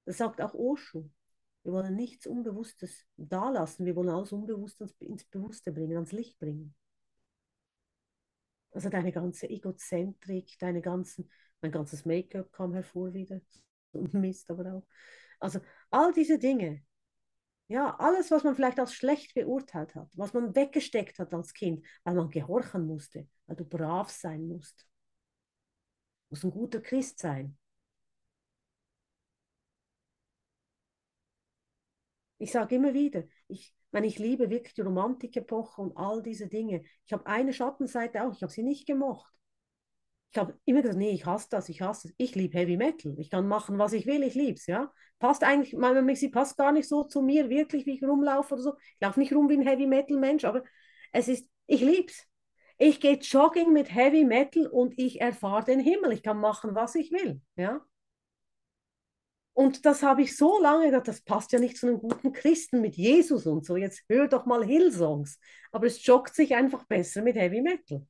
Das 0.05 0.18
sagt 0.18 0.41
auch 0.41 0.53
Osho. 0.53 1.09
Wir 1.63 1.74
wollen 1.74 1.95
nichts 1.95 2.26
Unbewusstes 2.28 3.05
dalassen, 3.18 3.86
wir 3.86 3.95
wollen 3.95 4.09
alles 4.09 4.32
Unbewusste 4.32 4.88
ins 4.99 5.26
Bewusste 5.26 5.72
bringen, 5.72 5.97
ans 5.97 6.13
Licht 6.13 6.39
bringen. 6.39 6.74
Also 8.72 8.89
deine 8.89 9.11
ganze 9.11 9.49
Egozentrik, 9.49 10.57
deine 10.59 10.82
ganzen, 10.82 11.30
mein 11.61 11.72
ganzes 11.72 12.05
Make-up 12.05 12.51
kam 12.51 12.74
hervor 12.74 13.13
wieder, 13.13 13.41
Mist 13.93 14.49
aber 14.49 14.76
auch. 14.76 14.88
Also 15.39 15.59
all 15.89 16.13
diese 16.13 16.39
Dinge, 16.39 16.84
ja, 17.68 17.95
alles, 17.99 18.32
was 18.32 18.43
man 18.43 18.55
vielleicht 18.55 18.80
als 18.80 18.93
schlecht 18.93 19.34
beurteilt 19.34 19.95
hat, 19.95 20.09
was 20.15 20.34
man 20.34 20.55
weggesteckt 20.55 21.20
hat 21.20 21.34
als 21.34 21.53
Kind, 21.53 21.86
weil 22.03 22.15
man 22.15 22.30
gehorchen 22.30 22.86
musste, 22.88 23.28
weil 23.45 23.55
du 23.57 23.65
brav 23.65 24.09
sein 24.09 24.47
musst. 24.47 24.88
Du 26.30 26.36
musst 26.36 26.45
ein 26.45 26.51
guter 26.51 26.80
Christ 26.80 27.20
sein. 27.20 27.57
Ich 32.39 32.51
sage 32.51 32.76
immer 32.76 32.93
wieder, 32.95 33.24
ich, 33.47 33.74
wenn 33.91 34.03
ich 34.03 34.18
liebe 34.20 34.49
wirklich 34.49 34.74
die 34.74 34.82
Romantikepoche 34.82 35.82
und 35.82 35.95
all 35.97 36.22
diese 36.24 36.47
Dinge. 36.47 36.84
Ich 37.05 37.13
habe 37.13 37.26
eine 37.28 37.53
Schattenseite 37.53 38.24
auch, 38.24 38.34
ich 38.34 38.41
habe 38.43 38.51
sie 38.53 38.63
nicht 38.63 38.86
gemocht. 38.88 39.32
Ich 40.32 40.38
habe 40.38 40.60
immer 40.66 40.82
gesagt, 40.82 41.00
nee, 41.00 41.12
ich 41.12 41.26
hasse 41.26 41.48
das, 41.50 41.70
ich 41.70 41.82
hasse 41.82 42.10
es. 42.10 42.14
Ich 42.18 42.36
liebe 42.36 42.58
Heavy 42.58 42.78
Metal. 42.78 43.16
Ich 43.18 43.30
kann 43.30 43.48
machen, 43.48 43.80
was 43.80 43.94
ich 43.94 44.06
will, 44.06 44.24
ich 44.24 44.36
liebe 44.36 44.58
es, 44.58 44.68
ja. 44.68 44.92
Passt 45.20 45.44
eigentlich, 45.44 45.74
man, 45.74 46.16
sie 46.16 46.30
passt 46.30 46.58
gar 46.58 46.72
nicht 46.72 46.88
so 46.88 47.04
zu 47.04 47.22
mir, 47.22 47.50
wirklich, 47.50 47.86
wie 47.86 47.96
ich 47.96 48.04
rumlaufe 48.04 48.54
oder 48.54 48.64
so. 48.64 48.74
Ich 48.78 49.02
laufe 49.02 49.20
nicht 49.20 49.34
rum 49.34 49.50
wie 49.50 49.54
ein 49.56 49.68
Heavy 49.68 49.88
Metal 49.88 50.18
Mensch, 50.18 50.46
aber 50.46 50.64
es 51.12 51.28
ist, 51.28 51.50
ich 51.66 51.82
liebe 51.82 52.12
es. 52.12 52.28
Ich 52.78 53.00
gehe 53.00 53.18
jogging 53.18 53.74
mit 53.74 53.94
Heavy 53.94 54.24
Metal 54.26 54.68
und 54.68 54.94
ich 55.00 55.20
erfahre 55.22 55.64
den 55.66 55.80
Himmel. 55.80 56.12
Ich 56.12 56.22
kann 56.22 56.40
machen, 56.40 56.76
was 56.76 56.94
ich 56.96 57.12
will, 57.12 57.42
ja. 57.56 57.82
Und 59.54 59.88
das 59.88 60.04
habe 60.04 60.22
ich 60.22 60.38
so 60.38 60.62
lange 60.62 60.86
gedacht, 60.86 61.08
das 61.08 61.22
passt 61.22 61.52
ja 61.52 61.58
nicht 61.60 61.78
zu 61.78 61.88
einem 61.88 61.98
guten 61.98 62.32
Christen 62.32 62.80
mit 62.80 62.96
Jesus 62.96 63.48
und 63.48 63.66
so. 63.66 63.76
Jetzt 63.76 64.04
hör 64.08 64.28
doch 64.28 64.46
mal 64.46 64.64
Hillsongs. 64.64 65.40
Aber 65.72 65.88
es 65.88 66.06
joggt 66.06 66.36
sich 66.36 66.54
einfach 66.56 66.84
besser 66.86 67.24
mit 67.24 67.36
Heavy 67.36 67.62
Metal. 67.62 68.06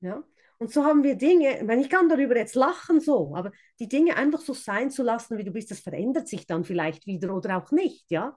Ja. 0.00 0.24
Und 0.58 0.72
so 0.72 0.84
haben 0.84 1.04
wir 1.04 1.14
Dinge, 1.14 1.62
meine, 1.64 1.82
ich 1.82 1.88
kann 1.88 2.08
darüber 2.08 2.36
jetzt 2.36 2.56
lachen 2.56 3.00
so, 3.00 3.34
aber 3.36 3.52
die 3.78 3.88
Dinge 3.88 4.16
einfach 4.16 4.40
so 4.40 4.54
sein 4.54 4.90
zu 4.90 5.04
lassen, 5.04 5.38
wie 5.38 5.44
du 5.44 5.52
bist, 5.52 5.70
das 5.70 5.78
verändert 5.80 6.26
sich 6.26 6.46
dann 6.46 6.64
vielleicht 6.64 7.06
wieder 7.06 7.34
oder 7.34 7.56
auch 7.58 7.70
nicht, 7.70 8.10
ja. 8.10 8.36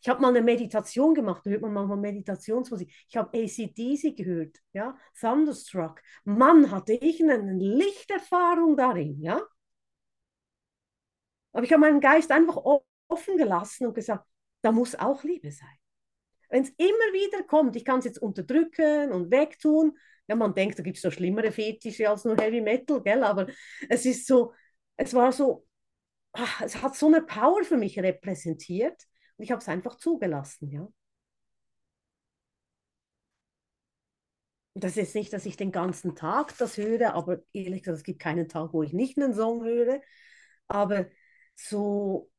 Ich 0.00 0.08
habe 0.08 0.20
mal 0.22 0.28
eine 0.28 0.40
Meditation 0.42 1.14
gemacht, 1.14 1.42
da 1.44 1.50
hört 1.50 1.62
man 1.62 1.72
manchmal 1.72 1.98
Meditationsmusik. 1.98 2.92
Ich 3.08 3.16
habe 3.16 3.36
ACDC 3.38 4.16
gehört, 4.16 4.56
ja, 4.72 4.96
Thunderstruck. 5.20 6.00
Mann, 6.24 6.70
hatte 6.70 6.94
ich 6.94 7.22
eine 7.22 7.52
Lichterfahrung 7.52 8.76
darin, 8.76 9.20
ja. 9.20 9.40
Aber 11.52 11.64
ich 11.64 11.72
habe 11.72 11.80
meinen 11.80 12.00
Geist 12.00 12.30
einfach 12.30 12.56
offen 13.08 13.36
gelassen 13.36 13.86
und 13.86 13.94
gesagt, 13.94 14.26
da 14.62 14.72
muss 14.72 14.94
auch 14.94 15.22
Liebe 15.24 15.50
sein. 15.50 15.76
Wenn 16.48 16.62
es 16.62 16.70
immer 16.70 17.12
wieder 17.12 17.42
kommt, 17.44 17.76
ich 17.76 17.84
kann 17.84 17.98
es 17.98 18.04
jetzt 18.04 18.20
unterdrücken 18.20 19.12
und 19.12 19.30
wegtun, 19.30 19.96
ja, 20.28 20.36
man 20.36 20.54
denkt, 20.54 20.78
da 20.78 20.82
gibt 20.82 20.96
es 20.96 21.02
so 21.02 21.10
schlimmere 21.10 21.52
Fetische 21.52 22.08
als 22.08 22.24
nur 22.24 22.36
Heavy 22.36 22.60
Metal, 22.60 23.02
gell? 23.02 23.24
aber 23.24 23.46
es 23.88 24.06
ist 24.06 24.26
so, 24.26 24.52
es 24.96 25.14
war 25.14 25.32
so, 25.32 25.66
ach, 26.32 26.62
es 26.62 26.82
hat 26.82 26.96
so 26.96 27.06
eine 27.08 27.22
Power 27.22 27.64
für 27.64 27.76
mich 27.76 27.98
repräsentiert 27.98 29.02
und 29.36 29.44
ich 29.44 29.50
habe 29.52 29.60
es 29.62 29.68
einfach 29.68 29.96
zugelassen, 29.96 30.70
ja. 30.70 30.88
Das 34.74 34.96
ist 34.96 35.14
nicht, 35.14 35.32
dass 35.32 35.44
ich 35.46 35.56
den 35.56 35.70
ganzen 35.70 36.16
Tag 36.16 36.56
das 36.58 36.78
höre, 36.78 37.14
aber 37.14 37.42
ehrlich 37.52 37.82
gesagt, 37.82 37.98
es 37.98 38.04
gibt 38.04 38.20
keinen 38.20 38.48
Tag, 38.48 38.72
wo 38.72 38.82
ich 38.82 38.92
nicht 38.94 39.18
einen 39.18 39.34
Song 39.34 39.64
höre. 39.64 40.00
Aber 40.68 41.06
so 41.54 42.30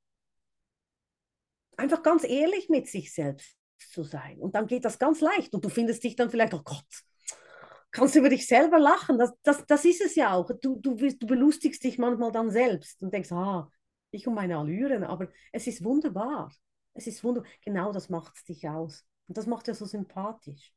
einfach 1.78 2.04
ganz 2.04 2.24
ehrlich 2.24 2.70
mit 2.70 2.88
sich 2.88 3.14
selbst 3.14 3.56
zu 3.78 4.04
sein. 4.04 4.40
Und 4.40 4.56
dann 4.56 4.68
geht 4.68 4.86
das 4.86 5.00
ganz 5.00 5.22
leicht 5.22 5.54
und 5.54 5.64
du 5.66 5.70
findest 5.70 6.04
dich 6.04 6.16
dann 6.16 6.30
vielleicht, 6.30 6.54
oh 6.54 6.62
Gott, 6.64 6.86
kannst 7.94 8.16
du 8.16 8.20
über 8.20 8.30
dich 8.30 8.48
selber 8.48 8.80
lachen. 8.80 9.18
Das, 9.18 9.32
das, 9.44 9.66
das 9.66 9.86
ist 9.86 10.02
es 10.02 10.16
ja 10.16 10.34
auch. 10.34 10.52
Du, 10.62 10.76
du, 10.76 10.96
du 10.96 11.28
belustigst 11.28 11.84
dich 11.84 11.98
manchmal 11.98 12.32
dann 12.32 12.52
selbst 12.52 13.02
und 13.02 13.14
denkst, 13.14 13.32
ah, 13.32 13.70
ich 14.12 14.28
und 14.28 14.34
meine 14.34 14.58
Allüren, 14.58 15.04
aber 15.04 15.30
es 15.54 15.68
ist 15.68 15.84
wunderbar. 15.84 16.52
Es 16.94 17.08
ist 17.08 17.24
wunderbar. 17.24 17.50
Genau 17.64 17.94
das 17.94 18.10
macht 18.10 18.36
es 18.36 18.44
dich 18.44 18.68
aus. 18.68 19.06
Und 19.28 19.38
das 19.38 19.48
macht 19.48 19.68
ja 19.68 19.74
so 19.74 19.86
sympathisch. 19.86 20.74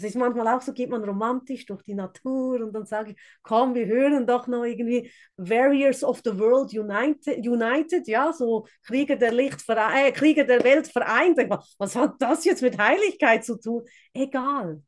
Das 0.00 0.08
ist 0.12 0.16
manchmal 0.16 0.48
auch 0.48 0.62
so, 0.62 0.72
geht 0.72 0.88
man 0.88 1.04
romantisch 1.04 1.66
durch 1.66 1.82
die 1.82 1.92
Natur 1.92 2.62
und 2.62 2.72
dann 2.72 2.86
sage 2.86 3.10
ich, 3.10 3.16
komm, 3.42 3.74
wir 3.74 3.84
hören 3.84 4.26
doch 4.26 4.46
noch 4.46 4.64
irgendwie 4.64 5.12
Warriors 5.36 6.02
of 6.02 6.22
the 6.24 6.38
World 6.38 6.72
United, 6.72 7.46
United 7.46 8.08
ja, 8.08 8.32
so 8.32 8.66
Krieger 8.82 9.16
der, 9.16 9.30
Licht 9.30 9.62
äh, 9.68 10.10
Krieger 10.12 10.44
der 10.44 10.64
Welt 10.64 10.88
vereint. 10.88 11.36
Was 11.76 11.96
hat 11.96 12.14
das 12.18 12.46
jetzt 12.46 12.62
mit 12.62 12.78
Heiligkeit 12.78 13.44
zu 13.44 13.60
tun? 13.60 13.84
Egal. 14.14 14.82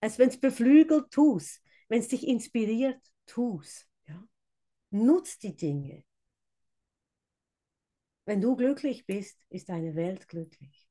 Also 0.00 0.18
wenn 0.20 0.28
es 0.28 0.38
beflügelt, 0.38 1.10
tu's. 1.10 1.60
Wenn 1.88 1.98
es 1.98 2.06
dich 2.08 2.24
inspiriert, 2.24 3.00
tu's. 3.26 3.84
Ja? 4.06 4.22
Nutz 4.90 5.40
die 5.40 5.56
Dinge. 5.56 6.04
Wenn 8.26 8.40
du 8.40 8.54
glücklich 8.54 9.06
bist, 9.06 9.40
ist 9.48 9.68
deine 9.70 9.96
Welt 9.96 10.28
glücklich. 10.28 10.88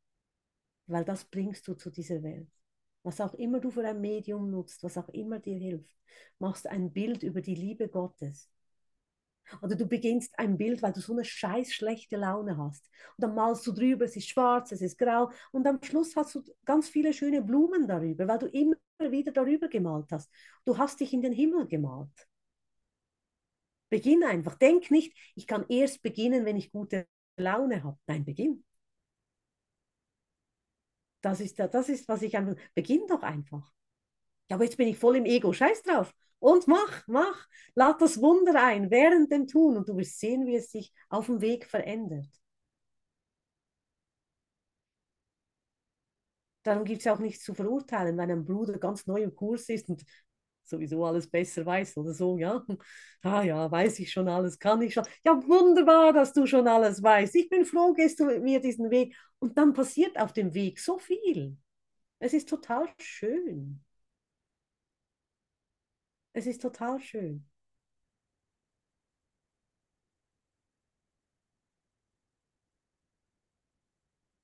Weil 0.87 1.05
das 1.05 1.23
bringst 1.23 1.65
du 1.69 1.73
zu 1.75 1.89
dieser 1.89 2.21
Welt 2.21 2.49
was 3.05 3.21
auch 3.21 3.33
immer 3.35 3.59
du 3.59 3.71
für 3.71 3.87
ein 3.87 4.01
Medium 4.01 4.51
nutzt, 4.51 4.83
was 4.83 4.97
auch 4.97 5.09
immer 5.09 5.39
dir 5.39 5.57
hilft, 5.57 5.95
machst 6.39 6.67
ein 6.67 6.91
Bild 6.91 7.23
über 7.23 7.41
die 7.41 7.55
Liebe 7.55 7.87
Gottes. 7.87 8.49
Oder 9.61 9.75
du 9.75 9.85
beginnst 9.85 10.37
ein 10.39 10.57
Bild, 10.57 10.81
weil 10.81 10.93
du 10.93 11.01
so 11.01 11.13
eine 11.13 11.23
scheiß 11.23 11.71
schlechte 11.73 12.17
Laune 12.17 12.57
hast. 12.57 12.89
Und 13.17 13.23
dann 13.23 13.35
malst 13.35 13.65
du 13.67 13.71
drüber, 13.71 14.05
es 14.05 14.15
ist 14.15 14.29
schwarz, 14.29 14.71
es 14.71 14.81
ist 14.81 14.97
grau. 14.97 15.31
Und 15.51 15.67
am 15.67 15.81
Schluss 15.83 16.15
hast 16.15 16.35
du 16.35 16.43
ganz 16.65 16.89
viele 16.89 17.13
schöne 17.13 17.41
Blumen 17.43 17.87
darüber, 17.87 18.27
weil 18.27 18.39
du 18.39 18.47
immer 18.47 18.75
wieder 18.99 19.31
darüber 19.31 19.67
gemalt 19.67 20.07
hast. 20.11 20.31
Du 20.65 20.77
hast 20.77 20.99
dich 20.99 21.13
in 21.13 21.21
den 21.21 21.33
Himmel 21.33 21.67
gemalt. 21.67 22.09
Beginn 23.89 24.23
einfach. 24.23 24.55
Denk 24.55 24.91
nicht, 24.91 25.17
ich 25.35 25.47
kann 25.47 25.65
erst 25.69 26.01
beginnen, 26.03 26.45
wenn 26.45 26.57
ich 26.57 26.71
gute 26.71 27.07
Laune 27.37 27.83
habe. 27.83 27.97
Nein, 28.07 28.25
beginn. 28.25 28.64
Das 31.25 31.39
ist, 31.39 31.57
das 31.57 31.89
ist, 31.89 32.07
was 32.07 32.21
ich 32.21 32.37
einfach. 32.37 32.55
Beginn 32.75 33.07
doch 33.07 33.23
einfach. 33.23 33.73
Ja, 34.47 34.57
aber 34.57 34.65
jetzt 34.65 34.77
bin 34.77 34.87
ich 34.87 34.99
voll 34.99 35.15
im 35.15 35.25
Ego. 35.25 35.53
Scheiß 35.53 35.81
drauf. 35.81 36.13
Und 36.37 36.67
mach, 36.67 37.07
mach. 37.07 37.47
Lad 37.73 37.99
das 37.99 38.21
Wunder 38.21 38.63
ein 38.63 38.91
während 38.91 39.31
dem 39.31 39.47
Tun 39.47 39.75
und 39.75 39.89
du 39.89 39.97
wirst 39.97 40.19
sehen, 40.19 40.45
wie 40.45 40.55
es 40.55 40.69
sich 40.69 40.93
auf 41.09 41.25
dem 41.25 41.41
Weg 41.41 41.65
verändert. 41.65 42.29
Darum 46.61 46.83
gibt 46.85 47.01
es 47.01 47.07
auch 47.07 47.17
nichts 47.17 47.43
zu 47.43 47.55
verurteilen, 47.55 48.17
wenn 48.19 48.29
ein 48.29 48.45
Bruder 48.45 48.77
ganz 48.77 49.07
neu 49.07 49.23
im 49.23 49.35
Kurs 49.35 49.67
ist 49.69 49.89
und 49.89 50.03
sowieso 50.69 51.05
alles 51.05 51.29
besser 51.29 51.65
weiß 51.65 51.97
oder 51.97 52.13
so, 52.13 52.37
ja. 52.37 52.63
Ah 53.23 53.41
ja, 53.43 53.71
weiß 53.71 53.99
ich 53.99 54.11
schon 54.11 54.27
alles, 54.29 54.59
kann 54.59 54.81
ich 54.83 54.93
schon. 54.93 55.05
Ja, 55.25 55.33
wunderbar, 55.47 56.13
dass 56.13 56.31
du 56.33 56.45
schon 56.45 56.67
alles 56.67 57.01
weißt. 57.01 57.35
Ich 57.35 57.49
bin 57.49 57.65
froh, 57.65 57.93
gehst 57.93 58.19
du 58.19 58.25
mit 58.25 58.43
mir 58.43 58.59
diesen 58.61 58.91
Weg. 58.91 59.15
Und 59.39 59.57
dann 59.57 59.73
passiert 59.73 60.19
auf 60.19 60.31
dem 60.33 60.53
Weg 60.53 60.79
so 60.79 60.99
viel. 60.99 61.57
Es 62.19 62.33
ist 62.33 62.49
total 62.49 62.87
schön. 62.99 63.83
Es 66.33 66.45
ist 66.45 66.61
total 66.61 66.99
schön. 66.99 67.47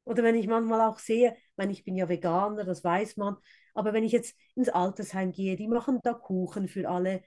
Oder 0.03 0.23
wenn 0.23 0.35
ich 0.35 0.47
manchmal 0.47 0.81
auch 0.81 0.99
sehe, 0.99 1.35
ich 1.57 1.69
ich 1.69 1.83
bin 1.83 1.95
ja 1.95 2.09
Veganer, 2.09 2.63
das 2.63 2.83
weiß 2.83 3.17
man, 3.17 3.37
aber 3.73 3.93
wenn 3.93 4.03
ich 4.03 4.11
jetzt 4.11 4.35
ins 4.55 4.69
Altersheim 4.69 5.31
gehe, 5.31 5.55
die 5.55 5.67
machen 5.67 5.99
da 6.03 6.13
Kuchen 6.13 6.67
für 6.67 6.89
alle, 6.89 7.21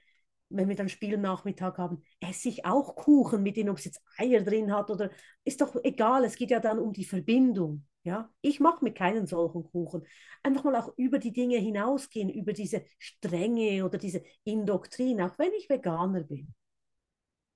wenn 0.49 0.69
wir 0.69 0.75
dann 0.75 0.89
Spielnachmittag 0.89 1.77
haben, 1.77 2.03
esse 2.19 2.49
ich 2.49 2.65
auch 2.65 2.95
Kuchen 2.95 3.43
mit 3.43 3.57
denen, 3.57 3.69
ob 3.69 3.77
es 3.77 3.85
jetzt 3.85 4.01
Eier 4.17 4.41
drin 4.41 4.73
hat 4.73 4.89
oder 4.89 5.09
ist 5.43 5.61
doch 5.61 5.75
egal, 5.83 6.23
es 6.23 6.35
geht 6.35 6.51
ja 6.51 6.59
dann 6.59 6.79
um 6.79 6.93
die 6.93 7.05
Verbindung. 7.05 7.85
Ja, 8.03 8.29
ich 8.41 8.59
mache 8.59 8.83
mir 8.83 8.93
keinen 8.93 9.25
solchen 9.25 9.63
Kuchen. 9.63 10.05
Einfach 10.43 10.63
mal 10.63 10.75
auch 10.75 10.93
über 10.95 11.17
die 11.17 11.33
Dinge 11.33 11.57
hinausgehen, 11.57 12.29
über 12.29 12.53
diese 12.53 12.85
Strenge 12.99 13.83
oder 13.83 13.97
diese 13.97 14.23
Indoktrin, 14.43 15.21
auch 15.21 15.39
wenn 15.39 15.51
ich 15.53 15.69
Veganer 15.69 16.21
bin. 16.21 16.53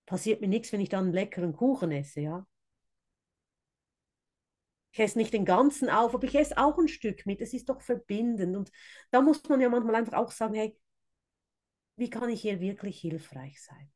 Passiert 0.07 0.41
mir 0.41 0.47
nichts, 0.47 0.71
wenn 0.73 0.81
ich 0.81 0.89
dann 0.89 1.05
einen 1.05 1.13
leckeren 1.13 1.53
Kuchen 1.53 1.91
esse, 1.91 2.21
ja. 2.21 2.47
Ich 4.91 4.99
esse 4.99 5.17
nicht 5.17 5.33
den 5.33 5.45
ganzen 5.45 5.89
auf, 5.89 6.13
aber 6.15 6.25
ich 6.27 6.35
esse 6.35 6.57
auch 6.57 6.77
ein 6.77 6.87
Stück 6.87 7.25
mit. 7.25 7.41
Es 7.41 7.53
ist 7.53 7.69
doch 7.69 7.81
verbindend. 7.81 8.55
Und 8.57 8.71
da 9.11 9.21
muss 9.21 9.47
man 9.47 9.61
ja 9.61 9.69
manchmal 9.69 9.95
einfach 9.95 10.13
auch 10.13 10.31
sagen, 10.31 10.55
hey, 10.55 10.75
wie 11.97 12.09
kann 12.09 12.29
ich 12.31 12.41
hier 12.41 12.59
wirklich 12.61 12.99
hilfreich 12.99 13.61
sein? 13.61 13.91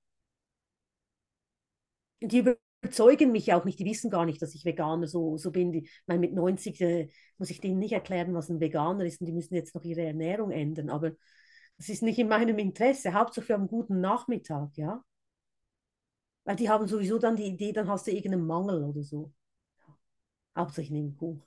Die 2.22 2.40
überzeugen 2.84 3.32
mich 3.32 3.46
ja 3.48 3.60
auch 3.60 3.66
nicht, 3.66 3.80
die 3.80 3.86
wissen 3.86 4.10
gar 4.10 4.26
nicht, 4.26 4.42
dass 4.42 4.56
ich 4.56 4.66
Veganer 4.66 5.08
so, 5.08 5.38
so 5.38 5.52
bin. 5.52 5.72
Die, 5.72 5.80
ich 5.86 6.02
meine, 6.08 6.20
mit 6.22 6.34
90 6.34 6.80
äh, 6.82 7.10
muss 7.38 7.50
ich 7.50 7.60
denen 7.62 7.80
nicht 7.80 7.92
erklären, 7.94 8.34
was 8.34 8.50
ein 8.50 8.60
Veganer 8.60 9.06
ist 9.06 9.20
und 9.22 9.28
die 9.28 9.34
müssen 9.34 9.56
jetzt 9.56 9.76
noch 9.76 9.84
ihre 9.84 10.02
Ernährung 10.04 10.52
ändern. 10.52 10.90
Aber 10.90 11.12
das 11.78 11.90
ist 11.90 12.04
nicht 12.04 12.20
in 12.20 12.28
meinem 12.30 12.58
Interesse. 12.60 13.14
Hauptsache 13.14 13.46
für 13.46 13.56
einen 13.56 13.68
guten 13.68 14.00
Nachmittag, 14.02 14.70
ja. 14.78 15.04
Weil 16.46 16.56
die 16.56 16.70
haben 16.70 16.88
sowieso 16.88 17.20
dann 17.20 17.36
die 17.36 17.44
Idee, 17.48 17.74
dann 17.74 17.90
hast 17.90 18.08
du 18.08 18.12
irgendeinen 18.12 18.48
Mangel 18.48 18.84
oder 18.86 19.04
so. 19.04 19.34
Hauptsache 20.56 20.84
ich 20.84 20.92
nehme 20.92 21.12
Kuchen. 21.14 21.44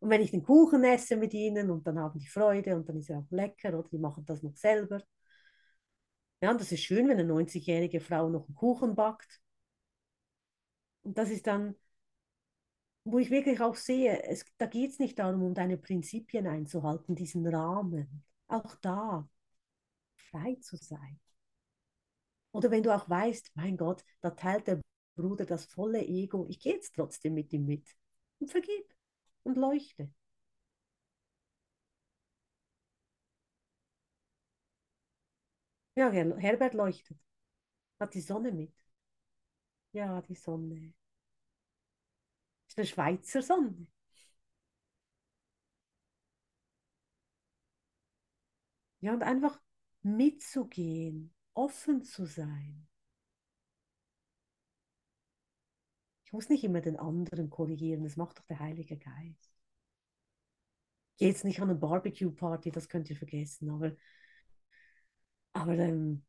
Und 0.00 0.10
wenn 0.10 0.22
ich 0.22 0.32
den 0.32 0.42
Kuchen 0.42 0.84
esse 0.84 1.16
mit 1.16 1.32
ihnen 1.34 1.70
und 1.70 1.86
dann 1.86 1.98
haben 1.98 2.18
die 2.18 2.26
Freude 2.26 2.76
und 2.76 2.88
dann 2.88 2.96
ist 2.96 3.10
er 3.10 3.18
auch 3.20 3.30
lecker 3.30 3.78
oder 3.78 3.88
die 3.88 3.98
machen 3.98 4.24
das 4.26 4.42
noch 4.42 4.56
selber. 4.56 5.02
Ja, 6.42 6.50
und 6.50 6.60
das 6.60 6.72
ist 6.72 6.82
schön, 6.82 7.08
wenn 7.08 7.18
eine 7.18 7.24
90-jährige 7.24 8.00
Frau 8.00 8.28
noch 8.28 8.46
einen 8.46 8.54
Kuchen 8.56 8.94
backt. 8.94 9.40
Und 11.02 11.16
das 11.18 11.30
ist 11.30 11.46
dann, 11.46 11.74
wo 13.04 13.18
ich 13.18 13.30
wirklich 13.30 13.60
auch 13.60 13.76
sehe, 13.76 14.22
es, 14.24 14.44
da 14.58 14.66
geht 14.66 14.90
es 14.90 14.98
nicht 14.98 15.18
darum, 15.18 15.42
um 15.42 15.54
deine 15.54 15.76
Prinzipien 15.76 16.46
einzuhalten, 16.46 17.14
diesen 17.14 17.46
Rahmen. 17.46 18.24
Auch 18.48 18.76
da 18.76 19.28
frei 20.16 20.56
zu 20.60 20.76
sein. 20.76 21.20
Oder 22.52 22.70
wenn 22.70 22.82
du 22.82 22.94
auch 22.94 23.08
weißt, 23.08 23.52
mein 23.54 23.76
Gott, 23.76 24.04
da 24.20 24.30
teilt 24.30 24.66
der 24.66 24.80
Bruder 25.16 25.44
das 25.46 25.66
volle 25.66 26.00
Ego, 26.06 26.46
ich 26.48 26.60
gehe 26.60 26.74
jetzt 26.74 26.94
trotzdem 26.94 27.34
mit 27.34 27.52
ihm 27.52 27.66
mit 27.66 27.86
und 28.42 28.50
vergib 28.50 28.94
und 29.44 29.56
leuchte. 29.56 30.10
Ja, 35.94 36.10
Herbert 36.10 36.74
leuchtet. 36.74 37.18
Hat 38.00 38.14
die 38.14 38.20
Sonne 38.22 38.52
mit. 38.52 38.72
Ja, 39.92 40.20
die 40.22 40.34
Sonne. 40.34 40.92
Ist 42.68 42.76
eine 42.78 42.86
Schweizer 42.88 43.40
Sonne. 43.42 43.86
Ja, 49.00 49.12
und 49.12 49.22
einfach 49.22 49.60
mitzugehen, 50.02 51.34
offen 51.54 52.04
zu 52.04 52.24
sein. 52.24 52.88
Ich 56.32 56.34
muss 56.34 56.48
nicht 56.48 56.64
immer 56.64 56.80
den 56.80 56.96
anderen 56.98 57.50
korrigieren, 57.50 58.04
das 58.04 58.16
macht 58.16 58.38
doch 58.38 58.46
der 58.46 58.58
Heilige 58.58 58.96
Geist. 58.96 59.52
Geh 61.16 61.26
jetzt 61.28 61.44
nicht 61.44 61.60
an 61.62 61.70
eine 61.70 61.78
Barbecue-Party, 61.78 62.70
das 62.70 62.88
könnt 62.90 63.08
ihr 63.10 63.16
vergessen, 63.16 63.70
aber, 63.70 63.92
aber 65.54 65.78
ähm, 65.78 66.22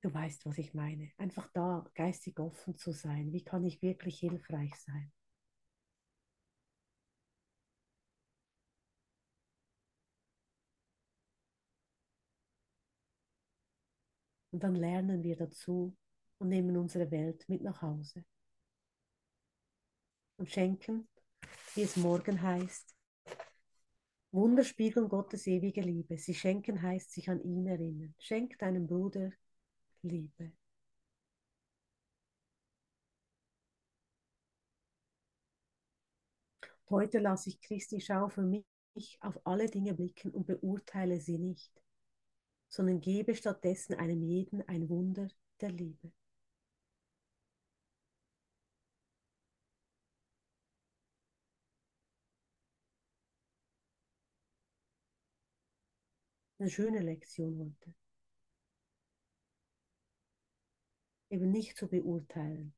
du 0.00 0.12
weißt, 0.12 0.44
was 0.44 0.58
ich 0.58 0.74
meine. 0.74 1.12
Einfach 1.18 1.48
da 1.52 1.88
geistig 1.94 2.40
offen 2.40 2.74
zu 2.76 2.90
sein. 2.90 3.32
Wie 3.32 3.44
kann 3.44 3.64
ich 3.64 3.80
wirklich 3.80 4.18
hilfreich 4.18 4.74
sein? 4.74 5.12
Und 14.50 14.62
dann 14.62 14.74
lernen 14.74 15.22
wir 15.22 15.36
dazu, 15.36 15.96
und 16.38 16.48
nehmen 16.48 16.76
unsere 16.76 17.10
Welt 17.10 17.48
mit 17.48 17.62
nach 17.62 17.82
Hause. 17.82 18.24
Und 20.36 20.50
schenken, 20.50 21.08
wie 21.74 21.82
es 21.82 21.96
morgen 21.96 22.40
heißt, 22.40 22.94
Wunder 24.30 24.62
spiegeln 24.62 25.08
Gottes 25.08 25.46
ewige 25.46 25.80
Liebe. 25.80 26.18
Sie 26.18 26.34
schenken 26.34 26.82
heißt 26.82 27.12
sich 27.12 27.30
an 27.30 27.42
ihn 27.42 27.66
erinnern. 27.66 28.14
Schenk 28.18 28.58
deinem 28.58 28.86
Bruder 28.86 29.32
Liebe. 30.02 30.52
Heute 36.90 37.18
lasse 37.18 37.50
ich 37.50 37.60
Christi 37.60 38.00
Schau 38.00 38.28
für 38.28 38.42
mich 38.42 38.64
auf 39.20 39.38
alle 39.46 39.66
Dinge 39.66 39.94
blicken 39.94 40.30
und 40.30 40.46
beurteile 40.46 41.20
sie 41.20 41.38
nicht, 41.38 41.72
sondern 42.68 43.00
gebe 43.00 43.34
stattdessen 43.34 43.94
einem 43.94 44.22
jeden 44.22 44.66
ein 44.68 44.88
Wunder 44.88 45.28
der 45.60 45.70
Liebe. 45.70 46.12
Eine 56.60 56.70
schöne 56.70 57.00
Lektion 57.00 57.58
heute. 57.58 57.94
Eben 61.30 61.50
nicht 61.50 61.78
zu 61.78 61.88
beurteilen. 61.88 62.74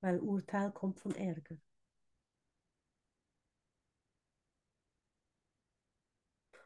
Weil 0.00 0.18
Urteil 0.18 0.72
kommt 0.72 0.98
von 0.98 1.14
Ärger. 1.14 1.56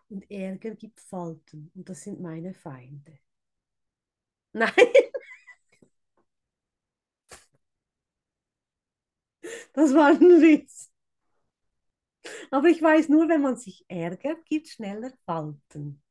Und 0.08 0.30
Ärger 0.30 0.76
gibt 0.76 1.00
Falten 1.00 1.72
und 1.74 1.88
das 1.88 2.02
sind 2.02 2.20
meine 2.20 2.54
Feinde. 2.54 3.18
Nein. 4.54 4.72
Das 9.74 9.94
war 9.94 10.08
ein 10.08 10.20
Witz. 10.20 10.91
Aber 12.50 12.68
ich 12.68 12.80
weiß 12.80 13.08
nur, 13.08 13.28
wenn 13.28 13.42
man 13.42 13.56
sich 13.56 13.84
ärgert, 13.88 14.44
gibt 14.46 14.66
es 14.66 14.74
schneller 14.74 15.12
Falten. 15.24 16.02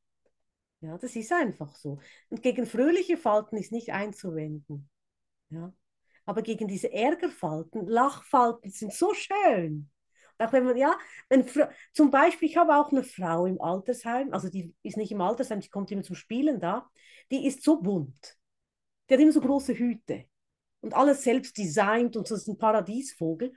Ja, 0.81 0.97
das 0.97 1.15
ist 1.15 1.31
einfach 1.31 1.75
so. 1.75 1.99
Und 2.29 2.41
gegen 2.41 2.65
fröhliche 2.65 3.17
Falten 3.17 3.57
ist 3.57 3.71
nicht 3.71 3.93
einzuwenden. 3.93 4.89
Ja. 5.49 5.73
Aber 6.25 6.41
gegen 6.41 6.67
diese 6.67 6.91
Ärgerfalten, 6.91 7.87
Lachfalten 7.87 8.71
sind 8.71 8.93
so 8.93 9.13
schön. 9.13 9.89
Auch 10.37 10.53
wenn 10.53 10.65
man, 10.65 10.75
ja, 10.75 10.97
wenn, 11.29 11.45
zum 11.93 12.09
Beispiel, 12.09 12.49
ich 12.49 12.57
habe 12.57 12.75
auch 12.75 12.91
eine 12.91 13.03
Frau 13.03 13.45
im 13.45 13.61
Altersheim, 13.61 14.33
also 14.33 14.49
die 14.49 14.73
ist 14.81 14.97
nicht 14.97 15.11
im 15.11 15.21
Altersheim, 15.21 15.59
die 15.59 15.69
kommt 15.69 15.91
immer 15.91 16.03
zum 16.03 16.15
Spielen 16.15 16.59
da, 16.59 16.89
die 17.29 17.45
ist 17.45 17.63
so 17.63 17.79
bunt. 17.79 18.37
Die 19.07 19.13
hat 19.13 19.21
immer 19.21 19.31
so 19.31 19.41
große 19.41 19.73
Hüte 19.75 20.25
und 20.81 20.93
alles 20.93 21.23
selbst 21.23 21.57
designt 21.57 22.17
und 22.17 22.27
so 22.27 22.35
ist 22.35 22.47
ein 22.47 22.57
Paradiesvogel. 22.57 23.53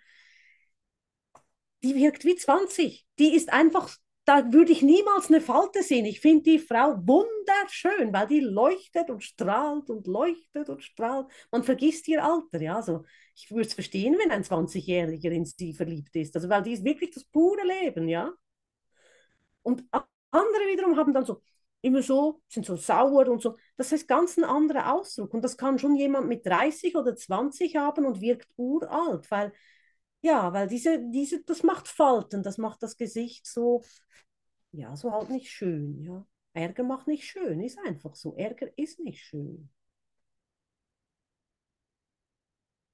Die 1.84 1.94
wirkt 1.94 2.24
wie 2.24 2.34
20. 2.34 3.06
Die 3.18 3.34
ist 3.34 3.52
einfach 3.52 3.96
da 4.24 4.52
würde 4.52 4.72
ich 4.72 4.82
niemals 4.82 5.28
eine 5.28 5.40
Falte 5.40 5.82
sehen. 5.82 6.06
Ich 6.06 6.20
finde 6.20 6.44
die 6.44 6.58
Frau 6.58 6.96
wunderschön, 6.96 8.12
weil 8.12 8.26
die 8.26 8.40
leuchtet 8.40 9.10
und 9.10 9.22
strahlt 9.22 9.90
und 9.90 10.06
leuchtet 10.06 10.70
und 10.70 10.82
strahlt. 10.82 11.26
Man 11.50 11.62
vergisst 11.62 12.08
ihr 12.08 12.24
Alter, 12.24 12.60
ja. 12.60 12.76
Also 12.76 13.04
ich 13.34 13.50
würde 13.50 13.66
es 13.68 13.74
verstehen, 13.74 14.16
wenn 14.18 14.30
ein 14.30 14.44
20-Jähriger 14.44 15.30
in 15.30 15.44
sie 15.44 15.74
verliebt 15.74 16.16
ist. 16.16 16.34
Also 16.36 16.48
weil 16.48 16.62
die 16.62 16.72
ist 16.72 16.84
wirklich 16.84 17.10
das 17.10 17.24
pure 17.24 17.62
Leben, 17.66 18.08
ja. 18.08 18.32
Und 19.62 19.84
andere 19.90 20.66
wiederum 20.72 20.96
haben 20.96 21.12
dann 21.12 21.24
so 21.24 21.42
immer 21.82 22.02
so, 22.02 22.40
sind 22.48 22.64
so 22.64 22.76
sauer 22.76 23.28
und 23.28 23.42
so. 23.42 23.56
Das 23.76 23.92
ist 23.92 24.08
ganz 24.08 24.38
ein 24.38 24.44
anderer 24.44 24.94
Ausdruck. 24.94 25.34
Und 25.34 25.42
das 25.42 25.56
kann 25.58 25.78
schon 25.78 25.96
jemand 25.96 26.28
mit 26.28 26.46
30 26.46 26.96
oder 26.96 27.14
20 27.14 27.76
haben 27.76 28.06
und 28.06 28.22
wirkt 28.22 28.48
uralt, 28.56 29.30
weil 29.30 29.52
ja, 30.24 30.52
weil 30.54 30.68
diese, 30.68 30.98
diese, 31.10 31.42
das 31.44 31.62
macht 31.62 31.86
Falten, 31.86 32.42
das 32.42 32.56
macht 32.56 32.82
das 32.82 32.96
Gesicht 32.96 33.46
so, 33.46 33.82
ja, 34.72 34.96
so 34.96 35.12
halt 35.12 35.30
nicht 35.30 35.50
schön, 35.50 36.02
ja. 36.02 36.26
Ärger 36.54 36.84
macht 36.84 37.08
nicht 37.08 37.24
schön, 37.26 37.60
ist 37.60 37.78
einfach 37.84 38.14
so. 38.14 38.34
Ärger 38.36 38.68
ist 38.78 39.00
nicht 39.00 39.22
schön. 39.22 39.70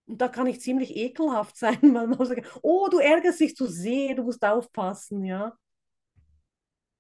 Und 0.07 0.21
da 0.21 0.29
kann 0.29 0.47
ich 0.49 0.61
ziemlich 0.61 0.97
ekelhaft 0.97 1.57
sein, 1.57 1.79
weil 1.95 2.09
man 2.09 2.27
sagt, 2.27 2.47
oh, 2.63 2.89
du 2.91 2.99
ärgerst 2.99 3.41
dich 3.41 3.55
zu 3.57 3.67
sehr, 3.67 4.17
du 4.17 4.25
musst 4.25 4.45
aufpassen, 4.45 5.25
ja. 5.25 5.57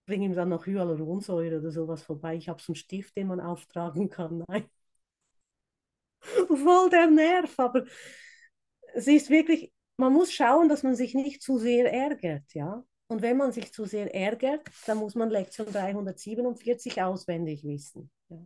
Bring 0.06 0.22
ihm 0.22 0.34
dann 0.34 0.48
noch 0.50 0.66
Hyaluronsäure 0.66 1.58
oder 1.58 1.70
sowas 1.72 2.02
vorbei. 2.04 2.36
Ich 2.36 2.48
habe 2.48 2.60
so 2.62 2.72
einen 2.72 2.76
Stift, 2.76 3.16
den 3.16 3.26
man 3.28 3.40
auftragen 3.40 4.10
kann. 4.10 4.44
Nein. 4.48 4.68
Voll 6.48 6.90
der 6.90 7.06
Nerv, 7.08 7.58
aber 7.58 7.84
es 8.94 9.06
ist 9.06 9.30
wirklich, 9.30 9.72
man 10.00 10.12
muss 10.12 10.32
schauen, 10.32 10.68
dass 10.68 10.82
man 10.82 10.94
sich 10.96 11.14
nicht 11.14 11.42
zu 11.42 11.58
sehr 11.58 11.92
ärgert, 11.92 12.52
ja. 12.54 12.82
Und 13.08 13.22
wenn 13.22 13.36
man 13.36 13.52
sich 13.52 13.72
zu 13.72 13.84
sehr 13.84 14.14
ärgert, 14.14 14.66
dann 14.86 14.98
muss 14.98 15.14
man 15.14 15.30
Lektion 15.30 15.66
347 15.66 17.02
auswendig 17.02 17.64
wissen. 17.64 18.10
Ja. 18.28 18.38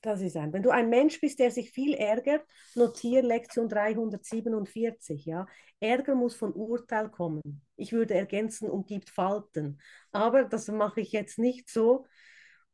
Das 0.00 0.22
ist 0.22 0.36
ein. 0.36 0.52
Wenn 0.52 0.62
du 0.62 0.70
ein 0.70 0.88
Mensch 0.88 1.20
bist, 1.20 1.38
der 1.38 1.50
sich 1.50 1.70
viel 1.70 1.92
ärgert, 1.92 2.46
notiere 2.74 3.26
Lektion 3.26 3.68
347. 3.68 5.26
Ja? 5.26 5.46
Ärger 5.78 6.14
muss 6.14 6.34
von 6.34 6.54
Urteil 6.54 7.10
kommen. 7.10 7.62
Ich 7.76 7.92
würde 7.92 8.14
ergänzen, 8.14 8.70
umgibt 8.70 9.10
Falten. 9.10 9.78
Aber 10.10 10.44
das 10.44 10.68
mache 10.68 11.02
ich 11.02 11.12
jetzt 11.12 11.38
nicht 11.38 11.68
so. 11.68 12.06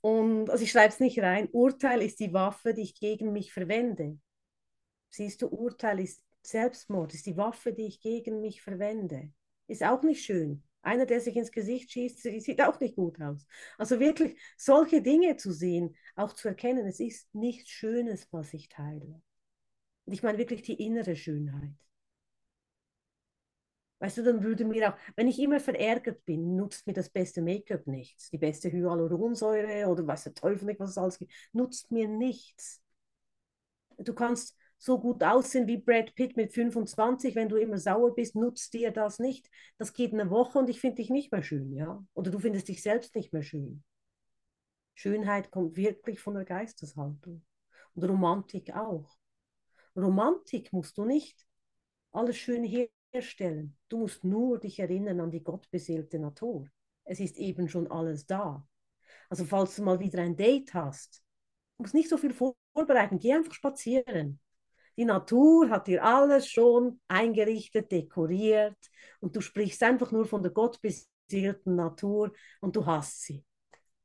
Und 0.01 0.49
also 0.51 0.63
ich 0.63 0.71
schreibe 0.71 0.93
es 0.93 1.01
nicht 1.01 1.19
rein. 1.19 1.49
Urteil 1.51 2.03
ist 2.03 2.21
die 2.21 2.33
Waffe, 2.33 2.73
die 2.73 2.83
ich 2.83 2.95
gegen 3.01 3.33
mich 3.33 3.53
verwende. 3.53 4.21
Siehst 5.11 5.43
du, 5.43 5.49
Urteil 5.49 5.99
ist 5.99 6.23
Selbstmord 6.47 7.15
ist 7.15 7.27
die 7.27 7.37
Waffe, 7.37 7.73
die 7.73 7.87
ich 7.87 8.01
gegen 8.01 8.41
mich 8.41 8.63
verwende. 8.63 9.31
Ist 9.67 9.83
auch 9.83 10.03
nicht 10.03 10.25
schön. 10.25 10.63
Einer, 10.83 11.07
der 11.07 11.21
sich 11.21 11.37
ins 11.37 11.51
Gesicht 11.51 11.91
schießt, 11.91 12.21
sieht 12.23 12.63
auch 12.63 12.79
nicht 12.79 12.95
gut 12.95 13.21
aus. 13.21 13.45
Also 13.77 13.99
wirklich 13.99 14.39
solche 14.57 15.03
Dinge 15.03 15.37
zu 15.37 15.53
sehen, 15.53 15.97
auch 16.15 16.33
zu 16.33 16.49
erkennen, 16.49 16.87
es 16.87 17.01
ist 17.01 17.35
nichts 17.35 17.71
Schönes, 17.71 18.29
was 18.31 18.55
ich 18.55 18.69
teile. 18.69 19.21
Und 20.05 20.13
ich 20.13 20.23
meine 20.23 20.39
wirklich 20.39 20.63
die 20.63 20.75
innere 20.75 21.17
Schönheit. 21.17 21.75
Weißt 23.99 24.19
du, 24.19 24.23
dann 24.23 24.43
würde 24.45 24.65
mir 24.65 24.93
auch, 24.93 24.99
wenn 25.17 25.27
ich 25.27 25.39
immer 25.41 25.59
verärgert 25.59 26.25
bin, 26.27 26.55
nutzt 26.55 26.87
mir 26.87 26.93
das 26.93 27.09
beste 27.09 27.41
Make-up 27.43 27.87
nichts. 27.87 28.31
Die 28.31 28.39
beste 28.39 28.71
Hyaluronsäure 28.71 29.89
oder 29.89 30.07
weiß 30.07 30.25
der 30.25 30.35
Teufel 30.35 30.67
nicht, 30.67 30.79
was 30.81 30.91
es 30.91 30.99
alles 30.99 31.19
gibt, 31.19 31.33
nutzt 31.53 31.91
mir 31.91 32.07
nichts. 32.07 32.83
Du 33.99 34.15
kannst 34.15 34.57
so 34.79 34.99
gut 34.99 35.23
aussehen 35.25 35.67
wie 35.67 35.79
Brad 35.79 36.15
Pitt 36.15 36.37
mit 36.37 36.53
25, 36.53 37.35
wenn 37.35 37.49
du 37.49 37.57
immer 37.57 37.79
sauer 37.79 38.15
bist, 38.15 38.35
nutzt 38.37 38.75
dir 38.75 38.91
das 38.91 39.19
nicht. 39.19 39.51
Das 39.79 39.93
geht 39.93 40.13
eine 40.13 40.31
Woche 40.31 40.59
und 40.59 40.69
ich 40.69 40.81
finde 40.81 40.97
dich 40.97 41.11
nicht 41.11 41.33
mehr 41.33 41.43
schön, 41.43 41.73
ja? 41.73 42.05
Oder 42.15 42.31
du 42.31 42.39
findest 42.39 42.69
dich 42.69 42.83
selbst 42.83 43.15
nicht 43.15 43.33
mehr 43.33 43.43
schön. 43.43 43.83
Schönheit 44.95 45.51
kommt 45.51 45.77
wirklich 45.77 46.21
von 46.21 46.35
der 46.35 46.45
Geisteshaltung. 46.45 47.45
Und 47.95 48.05
Romantik 48.05 48.75
auch. 48.75 49.17
Romantik 49.97 50.73
musst 50.73 50.99
du 50.99 51.05
nicht 51.05 51.47
alles 52.13 52.37
schön 52.37 52.65
herstellen. 53.13 53.77
Du 53.89 53.99
musst 53.99 54.25
nur 54.25 54.59
dich 54.59 54.79
erinnern 54.79 55.21
an 55.21 55.31
die 55.31 55.43
gottbeseelte 55.43 56.19
Natur. 56.19 56.69
Es 57.05 57.21
ist 57.21 57.37
eben 57.37 57.69
schon 57.69 57.91
alles 57.91 58.27
da. 58.27 58.67
Also 59.29 59.45
falls 59.45 59.77
du 59.77 59.83
mal 59.83 60.01
wieder 60.01 60.21
ein 60.23 60.37
Date 60.37 60.75
hast, 60.75 61.23
musst 61.79 61.95
nicht 61.95 62.09
so 62.09 62.17
viel 62.17 62.35
vorbereiten. 62.35 63.19
Geh 63.19 63.35
einfach 63.35 63.55
spazieren. 63.55 64.41
Die 64.97 65.05
Natur 65.05 65.71
hat 65.71 65.87
dir 65.89 66.05
alles 66.05 66.49
schon 66.49 67.01
eingerichtet, 67.09 67.93
dekoriert 67.93 68.77
und 69.21 69.37
du 69.37 69.41
sprichst 69.41 69.83
einfach 69.83 70.11
nur 70.13 70.27
von 70.27 70.43
der 70.43 70.53
gottbasierten 70.53 71.77
Natur 71.77 72.33
und 72.61 72.77
du 72.77 72.87
hast 72.87 73.23
sie. 73.23 73.45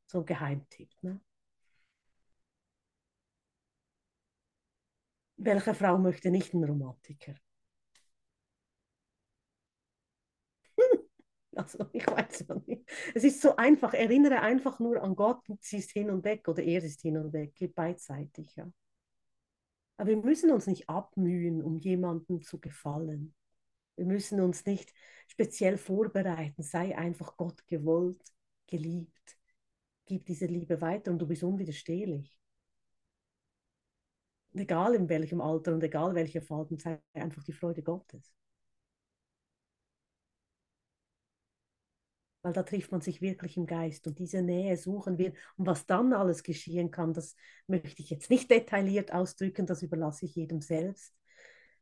So 0.07 0.19
ein 0.19 0.25
Geheimtipp. 0.25 0.89
Ne? 1.01 1.21
Welche 5.35 5.73
Frau 5.73 5.97
möchte 5.97 6.31
nicht 6.31 6.53
einen 6.53 6.63
Romantiker? 6.63 7.35
Also 11.55 11.85
ich 11.93 12.07
weiß 12.07 12.45
ja 12.47 12.55
nicht. 12.65 12.83
Es 13.13 13.23
ist 13.23 13.41
so 13.41 13.55
einfach. 13.55 13.93
Erinnere 13.93 14.39
einfach 14.41 14.79
nur 14.79 15.01
an 15.01 15.15
Gott 15.15 15.47
und 15.49 15.61
sie 15.63 15.77
ist 15.77 15.91
hin 15.91 16.09
und 16.09 16.23
weg 16.23 16.47
oder 16.47 16.63
er 16.63 16.83
ist 16.83 17.01
hin 17.01 17.17
und 17.17 17.33
weg. 17.33 17.55
Geht 17.55 17.75
beidseitig, 17.75 18.55
ja. 18.55 18.67
Aber 20.01 20.09
wir 20.09 20.17
müssen 20.17 20.49
uns 20.49 20.65
nicht 20.65 20.89
abmühen, 20.89 21.61
um 21.61 21.77
jemandem 21.77 22.41
zu 22.41 22.59
gefallen. 22.59 23.35
Wir 23.95 24.07
müssen 24.07 24.41
uns 24.41 24.65
nicht 24.65 24.91
speziell 25.27 25.77
vorbereiten. 25.77 26.63
Sei 26.63 26.97
einfach 26.97 27.37
Gott 27.37 27.67
gewollt, 27.67 28.19
geliebt. 28.65 29.37
Gib 30.05 30.25
diese 30.25 30.47
Liebe 30.47 30.81
weiter 30.81 31.11
und 31.11 31.19
du 31.19 31.27
bist 31.27 31.43
unwiderstehlich. 31.43 32.35
Egal 34.55 34.95
in 34.95 35.07
welchem 35.07 35.39
Alter 35.39 35.71
und 35.71 35.83
egal 35.83 36.15
welche 36.15 36.41
Falten, 36.41 36.79
sei 36.79 36.99
einfach 37.13 37.43
die 37.43 37.53
Freude 37.53 37.83
Gottes. 37.83 38.33
Weil 42.41 42.53
da 42.53 42.63
trifft 42.63 42.91
man 42.91 43.01
sich 43.01 43.21
wirklich 43.21 43.57
im 43.57 43.65
Geist 43.65 44.07
und 44.07 44.19
diese 44.19 44.41
Nähe 44.41 44.77
suchen 44.77 45.17
wir. 45.17 45.33
Und 45.57 45.67
was 45.67 45.85
dann 45.85 46.13
alles 46.13 46.43
geschehen 46.43 46.91
kann, 46.91 47.13
das 47.13 47.35
möchte 47.67 48.01
ich 48.01 48.09
jetzt 48.09 48.29
nicht 48.29 48.49
detailliert 48.49 49.13
ausdrücken, 49.13 49.65
das 49.65 49.83
überlasse 49.83 50.25
ich 50.25 50.35
jedem 50.35 50.61
selbst. 50.61 51.13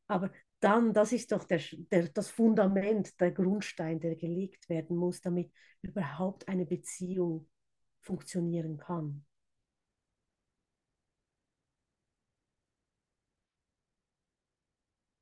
Aber 0.07 0.31
dann, 0.59 0.93
das 0.93 1.13
ist 1.13 1.31
doch 1.31 1.45
der, 1.45 1.61
der, 1.91 2.09
das 2.09 2.29
Fundament, 2.29 3.19
der 3.21 3.31
Grundstein, 3.31 3.99
der 3.99 4.15
gelegt 4.15 4.67
werden 4.67 4.97
muss, 4.97 5.21
damit 5.21 5.51
überhaupt 5.81 6.47
eine 6.47 6.65
Beziehung 6.65 7.47
funktionieren 8.01 8.77
kann. 8.77 9.25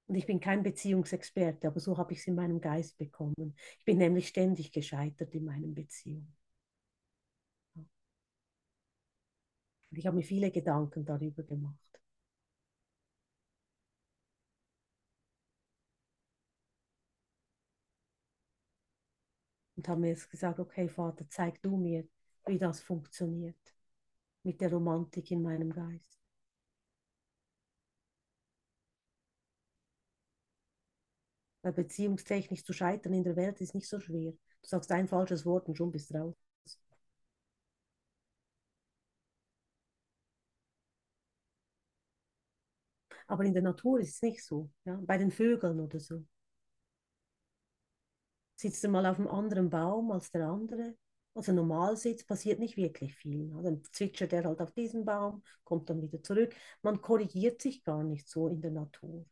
Und 0.08 0.16
ich 0.16 0.26
bin 0.26 0.40
kein 0.40 0.64
Beziehungsexperte, 0.64 1.68
aber 1.68 1.80
so 1.80 1.98
habe 1.98 2.14
ich 2.14 2.20
es 2.20 2.28
in 2.28 2.36
meinem 2.36 2.62
Geist 2.62 2.98
bekommen. 2.98 3.56
Ich 3.80 3.86
bin 3.86 3.98
nämlich 3.98 4.28
ständig 4.30 4.72
gescheitert 4.72 5.34
in 5.36 5.46
meinen 5.46 5.74
Beziehungen. 5.74 6.36
Und 9.92 9.98
ich 9.98 10.06
habe 10.08 10.16
mir 10.16 10.24
viele 10.24 10.50
Gedanken 10.52 11.04
darüber 11.06 11.44
gemacht. 11.44 11.78
Und 19.76 19.88
habe 19.88 20.02
mir 20.02 20.10
jetzt 20.10 20.30
gesagt, 20.30 20.60
okay, 20.60 20.88
Vater, 20.90 21.26
zeig 21.30 21.62
du 21.62 21.78
mir, 21.78 22.08
wie 22.46 22.58
das 22.58 22.80
funktioniert 22.82 23.56
mit 24.44 24.62
der 24.62 24.72
Romantik 24.72 25.32
in 25.32 25.44
meinem 25.44 25.72
Geist. 25.72 26.17
Weil 31.68 31.74
beziehungstechnisch 31.74 32.64
zu 32.64 32.72
scheitern 32.72 33.12
in 33.14 33.26
der 33.26 33.36
Welt 33.36 33.60
ist 33.60 33.76
nicht 33.76 33.90
so 33.90 34.00
schwer. 34.00 34.32
Du 34.32 34.38
sagst 34.70 34.90
ein 34.90 35.10
falsches 35.10 35.46
Wort 35.46 35.68
und 35.68 35.76
schon 35.76 35.92
bist 35.92 36.10
du 36.12 36.18
raus. 36.18 36.34
Aber 43.28 43.46
in 43.46 43.54
der 43.54 43.62
Natur 43.64 44.00
ist 44.02 44.16
es 44.16 44.22
nicht 44.22 44.44
so. 44.44 44.70
Ja? 44.84 45.00
Bei 45.06 45.18
den 45.18 45.32
Vögeln 45.32 45.80
oder 45.80 46.00
so. 46.00 46.26
Sitzt 48.56 48.84
du 48.84 48.90
mal 48.90 49.06
auf 49.06 49.18
einem 49.20 49.28
anderen 49.30 49.70
Baum 49.70 50.12
als 50.12 50.32
der 50.32 50.48
andere? 50.48 50.96
Also 51.34 51.54
normal 51.54 51.96
sitzt, 51.98 52.28
passiert 52.28 52.60
nicht 52.60 52.76
wirklich 52.78 53.16
viel. 53.16 53.50
Dann 53.64 53.84
zwitschert 53.92 54.34
er 54.34 54.44
halt 54.46 54.60
auf 54.60 54.72
diesen 54.74 55.06
Baum, 55.06 55.44
kommt 55.64 55.90
dann 55.90 56.02
wieder 56.02 56.22
zurück. 56.24 56.54
Man 56.82 57.00
korrigiert 57.02 57.62
sich 57.62 57.84
gar 57.84 58.04
nicht 58.04 58.28
so 58.28 58.48
in 58.48 58.60
der 58.62 58.72
Natur 58.72 59.26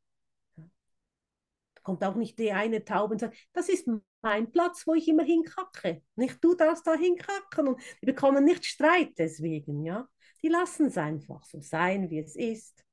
kommt 1.86 2.04
auch 2.04 2.16
nicht 2.16 2.38
die 2.40 2.52
eine 2.52 2.84
Taube 2.84 3.14
und 3.14 3.20
sagt, 3.20 3.38
das 3.54 3.70
ist 3.70 3.88
mein 4.22 4.52
Platz, 4.52 4.86
wo 4.88 4.96
ich 4.96 5.08
immer 5.08 5.24
hinkacke. 5.24 6.02
Nicht 6.16 6.44
du 6.44 6.56
darfst 6.56 6.86
da 6.88 6.96
hinkacken 6.96 7.70
und 7.70 7.82
die 8.02 8.08
bekommen 8.08 8.44
nicht 8.44 8.66
Streit 8.66 9.14
deswegen, 9.18 9.86
ja. 9.86 10.10
Die 10.42 10.50
lassen 10.50 10.88
es 10.88 10.98
einfach 10.98 11.44
so 11.46 11.62
sein, 11.62 12.10
wie 12.10 12.20
es 12.20 12.36
ist. 12.36 12.84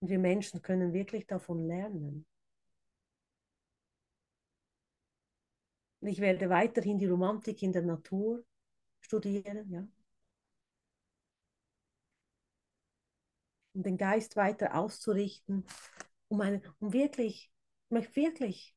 Und 0.00 0.08
wir 0.10 0.18
Menschen 0.18 0.60
können 0.60 0.92
wirklich 0.92 1.26
davon 1.26 1.66
lernen. 1.66 2.26
Ich 6.00 6.20
werde 6.20 6.48
weiterhin 6.50 6.98
die 6.98 7.06
Romantik 7.06 7.62
in 7.62 7.72
der 7.72 7.82
Natur 7.82 8.44
studieren, 9.00 9.70
ja. 9.70 9.86
Um 13.74 13.82
den 13.84 13.96
Geist 13.96 14.34
weiter 14.34 14.74
auszurichten 14.74 15.64
um, 16.28 16.40
eine, 16.40 16.62
um 16.80 16.92
wirklich, 16.92 17.50
ich 17.86 17.90
möchte 17.90 18.16
wirklich 18.16 18.74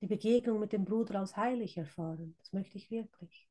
die 0.00 0.06
Begegnung 0.06 0.60
mit 0.60 0.72
dem 0.72 0.84
Bruder 0.84 1.22
aus 1.22 1.36
heilig 1.36 1.76
erfahren. 1.76 2.34
Das 2.38 2.52
möchte 2.52 2.78
ich 2.78 2.90
wirklich. 2.90 3.48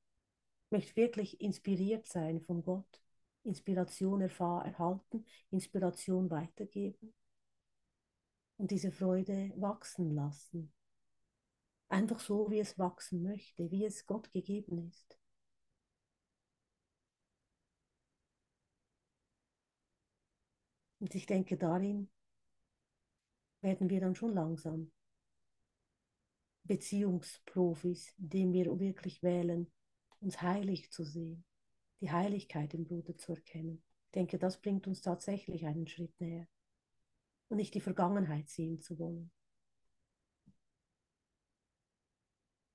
Ich 0.65 0.71
möchte 0.71 0.95
wirklich 0.95 1.41
inspiriert 1.41 2.07
sein 2.07 2.41
von 2.41 2.63
Gott, 2.63 3.01
Inspiration 3.43 4.21
erhalten, 4.21 5.25
Inspiration 5.51 6.29
weitergeben 6.29 7.13
und 8.57 8.71
diese 8.71 8.91
Freude 8.91 9.51
wachsen 9.55 10.15
lassen. 10.15 10.73
Einfach 11.89 12.19
so, 12.19 12.49
wie 12.51 12.59
es 12.59 12.77
wachsen 12.77 13.23
möchte, 13.23 13.71
wie 13.71 13.85
es 13.85 14.05
Gott 14.05 14.31
gegeben 14.31 14.87
ist. 14.89 15.17
Und 20.99 21.13
ich 21.13 21.25
denke, 21.25 21.57
darin 21.57 22.09
werden 23.65 23.89
wir 23.89 23.99
dann 23.99 24.13
schon 24.13 24.33
langsam 24.35 24.91
Beziehungsprofis, 26.65 28.13
indem 28.19 28.53
wir 28.53 28.79
wirklich 28.79 29.23
wählen, 29.23 29.71
uns 30.19 30.41
heilig 30.41 30.91
zu 30.91 31.03
sehen, 31.03 31.43
die 31.99 32.11
Heiligkeit 32.11 32.75
im 32.75 32.85
Bruder 32.85 33.17
zu 33.17 33.33
erkennen. 33.33 33.83
Ich 34.05 34.11
denke, 34.11 34.37
das 34.37 34.61
bringt 34.61 34.85
uns 34.85 35.01
tatsächlich 35.01 35.65
einen 35.65 35.87
Schritt 35.87 36.13
näher 36.21 36.47
und 37.49 37.57
nicht 37.57 37.73
die 37.73 37.81
Vergangenheit 37.81 38.49
sehen 38.49 38.79
zu 38.81 38.99
wollen. 38.99 39.31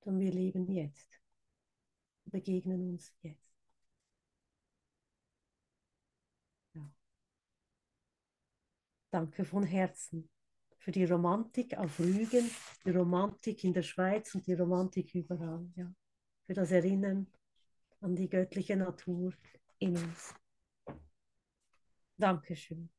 Sondern 0.00 0.20
wir 0.20 0.32
leben 0.32 0.68
jetzt, 0.72 1.20
begegnen 2.24 2.90
uns 2.90 3.14
jetzt. 3.22 3.54
Danke 9.12 9.44
von 9.44 9.64
Herzen 9.64 10.30
für 10.80 10.90
die 10.92 11.04
Romantik 11.04 11.76
auf 11.76 11.98
Rügen, 12.00 12.50
die 12.84 12.90
Romantik 12.90 13.62
in 13.64 13.72
der 13.74 13.82
Schweiz 13.82 14.34
und 14.34 14.46
die 14.46 14.54
Romantik 14.54 15.14
überall. 15.14 15.70
Ja. 15.76 15.92
Für 16.46 16.54
das 16.54 16.72
Erinnern 16.72 17.26
an 18.00 18.16
die 18.16 18.28
göttliche 18.28 18.76
Natur 18.76 19.32
in 19.78 19.96
uns. 19.96 20.34
Dankeschön. 22.16 22.90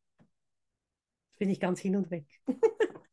Jetzt 1.30 1.40
bin 1.40 1.50
ich 1.50 1.60
ganz 1.60 1.80
hin 1.80 1.96
und 1.96 2.12
weg. 2.12 2.28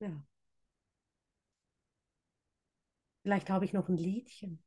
ja. 0.00 0.24
Vielleicht 3.22 3.50
habe 3.50 3.64
ich 3.64 3.72
noch 3.72 3.88
ein 3.88 3.96
Liedchen. 3.96 4.62